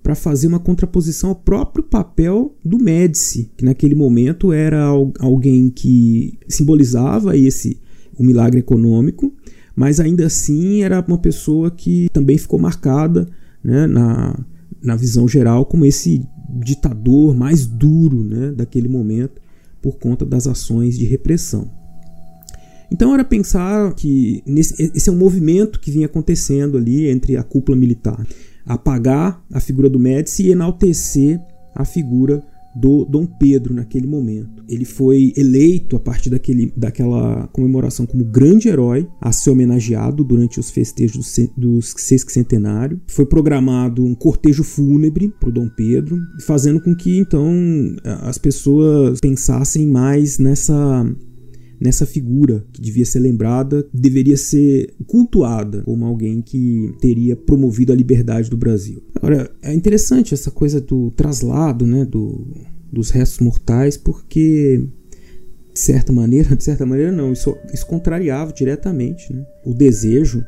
para 0.03 0.15
fazer 0.15 0.47
uma 0.47 0.59
contraposição 0.59 1.31
ao 1.31 1.37
próprio 1.37 1.85
papel 1.85 2.57
do 2.65 2.79
Médici, 2.79 3.51
que 3.57 3.65
naquele 3.65 3.95
momento 3.95 4.53
era 4.53 4.87
alguém 5.19 5.69
que 5.69 6.39
simbolizava 6.49 7.37
esse 7.37 7.79
o 8.19 8.25
milagre 8.25 8.61
econômico, 8.61 9.33
mas 9.77 10.01
ainda 10.01 10.27
assim 10.27 10.83
era 10.83 11.05
uma 11.07 11.19
pessoa 11.19 11.71
que 11.71 12.09
também 12.13 12.37
ficou 12.37 12.59
marcada 12.59 13.29
né, 13.63 13.87
na, 13.87 14.39
na 14.83 14.97
visão 14.97 15.29
geral 15.29 15.67
como 15.67 15.85
esse 15.85 16.27
ditador 16.61 17.37
mais 17.37 17.67
duro 17.67 18.25
né, 18.25 18.51
daquele 18.51 18.89
momento 18.89 19.41
por 19.81 19.99
conta 19.99 20.25
das 20.25 20.47
ações 20.47 20.99
de 20.99 21.05
repressão. 21.05 21.71
Então 22.91 23.15
era 23.15 23.25
pensar 23.25 23.95
que 23.95 24.43
nesse, 24.47 24.91
esse 24.95 25.09
é 25.09 25.13
um 25.13 25.17
movimento 25.17 25.81
que 25.81 25.91
vinha 25.91 26.07
acontecendo 26.07 26.77
ali 26.77 27.09
entre 27.09 27.37
a 27.37 27.43
cúpula 27.43 27.77
militar, 27.77 28.27
apagar 28.65 29.43
a 29.53 29.61
figura 29.61 29.89
do 29.89 29.99
Médici 29.99 30.45
e 30.45 30.53
enaltecer 30.53 31.41
a 31.75 31.85
figura 31.85 32.43
do 32.75 33.05
Dom 33.05 33.27
Pedro 33.27 33.75
naquele 33.75 34.07
momento. 34.07 34.63
Ele 34.69 34.85
foi 34.85 35.33
eleito 35.37 35.97
a 35.97 36.01
partir 36.01 36.31
daquele, 36.31 36.73
daquela 36.77 37.49
comemoração 37.49 38.07
como 38.07 38.25
grande 38.25 38.69
herói 38.69 39.09
a 39.21 39.33
ser 39.33 39.51
homenageado 39.51 40.23
durante 40.23 40.61
os 40.61 40.71
festejos 40.71 41.35
do, 41.57 41.77
do 41.79 41.83
sesquicentenário. 41.83 43.01
Foi 43.09 43.27
programado 43.27 44.05
um 44.05 44.15
cortejo 44.15 44.63
fúnebre 44.63 45.33
para 45.41 45.49
o 45.49 45.53
Dom 45.53 45.69
Pedro, 45.69 46.19
fazendo 46.47 46.81
com 46.81 46.95
que 46.95 47.19
então 47.19 47.51
as 48.23 48.39
pessoas 48.39 49.19
pensassem 49.21 49.87
mais 49.87 50.39
nessa 50.39 51.05
nessa 51.81 52.05
figura 52.05 52.65
que 52.73 52.81
devia 52.81 53.05
ser 53.05 53.21
lembrada, 53.21 53.87
deveria 53.93 54.37
ser 54.37 54.95
cultuada 55.07 55.83
como 55.83 56.05
alguém 56.05 56.43
que 56.43 56.95
teria 57.01 57.37
promovido 57.37 57.93
a 57.93 57.97
liberdade 57.97 58.51
do 58.51 58.57
Brasil. 58.57 59.03
Agora, 59.15 59.51
é 59.63 59.73
interessante 59.73 60.35
essa 60.35 60.51
coisa 60.51 60.81
do 60.81 61.11
traslado, 61.13 61.87
né, 61.87 62.05
do, 62.05 62.47
dos 62.93 63.11
restos 63.11 63.41
mortais, 63.41 63.97
porque 63.97 64.85
de 65.73 65.81
certa 65.81 66.13
maneira, 66.13 66.55
de 66.57 66.65
certa 66.65 66.85
maneira 66.85 67.13
não, 67.13 67.33
isso, 67.33 67.57
isso 67.73 67.87
contrariava 67.87 68.53
diretamente 68.53 69.33
né, 69.33 69.45
o 69.65 69.73
desejo 69.73 70.45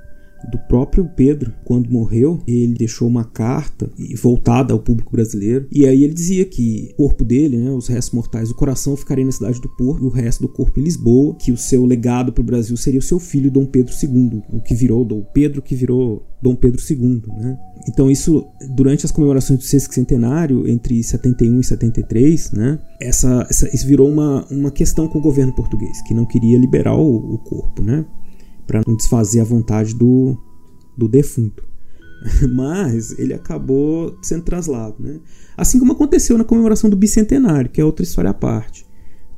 do 0.50 0.58
próprio 0.68 1.08
Pedro, 1.16 1.52
quando 1.64 1.90
morreu, 1.90 2.40
ele 2.46 2.74
deixou 2.74 3.08
uma 3.08 3.24
carta 3.24 3.90
voltada 4.20 4.72
ao 4.72 4.78
público 4.78 5.12
brasileiro. 5.12 5.66
E 5.70 5.86
aí 5.86 6.04
ele 6.04 6.14
dizia 6.14 6.44
que 6.44 6.90
o 6.92 6.96
corpo 6.96 7.24
dele, 7.24 7.56
né, 7.56 7.70
os 7.70 7.88
restos 7.88 8.14
mortais, 8.14 8.50
o 8.50 8.54
coração 8.54 8.96
ficaria 8.96 9.24
na 9.24 9.32
cidade 9.32 9.60
do 9.60 9.68
Porto, 9.68 10.04
e 10.04 10.06
o 10.06 10.10
resto 10.10 10.42
do 10.42 10.48
corpo 10.48 10.78
em 10.80 10.84
Lisboa, 10.84 11.34
que 11.36 11.52
o 11.52 11.56
seu 11.56 11.84
legado 11.84 12.32
para 12.32 12.42
o 12.42 12.44
Brasil 12.44 12.76
seria 12.76 13.00
o 13.00 13.02
seu 13.02 13.18
filho 13.18 13.50
Dom 13.50 13.66
Pedro 13.66 13.92
II, 13.92 14.42
o 14.50 14.60
que 14.60 14.74
virou 14.74 15.04
Dom 15.04 15.22
Pedro, 15.22 15.62
que 15.62 15.74
virou 15.74 16.26
Dom 16.42 16.54
Pedro 16.54 16.80
II, 16.88 17.22
né? 17.38 17.58
Então 17.88 18.10
isso, 18.10 18.46
durante 18.76 19.06
as 19.06 19.12
comemorações 19.12 19.58
do 19.58 19.64
sesquicentenário, 19.64 20.68
entre 20.68 21.02
71 21.02 21.60
e 21.60 21.64
73, 21.64 22.50
né, 22.52 22.78
essa, 23.00 23.46
essa, 23.48 23.74
isso 23.74 23.86
virou 23.86 24.08
uma, 24.08 24.46
uma 24.50 24.70
questão 24.70 25.08
com 25.08 25.18
o 25.18 25.22
governo 25.22 25.54
português, 25.54 26.02
que 26.02 26.12
não 26.12 26.26
queria 26.26 26.58
liberar 26.58 26.94
o, 26.94 27.34
o 27.34 27.38
corpo, 27.38 27.82
né? 27.82 28.04
Para 28.70 28.82
não 28.86 28.94
desfazer 28.94 29.40
a 29.40 29.44
vontade 29.44 29.92
do, 29.96 30.38
do 30.96 31.08
defunto. 31.08 31.64
Mas 32.54 33.18
ele 33.18 33.34
acabou 33.34 34.16
sendo 34.22 34.44
traslado. 34.44 34.94
Né? 35.00 35.18
Assim 35.56 35.80
como 35.80 35.90
aconteceu 35.90 36.38
na 36.38 36.44
comemoração 36.44 36.88
do 36.88 36.96
bicentenário, 36.96 37.68
que 37.68 37.80
é 37.80 37.84
outra 37.84 38.04
história 38.04 38.30
à 38.30 38.34
parte. 38.34 38.86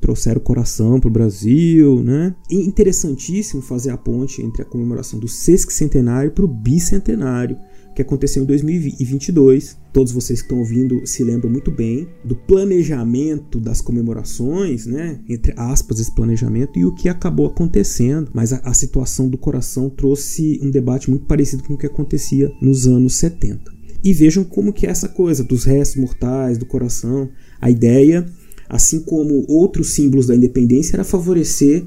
Trouxeram 0.03 0.39
o 0.39 0.45
coração 0.45 1.01
para 1.01 1.09
o 1.09 1.13
Brasil. 1.13 2.03
Né? 2.03 2.35
Interessantíssimo 2.51 3.63
fazer 3.63 3.89
a 3.89 3.97
ponte 3.97 4.43
entre 4.43 4.61
a 4.61 4.67
comemoração 4.67 5.19
do 5.19 5.29
sesquicentenário 5.29 6.33
para 6.33 6.45
o 6.45 6.49
bicentenário 6.49 7.57
que 7.95 8.03
aconteceu 8.03 8.43
em 8.43 8.47
2022. 8.47 9.77
Todos 9.93 10.13
vocês 10.13 10.41
que 10.41 10.47
estão 10.47 10.59
ouvindo 10.59 11.07
se 11.07 11.23
lembram 11.23 11.51
muito 11.51 11.71
bem 11.71 12.09
do 12.25 12.35
planejamento 12.35 13.61
das 13.61 13.81
comemorações, 13.81 14.87
né? 14.87 15.21
Entre 15.29 15.53
aspas, 15.57 16.01
esse 16.01 16.15
planejamento 16.15 16.79
e 16.79 16.85
o 16.85 16.95
que 16.95 17.09
acabou 17.09 17.47
acontecendo. 17.47 18.31
Mas 18.33 18.53
a, 18.53 18.59
a 18.59 18.75
situação 18.75 19.29
do 19.29 19.37
coração 19.37 19.91
trouxe 19.91 20.59
um 20.63 20.71
debate 20.71 21.11
muito 21.11 21.27
parecido 21.27 21.63
com 21.63 21.75
o 21.75 21.79
que 21.79 21.87
acontecia 21.87 22.51
nos 22.61 22.87
anos 22.87 23.15
70. 23.15 23.71
E 24.05 24.13
vejam 24.13 24.43
como 24.43 24.73
que 24.73 24.87
é 24.87 24.91
essa 24.91 25.09
coisa 25.09 25.45
dos 25.45 25.65
restos 25.65 26.01
mortais, 26.01 26.59
do 26.59 26.67
coração. 26.67 27.29
A 27.61 27.71
ideia, 27.71 28.27
assim 28.69 29.01
como 29.01 29.45
outros 29.49 29.95
símbolos 29.95 30.27
da 30.27 30.35
independência, 30.35 30.97
era 30.97 31.05
favorecer 31.05 31.87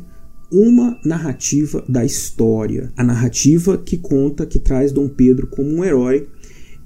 uma 0.52 1.00
narrativa 1.04 1.84
da 1.88 2.06
história, 2.06 2.92
a 2.96 3.04
narrativa 3.04 3.78
que 3.78 3.98
conta, 3.98 4.46
que 4.46 4.60
traz 4.60 4.92
Dom 4.92 5.08
Pedro 5.08 5.48
como 5.48 5.70
um 5.70 5.84
herói 5.84 6.28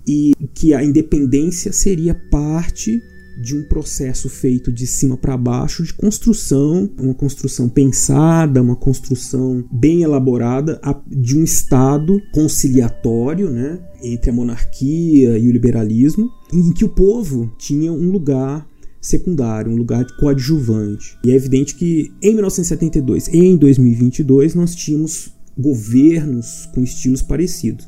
e 0.08 0.34
que 0.54 0.74
a 0.74 0.84
independência 0.84 1.72
seria 1.72 2.16
parte 2.32 3.02
de 3.40 3.56
um 3.56 3.64
processo 3.64 4.28
feito 4.28 4.72
de 4.72 4.86
cima 4.86 5.16
para 5.16 5.38
baixo 5.38 5.84
de 5.84 5.94
construção, 5.94 6.90
uma 7.00 7.14
construção 7.14 7.70
pensada, 7.70 8.62
uma 8.62 8.76
construção 8.76 9.64
bem 9.72 10.04
elaborada 10.04 10.80
de 11.08 11.38
um 11.38 11.44
Estado 11.44 12.22
conciliatório 12.34 13.50
né, 13.50 13.80
entre 14.04 14.30
a 14.30 14.34
monarquia 14.34 15.38
e 15.38 15.48
o 15.48 15.52
liberalismo, 15.52 16.30
em 16.54 16.74
que 16.74 16.84
o 16.84 16.90
povo 16.90 17.50
tinha 17.58 17.92
um 17.94 18.12
lugar 18.12 18.68
secundário, 19.02 19.72
um 19.72 19.76
lugar 19.76 20.06
coadjuvante. 20.18 21.18
E 21.24 21.32
é 21.32 21.36
evidente 21.36 21.76
que 21.76 22.12
em 22.22 22.34
1972 22.34 23.28
e 23.28 23.38
em 23.38 23.58
2022 23.58 24.56
nós 24.56 24.76
tínhamos 24.76 25.32
governos 25.58 26.68
com 26.74 26.84
estilos 26.84 27.22
parecidos. 27.22 27.88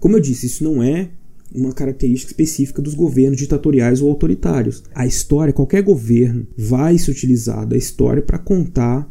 Como 0.00 0.16
eu 0.16 0.20
disse, 0.20 0.46
isso 0.46 0.64
não 0.64 0.82
é 0.82 1.10
uma 1.54 1.72
característica 1.72 2.32
específica 2.32 2.80
dos 2.80 2.94
governos 2.94 3.38
ditatoriais 3.38 4.00
ou 4.00 4.08
autoritários. 4.08 4.82
A 4.94 5.06
história, 5.06 5.52
qualquer 5.52 5.82
governo 5.82 6.46
vai 6.56 6.96
se 6.96 7.10
utilizar 7.10 7.66
da 7.66 7.76
história 7.76 8.22
para 8.22 8.38
contar 8.38 9.10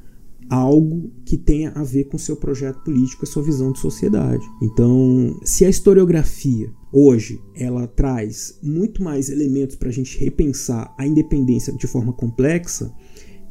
algo 0.49 1.09
que 1.23 1.37
tenha 1.37 1.71
a 1.75 1.83
ver 1.83 2.05
com 2.05 2.17
seu 2.17 2.35
projeto 2.35 2.83
político, 2.83 3.23
a 3.23 3.27
sua 3.27 3.43
visão 3.43 3.71
de 3.71 3.79
sociedade. 3.79 4.43
Então, 4.61 5.39
se 5.45 5.63
a 5.63 5.69
historiografia 5.69 6.69
hoje 6.91 7.39
ela 7.55 7.87
traz 7.87 8.57
muito 8.61 9.03
mais 9.03 9.29
elementos 9.29 9.75
para 9.75 9.89
a 9.89 9.91
gente 9.91 10.17
repensar 10.19 10.93
a 10.97 11.07
independência 11.07 11.73
de 11.73 11.87
forma 11.87 12.13
complexa, 12.13 12.93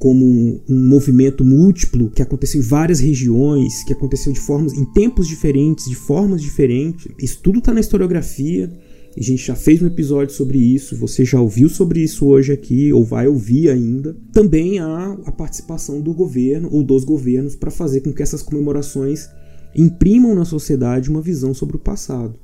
como 0.01 0.24
um, 0.24 0.88
movimento 0.88 1.45
múltiplo 1.45 2.11
que 2.11 2.22
aconteceu 2.22 2.59
em 2.59 2.64
várias 2.64 3.01
regiões, 3.01 3.84
que 3.84 3.93
aconteceu 3.93 4.32
de 4.32 4.41
formas 4.41 4.72
em 4.72 4.84
tempos 4.86 5.28
diferentes, 5.28 5.84
de 5.84 5.95
formas 5.95 6.41
diferentes. 6.41 7.07
Isso 7.22 7.41
tudo 7.43 7.59
está 7.59 7.72
na 7.72 7.80
historiografia. 7.80 8.72
A 9.14 9.22
gente 9.22 9.45
já 9.45 9.55
fez 9.55 9.82
um 9.82 9.86
episódio 9.86 10.34
sobre 10.34 10.57
isso, 10.57 10.97
você 10.97 11.22
já 11.22 11.38
ouviu 11.38 11.68
sobre 11.68 12.01
isso 12.01 12.26
hoje 12.26 12.51
aqui, 12.51 12.91
ou 12.93 13.05
vai 13.05 13.28
ouvir 13.28 13.68
ainda. 13.68 14.16
Também 14.32 14.78
há 14.78 15.18
a 15.26 15.32
participação 15.32 16.01
do 16.01 16.14
governo 16.14 16.70
ou 16.72 16.82
dos 16.82 17.05
governos 17.05 17.55
para 17.55 17.70
fazer 17.70 18.01
com 18.01 18.12
que 18.12 18.22
essas 18.22 18.43
comemorações 18.43 19.28
imprimam 19.76 20.34
na 20.34 20.47
sociedade 20.47 21.11
uma 21.11 21.20
visão 21.20 21.53
sobre 21.53 21.76
o 21.76 21.80
passado. 21.80 22.38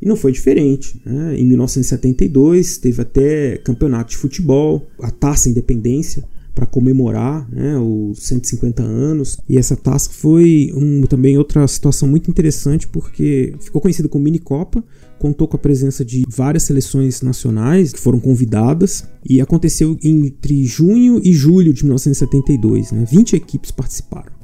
E 0.00 0.06
não 0.06 0.16
foi 0.16 0.32
diferente. 0.32 1.00
Né? 1.04 1.38
Em 1.38 1.46
1972 1.46 2.78
teve 2.78 3.02
até 3.02 3.56
campeonato 3.58 4.10
de 4.10 4.16
futebol, 4.16 4.86
a 5.00 5.10
Taça 5.10 5.48
Independência, 5.48 6.24
para 6.56 6.64
comemorar 6.64 7.46
né, 7.52 7.78
os 7.78 8.26
150 8.26 8.82
anos. 8.82 9.38
E 9.46 9.58
essa 9.58 9.76
taça 9.76 10.08
foi 10.10 10.72
um, 10.74 11.02
também 11.02 11.36
outra 11.36 11.68
situação 11.68 12.08
muito 12.08 12.30
interessante 12.30 12.88
porque 12.88 13.54
ficou 13.60 13.80
conhecida 13.80 14.08
como 14.08 14.24
Mini 14.24 14.38
Copa, 14.38 14.82
contou 15.18 15.46
com 15.46 15.56
a 15.56 15.60
presença 15.60 16.02
de 16.02 16.24
várias 16.26 16.62
seleções 16.62 17.20
nacionais 17.20 17.92
que 17.92 18.00
foram 18.00 18.18
convidadas 18.18 19.04
e 19.28 19.38
aconteceu 19.38 19.98
entre 20.02 20.64
junho 20.64 21.20
e 21.22 21.32
julho 21.34 21.74
de 21.74 21.84
1972. 21.84 22.90
Né, 22.90 23.04
20 23.04 23.36
equipes 23.36 23.70
participaram 23.70 24.35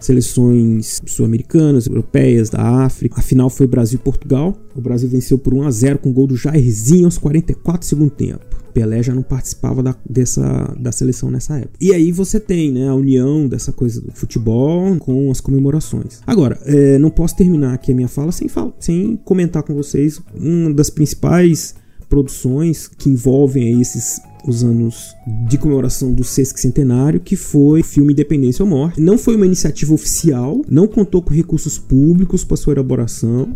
seleções 0.00 1.00
sul-americanas, 1.06 1.86
europeias, 1.86 2.50
da 2.50 2.84
África. 2.84 3.18
A 3.18 3.22
final 3.22 3.50
foi 3.50 3.66
Brasil 3.66 3.98
e 4.00 4.04
Portugal. 4.04 4.56
O 4.74 4.80
Brasil 4.80 5.08
venceu 5.08 5.38
por 5.38 5.54
1 5.54 5.62
a 5.62 5.70
0 5.70 5.98
com 5.98 6.12
gol 6.12 6.26
do 6.26 6.36
Jairzinho 6.36 7.06
aos 7.06 7.18
44 7.18 7.80
do 7.80 7.84
segundo 7.84 8.10
tempo. 8.10 8.56
Pelé 8.76 9.02
já 9.02 9.14
não 9.14 9.22
participava 9.22 9.82
da, 9.82 9.96
dessa, 10.08 10.76
da 10.78 10.92
seleção 10.92 11.30
nessa 11.30 11.56
época. 11.56 11.78
E 11.80 11.94
aí 11.94 12.12
você 12.12 12.38
tem 12.38 12.70
né, 12.70 12.86
a 12.86 12.94
união 12.94 13.48
dessa 13.48 13.72
coisa 13.72 14.02
do 14.02 14.12
futebol 14.12 14.94
com 14.98 15.30
as 15.30 15.40
comemorações. 15.40 16.20
Agora, 16.26 16.60
é, 16.66 16.98
não 16.98 17.08
posso 17.08 17.34
terminar 17.36 17.72
aqui 17.72 17.92
a 17.92 17.94
minha 17.94 18.08
fala 18.08 18.30
sem, 18.32 18.48
fala, 18.48 18.74
sem 18.78 19.16
comentar 19.24 19.62
com 19.62 19.74
vocês 19.74 20.20
uma 20.34 20.74
das 20.74 20.90
principais 20.90 21.74
produções 22.06 22.86
que 22.86 23.08
envolvem 23.08 23.80
esses 23.80 24.20
os 24.46 24.64
anos 24.64 25.14
de 25.48 25.58
comemoração 25.58 26.12
do 26.12 26.24
sesquicentenário, 26.24 27.20
que 27.20 27.36
foi 27.36 27.80
o 27.80 27.84
filme 27.84 28.12
Independência 28.12 28.62
ou 28.62 28.68
Morte. 28.68 29.00
Não 29.00 29.18
foi 29.18 29.36
uma 29.36 29.46
iniciativa 29.46 29.94
oficial, 29.94 30.62
não 30.68 30.86
contou 30.86 31.22
com 31.22 31.32
recursos 31.32 31.78
públicos 31.78 32.44
para 32.44 32.56
sua 32.56 32.74
elaboração 32.74 33.54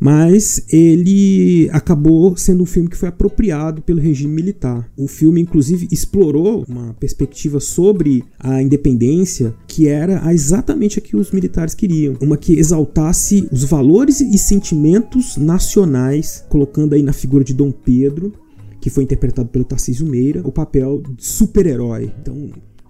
mas 0.00 0.62
ele 0.72 1.68
acabou 1.72 2.36
sendo 2.36 2.62
um 2.62 2.66
filme 2.66 2.88
que 2.88 2.96
foi 2.96 3.08
apropriado 3.08 3.82
pelo 3.82 4.00
regime 4.00 4.32
militar. 4.32 4.88
O 4.96 5.08
filme, 5.08 5.40
inclusive, 5.40 5.88
explorou 5.90 6.64
uma 6.68 6.94
perspectiva 6.94 7.58
sobre 7.60 8.24
a 8.38 8.62
independência 8.62 9.54
que 9.66 9.88
era 9.88 10.32
exatamente 10.32 10.98
a 10.98 11.02
que 11.02 11.16
os 11.16 11.32
militares 11.32 11.74
queriam, 11.74 12.16
uma 12.20 12.36
que 12.36 12.58
exaltasse 12.58 13.48
os 13.50 13.64
valores 13.64 14.20
e 14.20 14.38
sentimentos 14.38 15.36
nacionais, 15.36 16.44
colocando 16.48 16.94
aí 16.94 17.02
na 17.02 17.12
figura 17.12 17.42
de 17.42 17.54
Dom 17.54 17.72
Pedro 17.72 18.32
que 18.88 18.94
foi 18.94 19.04
interpretado 19.04 19.50
pelo 19.50 19.66
Tarcísio 19.66 20.06
Meira, 20.06 20.40
o 20.46 20.50
papel 20.50 21.02
de 21.14 21.24
super-herói. 21.24 22.10
Então, 22.20 22.34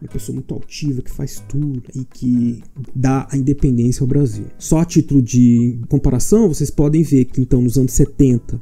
uma 0.01 0.09
pessoa 0.09 0.35
muito 0.35 0.55
altiva, 0.55 1.03
que 1.03 1.11
faz 1.11 1.43
tudo 1.49 1.83
e 1.93 2.05
que 2.05 2.63
dá 2.95 3.27
a 3.29 3.37
independência 3.37 4.05
ao 4.05 4.07
Brasil. 4.07 4.47
Só 4.57 4.79
a 4.79 4.85
título 4.85 5.21
de 5.21 5.81
comparação, 5.89 6.47
vocês 6.47 6.71
podem 6.71 7.03
ver 7.03 7.25
que 7.25 7.41
então 7.41 7.61
nos 7.61 7.77
anos 7.77 7.93
70 7.93 8.61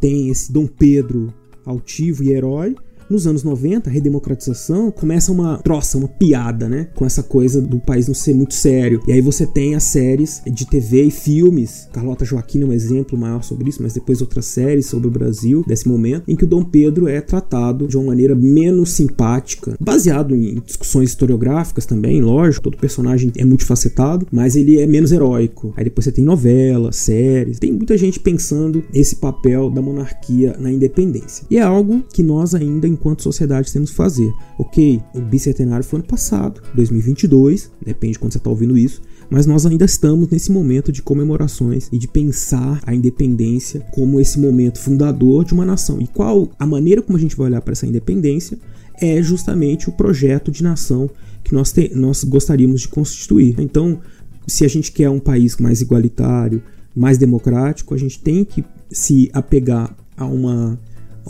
tem 0.00 0.28
esse 0.30 0.52
Dom 0.52 0.66
Pedro 0.66 1.32
altivo 1.64 2.24
e 2.24 2.32
herói, 2.32 2.74
nos 3.08 3.26
anos 3.26 3.42
90, 3.42 3.88
a 3.88 3.92
redemocratização 3.92 4.90
começa 4.90 5.32
uma 5.32 5.58
troça, 5.58 5.98
uma 5.98 6.08
piada, 6.08 6.68
né? 6.68 6.88
Com 6.94 7.04
essa 7.04 7.22
coisa 7.22 7.60
do 7.60 7.78
país 7.78 8.06
não 8.06 8.14
ser 8.14 8.34
muito 8.34 8.54
sério. 8.54 9.00
E 9.06 9.12
aí 9.12 9.20
você 9.20 9.46
tem 9.46 9.74
as 9.74 9.84
séries 9.84 10.42
de 10.46 10.66
TV 10.66 11.04
e 11.04 11.10
filmes. 11.10 11.88
Carlota 11.92 12.24
Joaquim 12.24 12.62
é 12.62 12.66
um 12.66 12.72
exemplo 12.72 13.18
maior 13.18 13.42
sobre 13.42 13.68
isso, 13.68 13.82
mas 13.82 13.94
depois 13.94 14.20
outras 14.20 14.46
séries 14.46 14.86
sobre 14.86 15.08
o 15.08 15.10
Brasil, 15.10 15.64
desse 15.66 15.88
momento, 15.88 16.24
em 16.28 16.36
que 16.36 16.44
o 16.44 16.46
Dom 16.46 16.64
Pedro 16.64 17.08
é 17.08 17.20
tratado 17.20 17.86
de 17.86 17.96
uma 17.96 18.06
maneira 18.06 18.34
menos 18.34 18.90
simpática, 18.90 19.76
baseado 19.80 20.34
em 20.34 20.60
discussões 20.64 21.10
historiográficas 21.10 21.86
também, 21.86 22.20
lógico, 22.20 22.64
todo 22.64 22.78
personagem 22.78 23.30
é 23.36 23.44
multifacetado, 23.44 24.26
mas 24.30 24.56
ele 24.56 24.80
é 24.80 24.86
menos 24.86 25.12
heróico. 25.12 25.72
Aí 25.76 25.84
depois 25.84 26.04
você 26.04 26.12
tem 26.12 26.24
novelas, 26.24 26.96
séries, 26.96 27.58
tem 27.58 27.72
muita 27.72 27.96
gente 27.96 28.20
pensando 28.20 28.82
esse 28.92 29.16
papel 29.16 29.70
da 29.70 29.82
monarquia 29.82 30.56
na 30.58 30.70
independência. 30.70 31.46
E 31.50 31.58
é 31.58 31.62
algo 31.62 32.02
que 32.12 32.22
nós 32.22 32.54
ainda 32.54 32.88
enquanto 32.94 33.22
sociedade 33.22 33.72
temos 33.72 33.90
que 33.90 33.96
fazer. 33.96 34.32
Ok, 34.58 35.00
o 35.14 35.20
bicentenário 35.20 35.84
foi 35.84 35.98
ano 35.98 36.08
passado, 36.08 36.62
2022, 36.74 37.70
depende 37.84 38.14
de 38.14 38.18
quando 38.18 38.32
você 38.32 38.38
está 38.38 38.50
ouvindo 38.50 38.76
isso, 38.78 39.02
mas 39.30 39.46
nós 39.46 39.66
ainda 39.66 39.84
estamos 39.84 40.28
nesse 40.28 40.50
momento 40.50 40.92
de 40.92 41.02
comemorações 41.02 41.88
e 41.92 41.98
de 41.98 42.08
pensar 42.08 42.80
a 42.86 42.94
independência 42.94 43.80
como 43.92 44.20
esse 44.20 44.38
momento 44.38 44.78
fundador 44.78 45.44
de 45.44 45.54
uma 45.54 45.64
nação. 45.64 46.00
E 46.00 46.06
qual 46.06 46.50
a 46.58 46.66
maneira 46.66 47.02
como 47.02 47.16
a 47.16 47.20
gente 47.20 47.36
vai 47.36 47.48
olhar 47.48 47.60
para 47.60 47.72
essa 47.72 47.86
independência 47.86 48.58
é 49.00 49.20
justamente 49.22 49.88
o 49.88 49.92
projeto 49.92 50.50
de 50.50 50.62
nação 50.62 51.10
que 51.42 51.54
nós, 51.54 51.72
te, 51.72 51.90
nós 51.94 52.24
gostaríamos 52.24 52.82
de 52.82 52.88
constituir. 52.88 53.54
Então, 53.58 54.00
se 54.46 54.64
a 54.64 54.68
gente 54.68 54.92
quer 54.92 55.10
um 55.10 55.20
país 55.20 55.56
mais 55.56 55.80
igualitário, 55.80 56.62
mais 56.94 57.18
democrático, 57.18 57.94
a 57.94 57.98
gente 57.98 58.18
tem 58.20 58.44
que 58.44 58.64
se 58.90 59.30
apegar 59.32 59.94
a 60.16 60.24
uma 60.24 60.78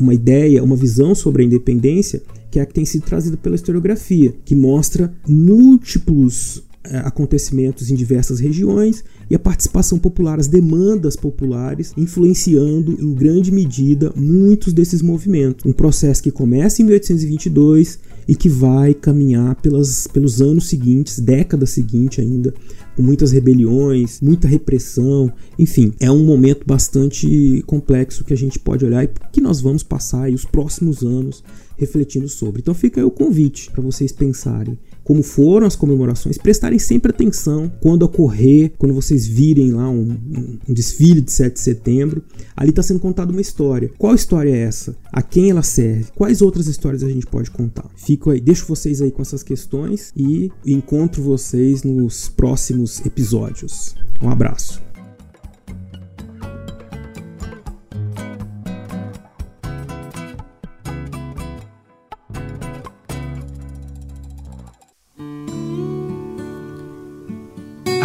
uma 0.03 0.14
ideia, 0.14 0.62
uma 0.62 0.76
visão 0.76 1.14
sobre 1.14 1.42
a 1.42 1.47
independência 1.47 2.22
que 2.55 2.61
é 2.61 2.62
a 2.62 2.66
que 2.66 2.72
tem 2.72 2.84
sido 2.84 3.03
trazida 3.03 3.36
pela 3.36 3.57
historiografia, 3.57 4.32
que 4.45 4.55
mostra 4.55 5.12
múltiplos 5.26 6.62
é, 6.84 6.99
acontecimentos 6.99 7.90
em 7.90 7.97
diversas 7.97 8.38
regiões 8.38 9.03
e 9.28 9.34
a 9.34 9.38
participação 9.40 9.99
popular, 9.99 10.38
as 10.38 10.47
demandas 10.47 11.16
populares, 11.16 11.92
influenciando 11.97 12.92
em 12.92 13.12
grande 13.12 13.51
medida 13.51 14.12
muitos 14.14 14.72
desses 14.72 15.03
movimentos. 15.03 15.64
Um 15.66 15.72
processo 15.72 16.22
que 16.22 16.30
começa 16.30 16.80
em 16.80 16.84
1822 16.84 17.99
e 18.28 18.36
que 18.36 18.49
vai 18.49 18.95
caminhar 18.95 19.57
pelas, 19.57 20.07
pelos 20.07 20.40
anos 20.40 20.68
seguintes, 20.68 21.18
décadas 21.18 21.70
seguintes 21.70 22.20
ainda, 22.20 22.55
com 22.97 23.03
muitas 23.03 23.32
rebeliões, 23.32 24.20
muita 24.20 24.47
repressão, 24.47 25.32
enfim, 25.59 25.92
é 26.01 26.11
um 26.11 26.24
momento 26.24 26.64
bastante 26.66 27.62
complexo 27.66 28.24
que 28.24 28.32
a 28.32 28.36
gente 28.36 28.59
pode 28.59 28.84
olhar 28.84 29.05
e 29.05 29.11
que 29.32 29.40
nós 29.40 29.61
vamos 29.61 29.82
passar 29.82 30.24
aí 30.24 30.34
os 30.34 30.45
próximos 30.45 31.03
anos 31.03 31.42
refletindo 31.76 32.28
sobre. 32.28 32.61
Então 32.61 32.74
fica 32.74 33.01
aí 33.01 33.05
o 33.05 33.11
convite 33.11 33.70
para 33.70 33.82
vocês 33.82 34.12
pensarem 34.12 34.78
como 35.05 35.22
foram 35.22 35.66
as 35.66 35.76
comemorações, 35.76 36.38
prestarem 36.38 36.78
sempre 36.78 37.11
atenção 37.11 37.70
quando 37.80 38.02
ocorrer, 38.02 38.72
quando 38.78 38.94
vocês 38.94 39.26
virem 39.26 39.72
lá 39.72 39.88
um, 39.88 40.11
um, 40.11 40.59
um 40.68 40.74
desfile 40.74 41.20
de 41.20 41.30
7 41.30 41.55
de 41.55 41.61
setembro, 41.61 42.22
ali 42.57 42.70
está 42.70 42.82
sendo 42.82 43.00
contada 43.00 43.30
uma 43.30 43.40
história. 43.40 43.90
Qual 43.98 44.14
história 44.14 44.50
é 44.50 44.59
essa? 44.59 44.96
A 45.12 45.22
quem 45.22 45.50
ela 45.50 45.62
serve? 45.62 46.07
Quais 46.14 46.42
outras 46.42 46.66
histórias 46.66 47.02
a 47.02 47.09
gente 47.09 47.26
pode 47.26 47.50
contar? 47.50 47.88
Fico 47.96 48.30
aí, 48.30 48.40
deixo 48.40 48.66
vocês 48.66 49.02
aí 49.02 49.11
com 49.11 49.22
essas 49.22 49.42
questões 49.42 50.12
e 50.16 50.50
encontro 50.66 51.22
vocês 51.22 51.82
nos 51.82 52.28
próximos 52.28 53.05
episódios. 53.05 53.94
Um 54.22 54.30
abraço. 54.30 54.93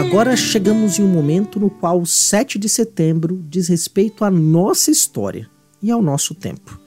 Agora 0.09 0.35
chegamos 0.35 0.97
em 0.97 1.03
um 1.03 1.07
momento 1.07 1.59
no 1.59 1.69
qual 1.69 2.01
o 2.01 2.05
7 2.05 2.57
de 2.57 2.67
setembro 2.67 3.45
diz 3.47 3.67
respeito 3.67 4.25
à 4.25 4.31
nossa 4.31 4.89
história 4.89 5.47
e 5.83 5.91
ao 5.91 6.01
nosso 6.01 6.33
tempo. 6.33 6.81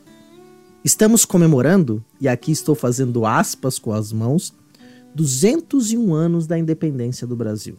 Estamos 0.84 1.24
comemorando, 1.24 2.04
e 2.20 2.26
aqui 2.26 2.50
estou 2.50 2.74
fazendo 2.74 3.24
aspas 3.24 3.78
com 3.78 3.92
as 3.92 4.12
mãos, 4.12 4.52
201 5.14 6.12
anos 6.12 6.48
da 6.48 6.58
independência 6.58 7.24
do 7.24 7.36
Brasil. 7.36 7.78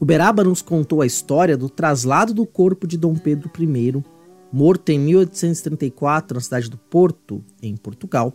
Uberaba 0.00 0.42
nos 0.42 0.62
contou 0.62 1.02
a 1.02 1.06
história 1.06 1.54
do 1.54 1.68
traslado 1.68 2.32
do 2.32 2.46
corpo 2.46 2.86
de 2.86 2.96
Dom 2.96 3.16
Pedro 3.16 3.50
I, 3.60 4.02
morto 4.50 4.88
em 4.88 4.98
1834 4.98 6.36
na 6.36 6.40
cidade 6.40 6.70
do 6.70 6.78
Porto, 6.78 7.44
em 7.62 7.76
Portugal, 7.76 8.32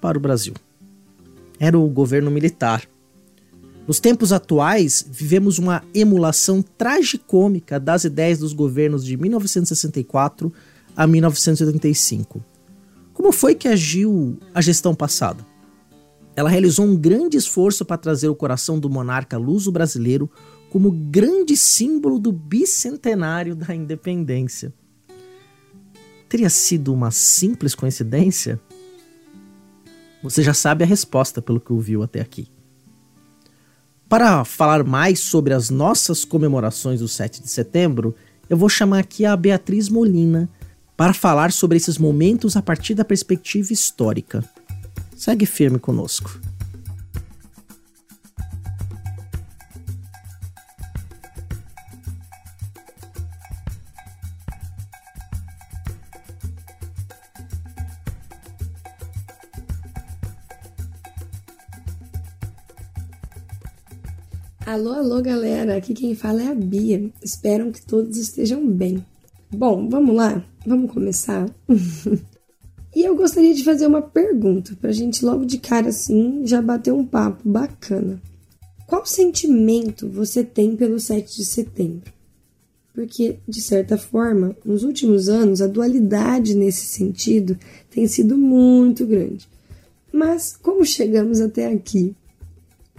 para 0.00 0.16
o 0.16 0.20
Brasil. 0.20 0.54
Era 1.58 1.76
o 1.76 1.88
governo 1.88 2.30
militar. 2.30 2.88
Nos 3.90 3.98
tempos 3.98 4.32
atuais, 4.32 5.04
vivemos 5.10 5.58
uma 5.58 5.82
emulação 5.92 6.62
tragicômica 6.62 7.80
das 7.80 8.04
ideias 8.04 8.38
dos 8.38 8.52
governos 8.52 9.04
de 9.04 9.16
1964 9.16 10.52
a 10.94 11.08
1985. 11.08 12.40
Como 13.12 13.32
foi 13.32 13.56
que 13.56 13.66
agiu 13.66 14.38
a 14.54 14.60
gestão 14.60 14.94
passada? 14.94 15.44
Ela 16.36 16.48
realizou 16.48 16.86
um 16.86 16.96
grande 16.96 17.36
esforço 17.36 17.84
para 17.84 17.98
trazer 17.98 18.28
o 18.28 18.34
coração 18.36 18.78
do 18.78 18.88
monarca 18.88 19.36
luso 19.36 19.72
brasileiro 19.72 20.30
como 20.70 20.92
grande 20.92 21.56
símbolo 21.56 22.20
do 22.20 22.30
bicentenário 22.30 23.56
da 23.56 23.74
independência. 23.74 24.72
Teria 26.28 26.48
sido 26.48 26.94
uma 26.94 27.10
simples 27.10 27.74
coincidência? 27.74 28.60
Você 30.22 30.44
já 30.44 30.54
sabe 30.54 30.84
a 30.84 30.86
resposta 30.86 31.42
pelo 31.42 31.58
que 31.58 31.72
ouviu 31.72 32.04
até 32.04 32.20
aqui. 32.20 32.46
Para 34.10 34.44
falar 34.44 34.82
mais 34.82 35.20
sobre 35.20 35.54
as 35.54 35.70
nossas 35.70 36.24
comemorações 36.24 36.98
do 36.98 37.06
7 37.06 37.42
de 37.44 37.48
setembro, 37.48 38.12
eu 38.48 38.56
vou 38.56 38.68
chamar 38.68 38.98
aqui 38.98 39.24
a 39.24 39.36
Beatriz 39.36 39.88
Molina 39.88 40.50
para 40.96 41.14
falar 41.14 41.52
sobre 41.52 41.76
esses 41.76 41.96
momentos 41.96 42.56
a 42.56 42.60
partir 42.60 42.94
da 42.94 43.04
perspectiva 43.04 43.72
histórica. 43.72 44.44
Segue 45.16 45.46
firme 45.46 45.78
conosco. 45.78 46.40
Alô, 64.70 64.92
alô, 64.92 65.20
galera! 65.20 65.76
Aqui 65.76 65.92
quem 65.92 66.14
fala 66.14 66.44
é 66.44 66.46
a 66.46 66.54
Bia. 66.54 67.10
Espero 67.20 67.72
que 67.72 67.84
todos 67.84 68.16
estejam 68.16 68.64
bem. 68.64 69.04
Bom, 69.50 69.88
vamos 69.88 70.14
lá? 70.14 70.44
Vamos 70.64 70.92
começar? 70.92 71.52
e 72.94 73.02
eu 73.02 73.16
gostaria 73.16 73.52
de 73.52 73.64
fazer 73.64 73.88
uma 73.88 74.00
pergunta 74.00 74.76
pra 74.80 74.92
gente 74.92 75.24
logo 75.24 75.44
de 75.44 75.58
cara 75.58 75.88
assim 75.88 76.46
já 76.46 76.62
bater 76.62 76.92
um 76.92 77.04
papo 77.04 77.40
bacana. 77.48 78.22
Qual 78.86 79.04
sentimento 79.04 80.08
você 80.08 80.44
tem 80.44 80.76
pelo 80.76 81.00
7 81.00 81.36
de 81.36 81.44
setembro? 81.44 82.12
Porque, 82.94 83.40
de 83.48 83.60
certa 83.60 83.98
forma, 83.98 84.56
nos 84.64 84.84
últimos 84.84 85.28
anos 85.28 85.60
a 85.60 85.66
dualidade 85.66 86.54
nesse 86.54 86.86
sentido 86.86 87.58
tem 87.90 88.06
sido 88.06 88.38
muito 88.38 89.04
grande. 89.04 89.48
Mas 90.12 90.56
como 90.56 90.86
chegamos 90.86 91.40
até 91.40 91.66
aqui? 91.72 92.14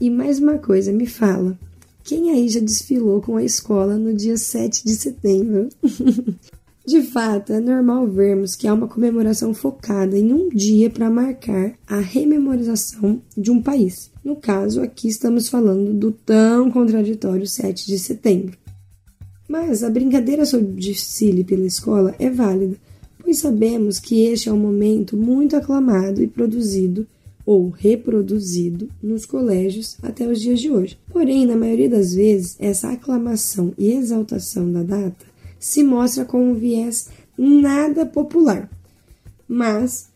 E 0.01 0.09
mais 0.09 0.39
uma 0.39 0.57
coisa, 0.57 0.91
me 0.91 1.05
fala. 1.05 1.55
Quem 2.03 2.31
aí 2.31 2.49
já 2.49 2.59
desfilou 2.59 3.21
com 3.21 3.37
a 3.37 3.43
escola 3.43 3.99
no 3.99 4.15
dia 4.15 4.35
7 4.35 4.83
de 4.83 4.95
setembro? 4.95 5.69
de 6.83 7.03
fato, 7.03 7.53
é 7.53 7.59
normal 7.59 8.07
vermos 8.07 8.55
que 8.55 8.67
há 8.67 8.73
uma 8.73 8.87
comemoração 8.87 9.53
focada 9.53 10.17
em 10.17 10.33
um 10.33 10.49
dia 10.49 10.89
para 10.89 11.07
marcar 11.07 11.75
a 11.85 11.99
rememorização 11.99 13.21
de 13.37 13.51
um 13.51 13.61
país. 13.61 14.09
No 14.25 14.35
caso, 14.37 14.81
aqui 14.81 15.07
estamos 15.07 15.47
falando 15.49 15.93
do 15.93 16.11
tão 16.11 16.71
contraditório 16.71 17.45
7 17.45 17.85
de 17.85 17.99
setembro. 17.99 18.57
Mas 19.47 19.83
a 19.83 19.89
brincadeira 19.91 20.47
sobre 20.47 20.81
desfile 20.81 21.43
pela 21.43 21.67
escola 21.67 22.15
é 22.17 22.27
válida, 22.27 22.75
pois 23.23 23.37
sabemos 23.37 23.99
que 23.99 24.25
este 24.25 24.49
é 24.49 24.51
um 24.51 24.57
momento 24.57 25.15
muito 25.15 25.55
aclamado 25.55 26.23
e 26.23 26.27
produzido 26.27 27.05
ou 27.45 27.69
reproduzido 27.69 28.89
nos 29.01 29.25
colégios 29.25 29.97
até 30.01 30.27
os 30.27 30.39
dias 30.39 30.59
de 30.59 30.69
hoje. 30.69 30.97
Porém, 31.11 31.45
na 31.45 31.55
maioria 31.55 31.89
das 31.89 32.13
vezes, 32.13 32.55
essa 32.59 32.89
aclamação 32.89 33.73
e 33.77 33.91
exaltação 33.91 34.71
da 34.71 34.83
data 34.83 35.25
se 35.59 35.83
mostra 35.83 36.25
com 36.25 36.51
um 36.51 36.53
viés 36.53 37.09
nada 37.37 38.05
popular. 38.05 38.69
Mas 39.47 40.09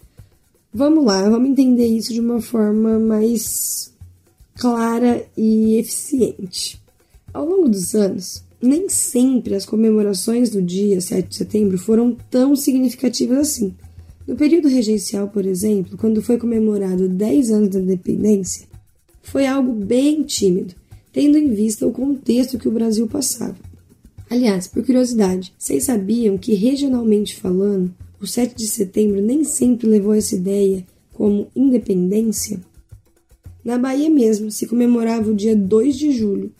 vamos 0.73 1.05
lá, 1.05 1.29
vamos 1.29 1.49
entender 1.49 1.87
isso 1.87 2.13
de 2.13 2.19
uma 2.19 2.41
forma 2.41 2.99
mais 2.99 3.93
clara 4.55 5.25
e 5.37 5.77
eficiente. 5.77 6.81
Ao 7.33 7.45
longo 7.45 7.67
dos 7.67 7.93
anos, 7.93 8.43
nem 8.61 8.89
sempre 8.89 9.55
as 9.55 9.65
comemorações 9.65 10.49
do 10.49 10.61
dia 10.61 10.99
7 10.99 11.29
de 11.29 11.35
setembro 11.35 11.77
foram 11.77 12.15
tão 12.29 12.55
significativas 12.55 13.37
assim. 13.37 13.75
No 14.27 14.35
período 14.35 14.67
regencial, 14.67 15.27
por 15.29 15.45
exemplo, 15.45 15.97
quando 15.97 16.21
foi 16.21 16.37
comemorado 16.37 17.07
10 17.07 17.51
anos 17.51 17.69
da 17.69 17.79
independência, 17.79 18.67
foi 19.21 19.45
algo 19.45 19.71
bem 19.71 20.23
tímido, 20.23 20.73
tendo 21.13 21.37
em 21.37 21.53
vista 21.53 21.85
o 21.85 21.91
contexto 21.91 22.57
que 22.57 22.67
o 22.67 22.71
Brasil 22.71 23.07
passava. 23.07 23.55
Aliás, 24.29 24.67
por 24.67 24.83
curiosidade, 24.83 25.53
vocês 25.57 25.83
sabiam 25.83 26.37
que 26.37 26.55
regionalmente 26.55 27.35
falando, 27.35 27.93
o 28.19 28.25
7 28.25 28.55
de 28.55 28.67
setembro 28.67 29.21
nem 29.21 29.43
sempre 29.43 29.87
levou 29.87 30.13
essa 30.13 30.35
ideia 30.35 30.85
como 31.13 31.47
independência? 31.55 32.59
Na 33.63 33.77
Bahia 33.77 34.09
mesmo 34.09 34.49
se 34.49 34.65
comemorava 34.65 35.29
o 35.29 35.35
dia 35.35 35.55
2 35.55 35.95
de 35.95 36.11
julho, 36.11 36.51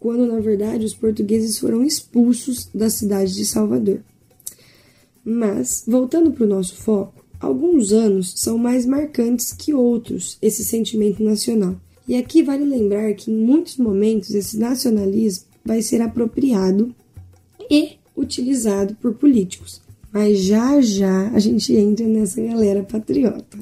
quando 0.00 0.26
na 0.26 0.40
verdade 0.40 0.84
os 0.84 0.94
portugueses 0.94 1.58
foram 1.58 1.84
expulsos 1.84 2.68
da 2.74 2.90
cidade 2.90 3.34
de 3.34 3.44
Salvador. 3.44 4.00
Mas, 5.24 5.84
voltando 5.86 6.32
para 6.32 6.44
o 6.44 6.48
nosso 6.48 6.76
foco, 6.76 7.24
alguns 7.40 7.92
anos 7.92 8.32
são 8.36 8.58
mais 8.58 8.84
marcantes 8.86 9.52
que 9.52 9.72
outros 9.72 10.36
esse 10.42 10.64
sentimento 10.64 11.22
nacional. 11.22 11.76
E 12.06 12.16
aqui 12.16 12.42
vale 12.42 12.64
lembrar 12.64 13.14
que 13.14 13.30
em 13.30 13.36
muitos 13.36 13.76
momentos 13.76 14.34
esse 14.34 14.58
nacionalismo 14.58 15.44
vai 15.64 15.80
ser 15.80 16.02
apropriado 16.02 16.94
e 17.70 17.92
utilizado 18.16 18.94
por 18.96 19.14
políticos. 19.14 19.80
Mas 20.12 20.40
já 20.40 20.80
já 20.80 21.28
a 21.30 21.38
gente 21.38 21.74
entra 21.74 22.06
nessa 22.06 22.42
galera 22.42 22.82
patriota. 22.82 23.58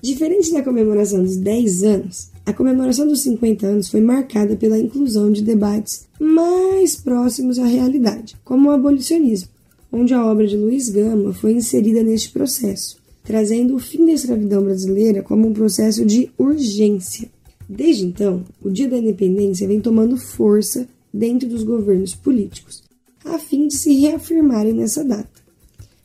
Diferente 0.00 0.52
da 0.52 0.62
comemoração 0.62 1.22
dos 1.22 1.36
10 1.36 1.82
anos, 1.82 2.30
a 2.46 2.52
comemoração 2.52 3.06
dos 3.06 3.20
50 3.20 3.66
anos 3.66 3.88
foi 3.88 4.00
marcada 4.00 4.56
pela 4.56 4.78
inclusão 4.78 5.32
de 5.32 5.42
debates 5.42 6.06
mais 6.20 6.96
próximos 6.96 7.58
à 7.58 7.66
realidade, 7.66 8.36
como 8.44 8.68
o 8.68 8.72
abolicionismo, 8.72 9.48
onde 9.90 10.14
a 10.14 10.24
obra 10.24 10.46
de 10.46 10.56
Luiz 10.56 10.88
Gama 10.88 11.32
foi 11.32 11.52
inserida 11.52 12.02
neste 12.02 12.30
processo, 12.30 12.98
trazendo 13.24 13.74
o 13.74 13.78
fim 13.78 14.06
da 14.06 14.12
escravidão 14.12 14.62
brasileira 14.62 15.22
como 15.22 15.48
um 15.48 15.52
processo 15.52 16.04
de 16.04 16.30
urgência. 16.38 17.28
Desde 17.68 18.06
então, 18.06 18.44
o 18.62 18.70
Dia 18.70 18.88
da 18.88 18.98
Independência 18.98 19.68
vem 19.68 19.80
tomando 19.80 20.16
força 20.16 20.88
dentro 21.12 21.48
dos 21.48 21.62
governos 21.62 22.14
políticos, 22.14 22.82
a 23.24 23.38
fim 23.38 23.68
de 23.68 23.76
se 23.76 23.94
reafirmarem 23.94 24.72
nessa 24.72 25.04
data. 25.04 25.28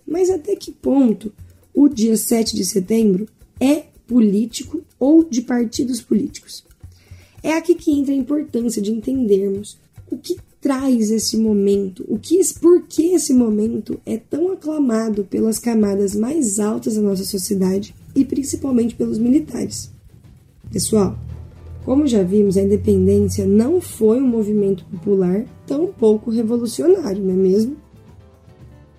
Mas 0.06 0.30
até 0.30 0.56
que 0.56 0.72
ponto 0.72 1.32
o 1.74 1.88
dia 1.88 2.16
7 2.18 2.56
de 2.56 2.66
setembro 2.66 3.28
é 3.60 3.84
político 4.08 4.82
ou 5.00 5.24
de 5.24 5.42
partidos 5.42 6.02
políticos? 6.02 6.64
É 7.42 7.54
aqui 7.54 7.76
que 7.76 7.92
entra 7.92 8.14
a 8.14 8.18
importância 8.18 8.82
de 8.82 8.92
entendermos 8.92 9.78
o 10.10 10.18
que 10.18 10.38
traz 10.64 11.12
esse 11.12 11.36
momento, 11.36 12.06
o 12.08 12.18
que, 12.18 12.40
por 12.62 12.84
que 12.84 13.14
esse 13.14 13.34
momento 13.34 14.00
é 14.06 14.16
tão 14.16 14.54
aclamado 14.54 15.26
pelas 15.26 15.60
camadas 15.60 16.16
mais 16.16 16.58
altas 16.58 16.96
da 16.96 17.02
nossa 17.02 17.26
sociedade 17.26 17.94
e 18.16 18.24
principalmente 18.24 18.96
pelos 18.96 19.20
militares. 19.20 19.92
Pessoal, 20.72 21.18
como 21.84 22.08
já 22.08 22.24
vimos, 22.24 22.56
a 22.56 22.62
independência 22.62 23.46
não 23.46 23.82
foi 23.82 24.22
um 24.22 24.28
movimento 24.28 24.86
popular 24.86 25.46
tão 25.68 25.88
pouco 25.88 26.32
revolucionário, 26.32 27.22
não 27.22 27.34
é 27.34 27.38
mesmo? 27.38 27.76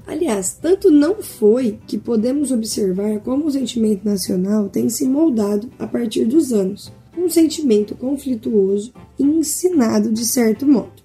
Aliás, 0.06 0.58
tanto 0.60 0.90
não 0.90 1.22
foi 1.22 1.78
que 1.86 1.96
podemos 1.96 2.52
observar 2.52 3.20
como 3.20 3.46
o 3.46 3.50
sentimento 3.50 4.04
nacional 4.04 4.68
tem 4.68 4.90
se 4.90 5.08
moldado 5.08 5.70
a 5.78 5.86
partir 5.86 6.26
dos 6.26 6.52
anos, 6.52 6.92
um 7.16 7.26
sentimento 7.30 7.94
conflituoso 7.94 8.92
e 9.18 9.22
ensinado 9.22 10.12
de 10.12 10.26
certo 10.26 10.66
modo. 10.66 11.03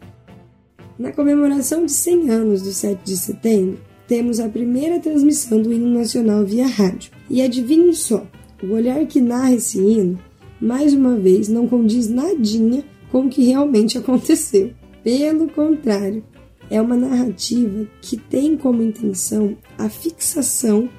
Na 1.00 1.14
comemoração 1.14 1.86
de 1.86 1.94
100 1.94 2.30
anos 2.30 2.62
do 2.62 2.74
7 2.74 3.00
de 3.06 3.16
setembro, 3.16 3.80
temos 4.06 4.38
a 4.38 4.50
primeira 4.50 5.00
transmissão 5.00 5.62
do 5.62 5.72
hino 5.72 5.98
nacional 5.98 6.44
via 6.44 6.68
rádio. 6.68 7.14
E 7.30 7.42
adivinhem 7.42 7.94
só, 7.94 8.28
o 8.62 8.74
olhar 8.74 9.06
que 9.06 9.22
narra 9.22 9.54
esse 9.54 9.80
hino, 9.80 10.20
mais 10.60 10.94
uma 10.94 11.16
vez, 11.16 11.48
não 11.48 11.70
condiz 11.70 12.10
nadinha 12.10 12.84
com 13.10 13.22
o 13.22 13.30
que 13.30 13.46
realmente 13.46 13.98
aconteceu. 13.98 14.72
Pelo 15.02 15.48
contrário, 15.48 16.22
é 16.70 16.82
uma 16.82 16.98
narrativa 16.98 17.88
que 18.02 18.18
tem 18.18 18.58
como 18.58 18.84
intenção 18.84 19.56
a 19.78 19.88
fixação 19.88 20.90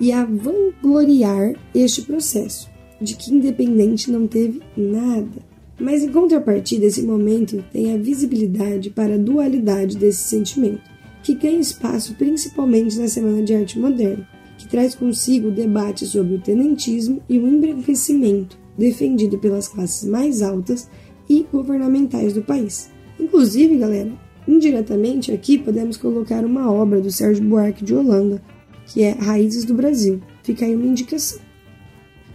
e 0.00 0.10
a 0.10 0.24
vangloriar 0.24 1.52
este 1.74 2.00
processo, 2.00 2.66
de 2.98 3.14
que 3.14 3.30
Independente 3.30 4.10
não 4.10 4.26
teve 4.26 4.62
nada. 4.74 5.49
Mas 5.80 6.02
em 6.02 6.12
contrapartida, 6.12 6.84
esse 6.84 7.02
momento 7.02 7.64
tem 7.72 7.94
a 7.94 7.96
visibilidade 7.96 8.90
para 8.90 9.14
a 9.14 9.18
dualidade 9.18 9.96
desse 9.96 10.22
sentimento, 10.24 10.82
que 11.22 11.34
ganha 11.34 11.58
espaço 11.58 12.14
principalmente 12.14 12.98
na 12.98 13.08
Semana 13.08 13.42
de 13.42 13.54
Arte 13.54 13.78
Moderna, 13.78 14.28
que 14.58 14.68
traz 14.68 14.94
consigo 14.94 15.48
o 15.48 15.52
debate 15.52 16.06
sobre 16.06 16.34
o 16.34 16.40
tenentismo 16.40 17.22
e 17.26 17.38
o 17.38 17.48
embranquecimento 17.48 18.58
defendido 18.76 19.38
pelas 19.38 19.68
classes 19.68 20.06
mais 20.06 20.42
altas 20.42 20.88
e 21.28 21.46
governamentais 21.50 22.34
do 22.34 22.42
país. 22.42 22.90
Inclusive, 23.18 23.78
galera, 23.78 24.12
indiretamente 24.46 25.32
aqui 25.32 25.56
podemos 25.56 25.96
colocar 25.96 26.44
uma 26.44 26.70
obra 26.70 27.00
do 27.00 27.10
Sérgio 27.10 27.44
Buarque 27.44 27.84
de 27.84 27.94
Holanda, 27.94 28.42
que 28.86 29.02
é 29.02 29.12
Raízes 29.12 29.64
do 29.64 29.74
Brasil. 29.74 30.20
Fica 30.42 30.66
aí 30.66 30.74
uma 30.74 30.86
indicação. 30.86 31.40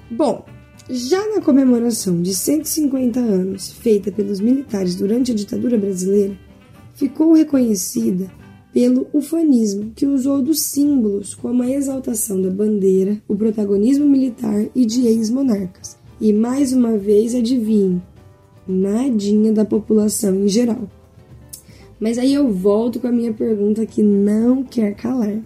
Bom, 0.09 0.45
já 0.89 1.27
na 1.33 1.41
comemoração 1.41 2.21
de 2.21 2.33
150 2.33 3.19
anos 3.19 3.71
feita 3.71 4.11
pelos 4.11 4.39
militares 4.39 4.95
durante 4.95 5.31
a 5.31 5.35
ditadura 5.35 5.77
brasileira, 5.77 6.37
ficou 6.93 7.33
reconhecida 7.33 8.29
pelo 8.71 9.07
ufanismo, 9.13 9.91
que 9.95 10.05
usou 10.05 10.41
dos 10.41 10.61
símbolos 10.61 11.33
como 11.33 11.63
a 11.63 11.69
exaltação 11.69 12.41
da 12.41 12.49
bandeira, 12.49 13.17
o 13.27 13.35
protagonismo 13.35 14.05
militar 14.05 14.67
e 14.75 14.85
de 14.85 15.07
ex-monarcas. 15.07 15.97
E 16.19 16.31
mais 16.31 16.71
uma 16.71 16.97
vez, 16.97 17.33
adivinhe, 17.33 18.01
nadinha 18.67 19.51
da 19.53 19.65
população 19.65 20.35
em 20.35 20.47
geral. 20.47 20.89
Mas 21.99 22.17
aí 22.17 22.33
eu 22.33 22.51
volto 22.51 22.99
com 22.99 23.07
a 23.07 23.11
minha 23.11 23.33
pergunta 23.33 23.85
que 23.85 24.03
não 24.03 24.63
quer 24.63 24.93
calar: 24.93 25.39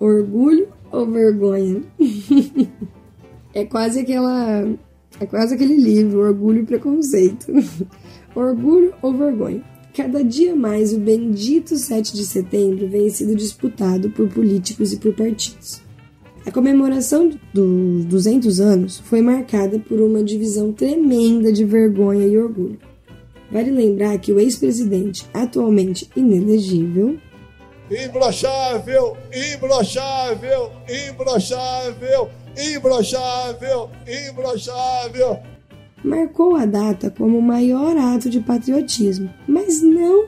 orgulho 0.00 0.68
ou 0.90 1.06
vergonha? 1.06 1.82
é 3.54 3.64
quase 3.64 4.00
aquela. 4.00 4.68
É 5.20 5.26
quase 5.26 5.54
aquele 5.54 5.76
livro, 5.76 6.20
Orgulho 6.20 6.62
e 6.62 6.66
Preconceito. 6.66 7.46
orgulho 8.34 8.94
ou 9.02 9.12
vergonha? 9.12 9.62
Cada 9.94 10.22
dia 10.22 10.54
mais 10.54 10.92
o 10.92 10.98
bendito 10.98 11.76
7 11.76 12.14
de 12.14 12.24
setembro 12.24 12.88
vem 12.88 13.10
sendo 13.10 13.34
disputado 13.34 14.10
por 14.10 14.28
políticos 14.28 14.92
e 14.92 14.96
por 14.98 15.12
partidos. 15.14 15.80
A 16.46 16.52
comemoração 16.52 17.30
dos 17.52 18.04
200 18.04 18.60
anos 18.60 18.98
foi 19.00 19.20
marcada 19.20 19.78
por 19.78 20.00
uma 20.00 20.22
divisão 20.22 20.72
tremenda 20.72 21.52
de 21.52 21.64
vergonha 21.64 22.26
e 22.26 22.38
orgulho. 22.38 22.78
Vale 23.50 23.70
lembrar 23.70 24.16
que 24.18 24.32
o 24.32 24.38
ex-presidente, 24.38 25.26
atualmente 25.34 26.08
inelegível, 26.14 27.18
imbrochável, 27.90 29.16
imbrochável, 29.54 30.70
imbrochável, 31.08 32.30
imbrochável, 32.58 33.90
imbrochável, 34.06 35.38
marcou 36.04 36.56
a 36.56 36.64
data 36.64 37.10
como 37.10 37.38
o 37.38 37.42
maior 37.42 37.96
ato 37.96 38.30
de 38.30 38.40
patriotismo, 38.40 39.30
mas 39.46 39.82
não 39.82 40.26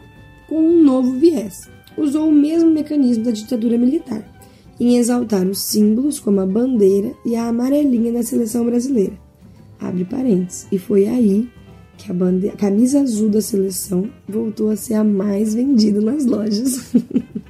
com 0.49 0.59
um 0.59 0.83
novo 0.83 1.13
viés. 1.19 1.69
Usou 1.97 2.29
o 2.29 2.33
mesmo 2.33 2.71
mecanismo 2.71 3.25
da 3.25 3.31
ditadura 3.31 3.77
militar, 3.77 4.25
em 4.79 4.97
exaltar 4.97 5.47
os 5.47 5.61
símbolos 5.61 6.19
como 6.19 6.41
a 6.41 6.47
bandeira 6.47 7.13
e 7.25 7.37
a 7.37 7.49
amarelinha 7.49 8.13
da 8.13 8.23
seleção 8.23 8.65
brasileira. 8.65 9.13
Abre 9.79 10.05
parênteses. 10.05 10.67
E 10.71 10.79
foi 10.79 11.07
aí 11.07 11.49
que 11.97 12.11
a, 12.11 12.15
bandeira, 12.15 12.55
a 12.55 12.59
camisa 12.59 13.01
azul 13.01 13.29
da 13.29 13.41
seleção 13.41 14.11
voltou 14.29 14.71
a 14.71 14.77
ser 14.77 14.95
a 14.95 15.05
mais 15.05 15.55
vendida 15.55 16.01
nas 16.01 16.25
lojas. 16.25 16.93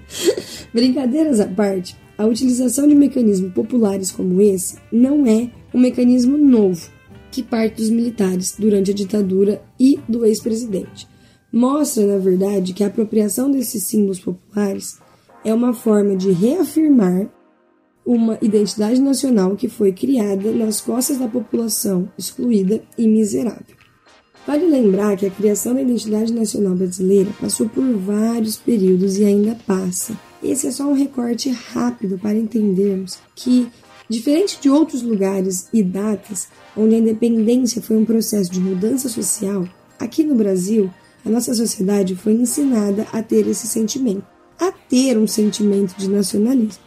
Brincadeiras 0.74 1.40
à 1.40 1.46
parte, 1.46 1.96
a 2.20 2.26
utilização 2.26 2.86
de 2.86 2.94
mecanismos 2.94 3.50
populares 3.54 4.10
como 4.10 4.42
esse 4.42 4.76
não 4.92 5.24
é 5.26 5.50
um 5.72 5.80
mecanismo 5.80 6.36
novo 6.36 6.90
que 7.30 7.42
parte 7.42 7.76
dos 7.76 7.88
militares 7.88 8.54
durante 8.58 8.90
a 8.90 8.94
ditadura 8.94 9.62
e 9.78 9.98
do 10.06 10.26
ex-presidente. 10.26 11.08
Mostra, 11.50 12.06
na 12.06 12.18
verdade, 12.18 12.74
que 12.74 12.84
a 12.84 12.88
apropriação 12.88 13.50
desses 13.50 13.84
símbolos 13.84 14.20
populares 14.20 14.98
é 15.42 15.54
uma 15.54 15.72
forma 15.72 16.14
de 16.14 16.30
reafirmar 16.30 17.26
uma 18.04 18.36
identidade 18.42 19.00
nacional 19.00 19.56
que 19.56 19.70
foi 19.70 19.90
criada 19.90 20.52
nas 20.52 20.78
costas 20.78 21.16
da 21.16 21.26
população 21.26 22.06
excluída 22.18 22.82
e 22.98 23.08
miserável. 23.08 23.76
Vale 24.46 24.66
lembrar 24.66 25.16
que 25.16 25.24
a 25.24 25.30
criação 25.30 25.72
da 25.72 25.80
identidade 25.80 26.34
nacional 26.34 26.74
brasileira 26.74 27.30
passou 27.40 27.66
por 27.66 27.82
vários 27.96 28.58
períodos 28.58 29.16
e 29.16 29.24
ainda 29.24 29.56
passa. 29.66 30.14
Esse 30.43 30.68
é 30.68 30.70
só 30.70 30.84
um 30.84 30.95
recorte 30.95 31.51
rápido 31.51 32.18
para 32.18 32.38
entendermos 32.38 33.18
que, 33.34 33.68
diferente 34.09 34.59
de 34.61 34.70
outros 34.70 35.03
lugares 35.03 35.68
e 35.72 35.82
datas 35.82 36.49
onde 36.76 36.95
a 36.95 36.99
independência 36.99 37.82
foi 37.82 37.97
um 37.97 38.05
processo 38.05 38.51
de 38.51 38.61
mudança 38.61 39.09
social, 39.09 39.68
aqui 39.99 40.24
no 40.24 40.34
Brasil, 40.34 40.91
a 41.24 41.28
nossa 41.28 41.55
sociedade 41.55 42.16
foi 42.16 42.32
ensinada 42.32 43.07
a 43.12 43.22
ter 43.22 43.47
esse 43.47 43.66
sentimento 43.66 44.24
a 44.61 44.70
ter 44.70 45.16
um 45.16 45.26
sentimento 45.26 45.97
de 45.97 46.09
nacionalismo, 46.09 46.84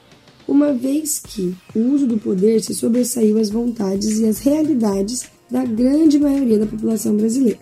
uma 0.48 0.74
vez 0.74 1.20
que 1.20 1.56
o 1.76 1.80
uso 1.80 2.06
do 2.06 2.20
poder 2.20 2.62
se 2.62 2.74
sobressaiu 2.76 3.40
às 3.40 3.50
vontades 3.50 4.20
e 4.20 4.28
às 4.28 4.40
realidades 4.40 5.24
da 5.50 5.66
grande 5.66 6.20
maioria 6.20 6.60
da 6.60 6.68
população 6.68 7.18
brasileira, 7.18 7.60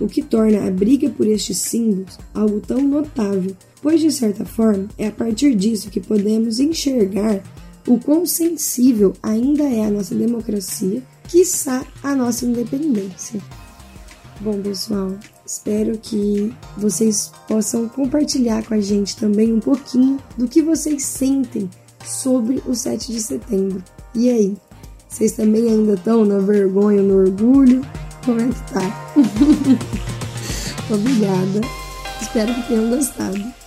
o 0.00 0.08
que 0.08 0.22
torna 0.22 0.66
a 0.66 0.70
briga 0.70 1.08
por 1.10 1.26
estes 1.26 1.58
símbolos 1.58 2.18
algo 2.34 2.60
tão 2.60 2.80
notável, 2.80 3.54
pois 3.82 4.00
de 4.00 4.10
certa 4.10 4.44
forma 4.44 4.88
é 4.96 5.08
a 5.08 5.12
partir 5.12 5.54
disso 5.54 5.90
que 5.90 6.00
podemos 6.00 6.60
enxergar 6.60 7.42
o 7.86 7.98
quão 7.98 8.24
sensível 8.24 9.12
ainda 9.22 9.64
é 9.64 9.84
a 9.84 9.90
nossa 9.90 10.14
democracia, 10.14 11.02
quiçá 11.28 11.84
a 12.02 12.14
nossa 12.14 12.46
independência. 12.46 13.40
Bom, 14.40 14.62
pessoal, 14.62 15.18
Espero 15.44 15.98
que 15.98 16.54
vocês 16.78 17.32
possam 17.48 17.88
compartilhar 17.88 18.64
com 18.64 18.74
a 18.74 18.80
gente 18.80 19.16
também 19.16 19.52
um 19.52 19.60
pouquinho 19.60 20.18
do 20.38 20.46
que 20.46 20.62
vocês 20.62 21.04
sentem 21.04 21.68
sobre 22.04 22.62
o 22.66 22.74
7 22.74 23.12
de 23.12 23.20
setembro. 23.20 23.82
E 24.14 24.30
aí? 24.30 24.56
Vocês 25.08 25.32
também 25.32 25.68
ainda 25.68 25.94
estão 25.94 26.24
na 26.24 26.38
vergonha, 26.38 27.02
no 27.02 27.18
orgulho? 27.18 27.82
Como 28.24 28.40
é 28.40 28.48
que 28.48 28.72
tá? 28.72 29.14
Obrigada. 30.94 31.60
Espero 32.20 32.54
que 32.54 32.68
tenham 32.68 32.88
gostado. 32.88 33.61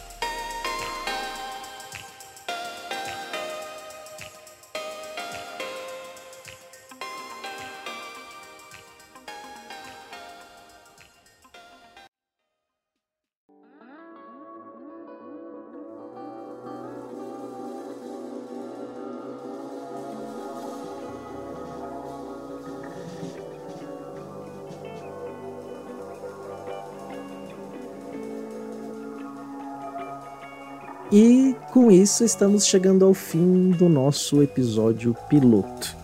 Isso 32.05 32.23
estamos 32.23 32.67
chegando 32.67 33.03
ao 33.03 33.15
fim 33.15 33.71
do 33.71 33.89
nosso 33.89 34.43
episódio 34.43 35.17
piloto. 35.27 35.97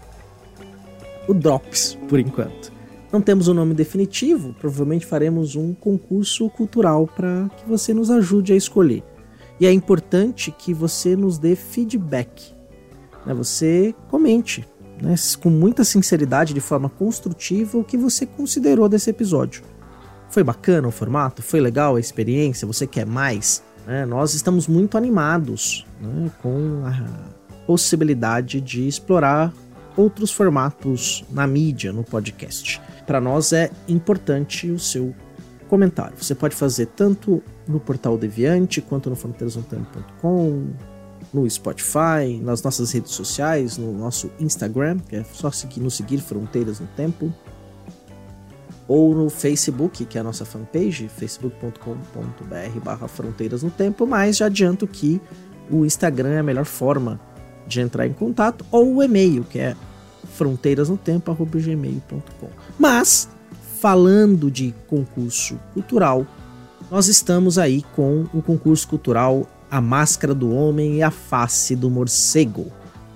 O 1.27 1.33
Drops, 1.33 1.95
por 2.09 2.19
enquanto. 2.19 2.73
Não 3.11 3.21
temos 3.21 3.47
um 3.47 3.53
nome 3.53 3.75
definitivo, 3.75 4.55
provavelmente 4.59 5.05
faremos 5.05 5.55
um 5.55 5.75
concurso 5.75 6.49
cultural 6.49 7.05
para 7.05 7.47
que 7.55 7.69
você 7.69 7.93
nos 7.93 8.09
ajude 8.09 8.51
a 8.51 8.55
escolher. 8.55 9.03
E 9.59 9.67
é 9.67 9.71
importante 9.71 10.49
que 10.49 10.73
você 10.73 11.15
nos 11.15 11.37
dê 11.37 11.55
feedback. 11.55 12.51
Né? 13.23 13.35
Você 13.35 13.93
comente 14.09 14.67
né? 14.99 15.13
com 15.39 15.51
muita 15.51 15.83
sinceridade, 15.83 16.51
de 16.51 16.61
forma 16.61 16.89
construtiva, 16.89 17.77
o 17.77 17.83
que 17.83 17.95
você 17.95 18.25
considerou 18.25 18.89
desse 18.89 19.11
episódio. 19.11 19.61
Foi 20.31 20.43
bacana 20.43 20.87
o 20.87 20.91
formato? 20.91 21.43
Foi 21.43 21.59
legal 21.59 21.95
a 21.95 21.99
experiência? 21.99 22.65
Você 22.65 22.87
quer 22.87 23.05
mais? 23.05 23.61
Né? 23.91 24.05
Nós 24.05 24.33
estamos 24.33 24.69
muito 24.69 24.97
animados 24.97 25.85
né, 25.99 26.31
com 26.41 26.83
a 26.85 27.65
possibilidade 27.67 28.61
de 28.61 28.87
explorar 28.87 29.53
outros 29.97 30.31
formatos 30.31 31.25
na 31.29 31.45
mídia, 31.45 31.91
no 31.91 32.01
podcast. 32.01 32.81
Para 33.05 33.19
nós 33.19 33.51
é 33.51 33.69
importante 33.89 34.71
o 34.71 34.79
seu 34.79 35.13
comentário. 35.67 36.13
Você 36.17 36.33
pode 36.33 36.55
fazer 36.55 36.85
tanto 36.85 37.43
no 37.67 37.81
portal 37.81 38.17
Deviante, 38.17 38.79
quanto 38.79 39.09
no 39.09 39.15
fronteirasnotempo.com, 39.17 40.67
no 41.33 41.49
Spotify, 41.49 42.39
nas 42.41 42.63
nossas 42.63 42.93
redes 42.93 43.11
sociais, 43.11 43.77
no 43.77 43.91
nosso 43.91 44.31
Instagram, 44.39 44.99
que 44.99 45.17
é 45.17 45.23
só 45.33 45.51
seguir, 45.51 45.81
nos 45.81 45.95
seguir 45.95 46.19
Fronteiras 46.19 46.79
no 46.79 46.87
Tempo. 46.87 47.33
Ou 48.87 49.15
no 49.15 49.29
Facebook, 49.29 50.05
que 50.05 50.17
é 50.17 50.21
a 50.21 50.23
nossa 50.23 50.45
fanpage, 50.45 51.07
facebook.com.br 51.07 52.79
barra 52.83 53.07
fronteiras 53.07 53.63
no 53.63 53.69
tempo, 53.69 54.05
mas 54.05 54.37
já 54.37 54.47
adianto 54.47 54.87
que 54.87 55.21
o 55.69 55.85
Instagram 55.85 56.29
é 56.29 56.39
a 56.39 56.43
melhor 56.43 56.65
forma 56.65 57.19
de 57.65 57.79
entrar 57.79 58.05
em 58.05 58.13
contato, 58.13 58.65
ou 58.71 58.95
o 58.95 59.03
e-mail, 59.03 59.43
que 59.43 59.59
é 59.59 59.75
fronteirasnotempo.gmail.com. 60.33 62.49
Mas, 62.77 63.29
falando 63.79 64.51
de 64.51 64.73
concurso 64.87 65.57
cultural, 65.73 66.25
nós 66.89 67.07
estamos 67.07 67.57
aí 67.57 67.83
com 67.95 68.25
o 68.33 68.41
concurso 68.41 68.87
cultural 68.87 69.47
A 69.69 69.79
Máscara 69.79 70.33
do 70.33 70.53
Homem 70.53 70.97
e 70.97 71.03
a 71.03 71.11
Face 71.11 71.75
do 71.75 71.89
Morcego. 71.89 72.71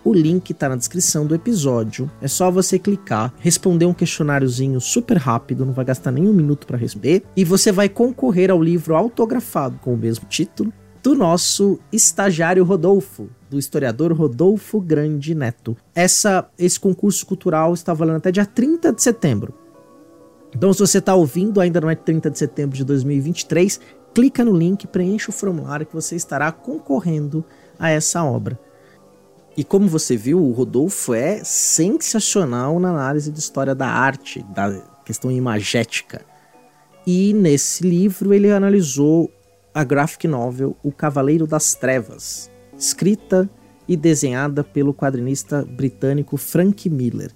O 0.05 0.13
link 0.13 0.51
está 0.51 0.69
na 0.69 0.75
descrição 0.75 1.25
do 1.25 1.33
episódio. 1.33 2.11
É 2.21 2.27
só 2.27 2.51
você 2.51 2.77
clicar, 2.77 3.33
responder 3.39 3.87
um 3.87 3.93
questionáriozinho 3.93 4.79
super 4.79 5.17
rápido, 5.17 5.65
não 5.65 5.73
vai 5.73 5.83
gastar 5.83 6.11
nem 6.11 6.27
um 6.27 6.33
minuto 6.33 6.67
para 6.67 6.77
responder, 6.77 7.23
e 7.35 7.43
você 7.43 7.71
vai 7.71 7.89
concorrer 7.89 8.51
ao 8.51 8.61
livro 8.61 8.95
autografado 8.95 9.79
com 9.79 9.95
o 9.95 9.97
mesmo 9.97 10.27
título 10.29 10.71
do 11.01 11.15
nosso 11.15 11.79
estagiário 11.91 12.63
Rodolfo, 12.63 13.27
do 13.49 13.57
historiador 13.57 14.13
Rodolfo 14.13 14.79
Grande 14.79 15.33
Neto. 15.33 15.75
Essa, 15.95 16.47
esse 16.55 16.79
concurso 16.79 17.25
cultural 17.25 17.73
está 17.73 17.91
valendo 17.91 18.17
até 18.17 18.31
dia 18.31 18.45
30 18.45 18.93
de 18.93 19.01
setembro. 19.01 19.55
Então, 20.55 20.71
se 20.71 20.81
você 20.81 20.99
está 20.99 21.15
ouvindo, 21.15 21.59
ainda 21.59 21.81
não 21.81 21.89
é 21.89 21.95
30 21.95 22.29
de 22.29 22.37
setembro 22.37 22.77
de 22.77 22.83
2023, 22.83 23.79
clica 24.13 24.45
no 24.45 24.55
link, 24.55 24.85
preencha 24.85 25.31
o 25.31 25.33
formulário 25.33 25.85
que 25.87 25.95
você 25.95 26.15
estará 26.15 26.51
concorrendo 26.51 27.43
a 27.79 27.89
essa 27.89 28.23
obra. 28.23 28.59
E 29.57 29.63
como 29.63 29.87
você 29.87 30.17
viu, 30.17 30.41
o 30.41 30.51
Rodolfo 30.51 31.13
é 31.13 31.41
sensacional 31.43 32.79
na 32.79 32.89
análise 32.89 33.31
de 33.31 33.39
história 33.39 33.73
da 33.73 33.87
arte, 33.87 34.43
da 34.53 34.81
questão 35.05 35.31
imagética. 35.31 36.21
E 37.07 37.33
nesse 37.33 37.87
livro 37.87 38.33
ele 38.33 38.51
analisou 38.51 39.31
a 39.73 39.83
graphic 39.83 40.27
novel 40.27 40.75
O 40.83 40.91
Cavaleiro 40.91 41.47
das 41.47 41.73
Trevas, 41.73 42.51
escrita 42.77 43.49
e 43.87 43.95
desenhada 43.95 44.63
pelo 44.63 44.93
quadrinista 44.93 45.63
britânico 45.63 46.35
Frank 46.35 46.89
Miller. 46.89 47.31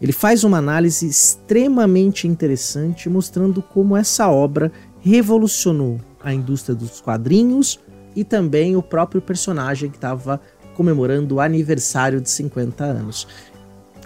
Ele 0.00 0.12
faz 0.12 0.44
uma 0.44 0.58
análise 0.58 1.06
extremamente 1.06 2.28
interessante 2.28 3.08
mostrando 3.08 3.62
como 3.62 3.96
essa 3.96 4.28
obra 4.28 4.70
revolucionou 5.00 6.00
a 6.22 6.32
indústria 6.32 6.74
dos 6.74 7.00
quadrinhos 7.00 7.80
e 8.14 8.22
também 8.22 8.76
o 8.76 8.82
próprio 8.82 9.20
personagem 9.20 9.90
que 9.90 9.96
estava 9.96 10.40
comemorando 10.74 11.36
o 11.36 11.40
aniversário 11.40 12.20
de 12.20 12.28
50 12.28 12.84
anos. 12.84 13.26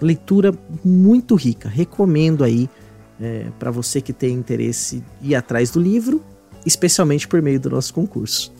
Leitura 0.01 0.53
muito 0.83 1.35
rica, 1.35 1.67
recomendo 1.67 2.43
aí 2.43 2.69
é, 3.19 3.47
para 3.59 3.69
você 3.69 3.99
que 3.99 4.13
tem 4.13 4.33
interesse 4.33 5.03
ir 5.21 5.35
atrás 5.35 5.71
do 5.71 5.79
livro, 5.79 6.23
especialmente 6.65 7.27
por 7.27 7.41
meio 7.41 7.59
do 7.59 7.69
nosso 7.69 7.93
concurso. 7.93 8.53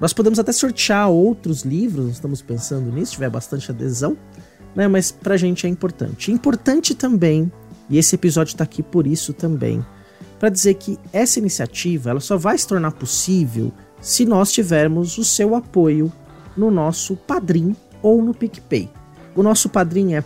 Nós 0.00 0.14
podemos 0.14 0.38
até 0.38 0.52
sortear 0.52 1.10
outros 1.10 1.62
livros, 1.62 2.12
estamos 2.12 2.40
pensando 2.40 2.90
nisso, 2.90 3.12
tiver 3.12 3.28
bastante 3.28 3.70
adesão, 3.70 4.16
né? 4.74 4.88
Mas 4.88 5.12
pra 5.12 5.36
gente 5.36 5.66
é 5.66 5.68
importante. 5.68 6.32
Importante 6.32 6.94
também, 6.94 7.52
e 7.88 7.98
esse 7.98 8.14
episódio 8.14 8.52
está 8.52 8.64
aqui 8.64 8.82
por 8.82 9.06
isso 9.06 9.34
também, 9.34 9.84
para 10.38 10.48
dizer 10.48 10.74
que 10.74 10.98
essa 11.12 11.38
iniciativa 11.38 12.08
ela 12.08 12.20
só 12.20 12.38
vai 12.38 12.56
se 12.56 12.66
tornar 12.66 12.92
possível 12.92 13.70
se 14.00 14.24
nós 14.24 14.50
tivermos 14.50 15.18
o 15.18 15.24
seu 15.24 15.54
apoio 15.54 16.10
no 16.56 16.70
nosso 16.70 17.16
Padrim 17.16 17.74
ou 18.02 18.22
no 18.22 18.34
PicPay. 18.34 18.90
O 19.34 19.42
nosso 19.42 19.68
Padrim 19.68 20.14
é 20.14 20.24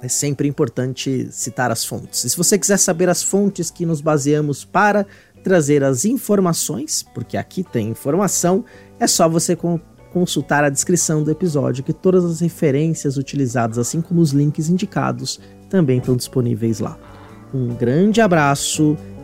É 0.00 0.06
sempre 0.06 0.46
importante 0.46 1.26
citar 1.32 1.72
as 1.72 1.84
fontes. 1.84 2.22
E 2.22 2.30
se 2.30 2.36
você 2.36 2.56
quiser 2.56 2.76
saber 2.76 3.08
as 3.08 3.24
fontes 3.24 3.68
que 3.68 3.84
nos 3.84 4.00
baseamos 4.00 4.64
para 4.64 5.04
trazer 5.42 5.82
as 5.82 6.04
informações, 6.04 7.04
porque 7.12 7.36
aqui 7.36 7.64
tem 7.64 7.88
informação, 7.88 8.64
é 9.00 9.08
só 9.08 9.28
você 9.28 9.58
consultar 10.12 10.62
a 10.62 10.70
descrição 10.70 11.24
do 11.24 11.32
episódio, 11.32 11.82
que 11.82 11.92
todas 11.92 12.24
as 12.24 12.38
referências 12.38 13.16
utilizadas, 13.16 13.76
assim 13.76 14.00
como 14.00 14.20
os 14.20 14.30
links 14.30 14.68
indicados, 14.68 15.40
também 15.68 15.98
estão 15.98 16.14
disponíveis 16.14 16.78
lá. 16.78 16.96
Um 17.52 17.74
grande 17.74 18.20
abraço 18.20 18.96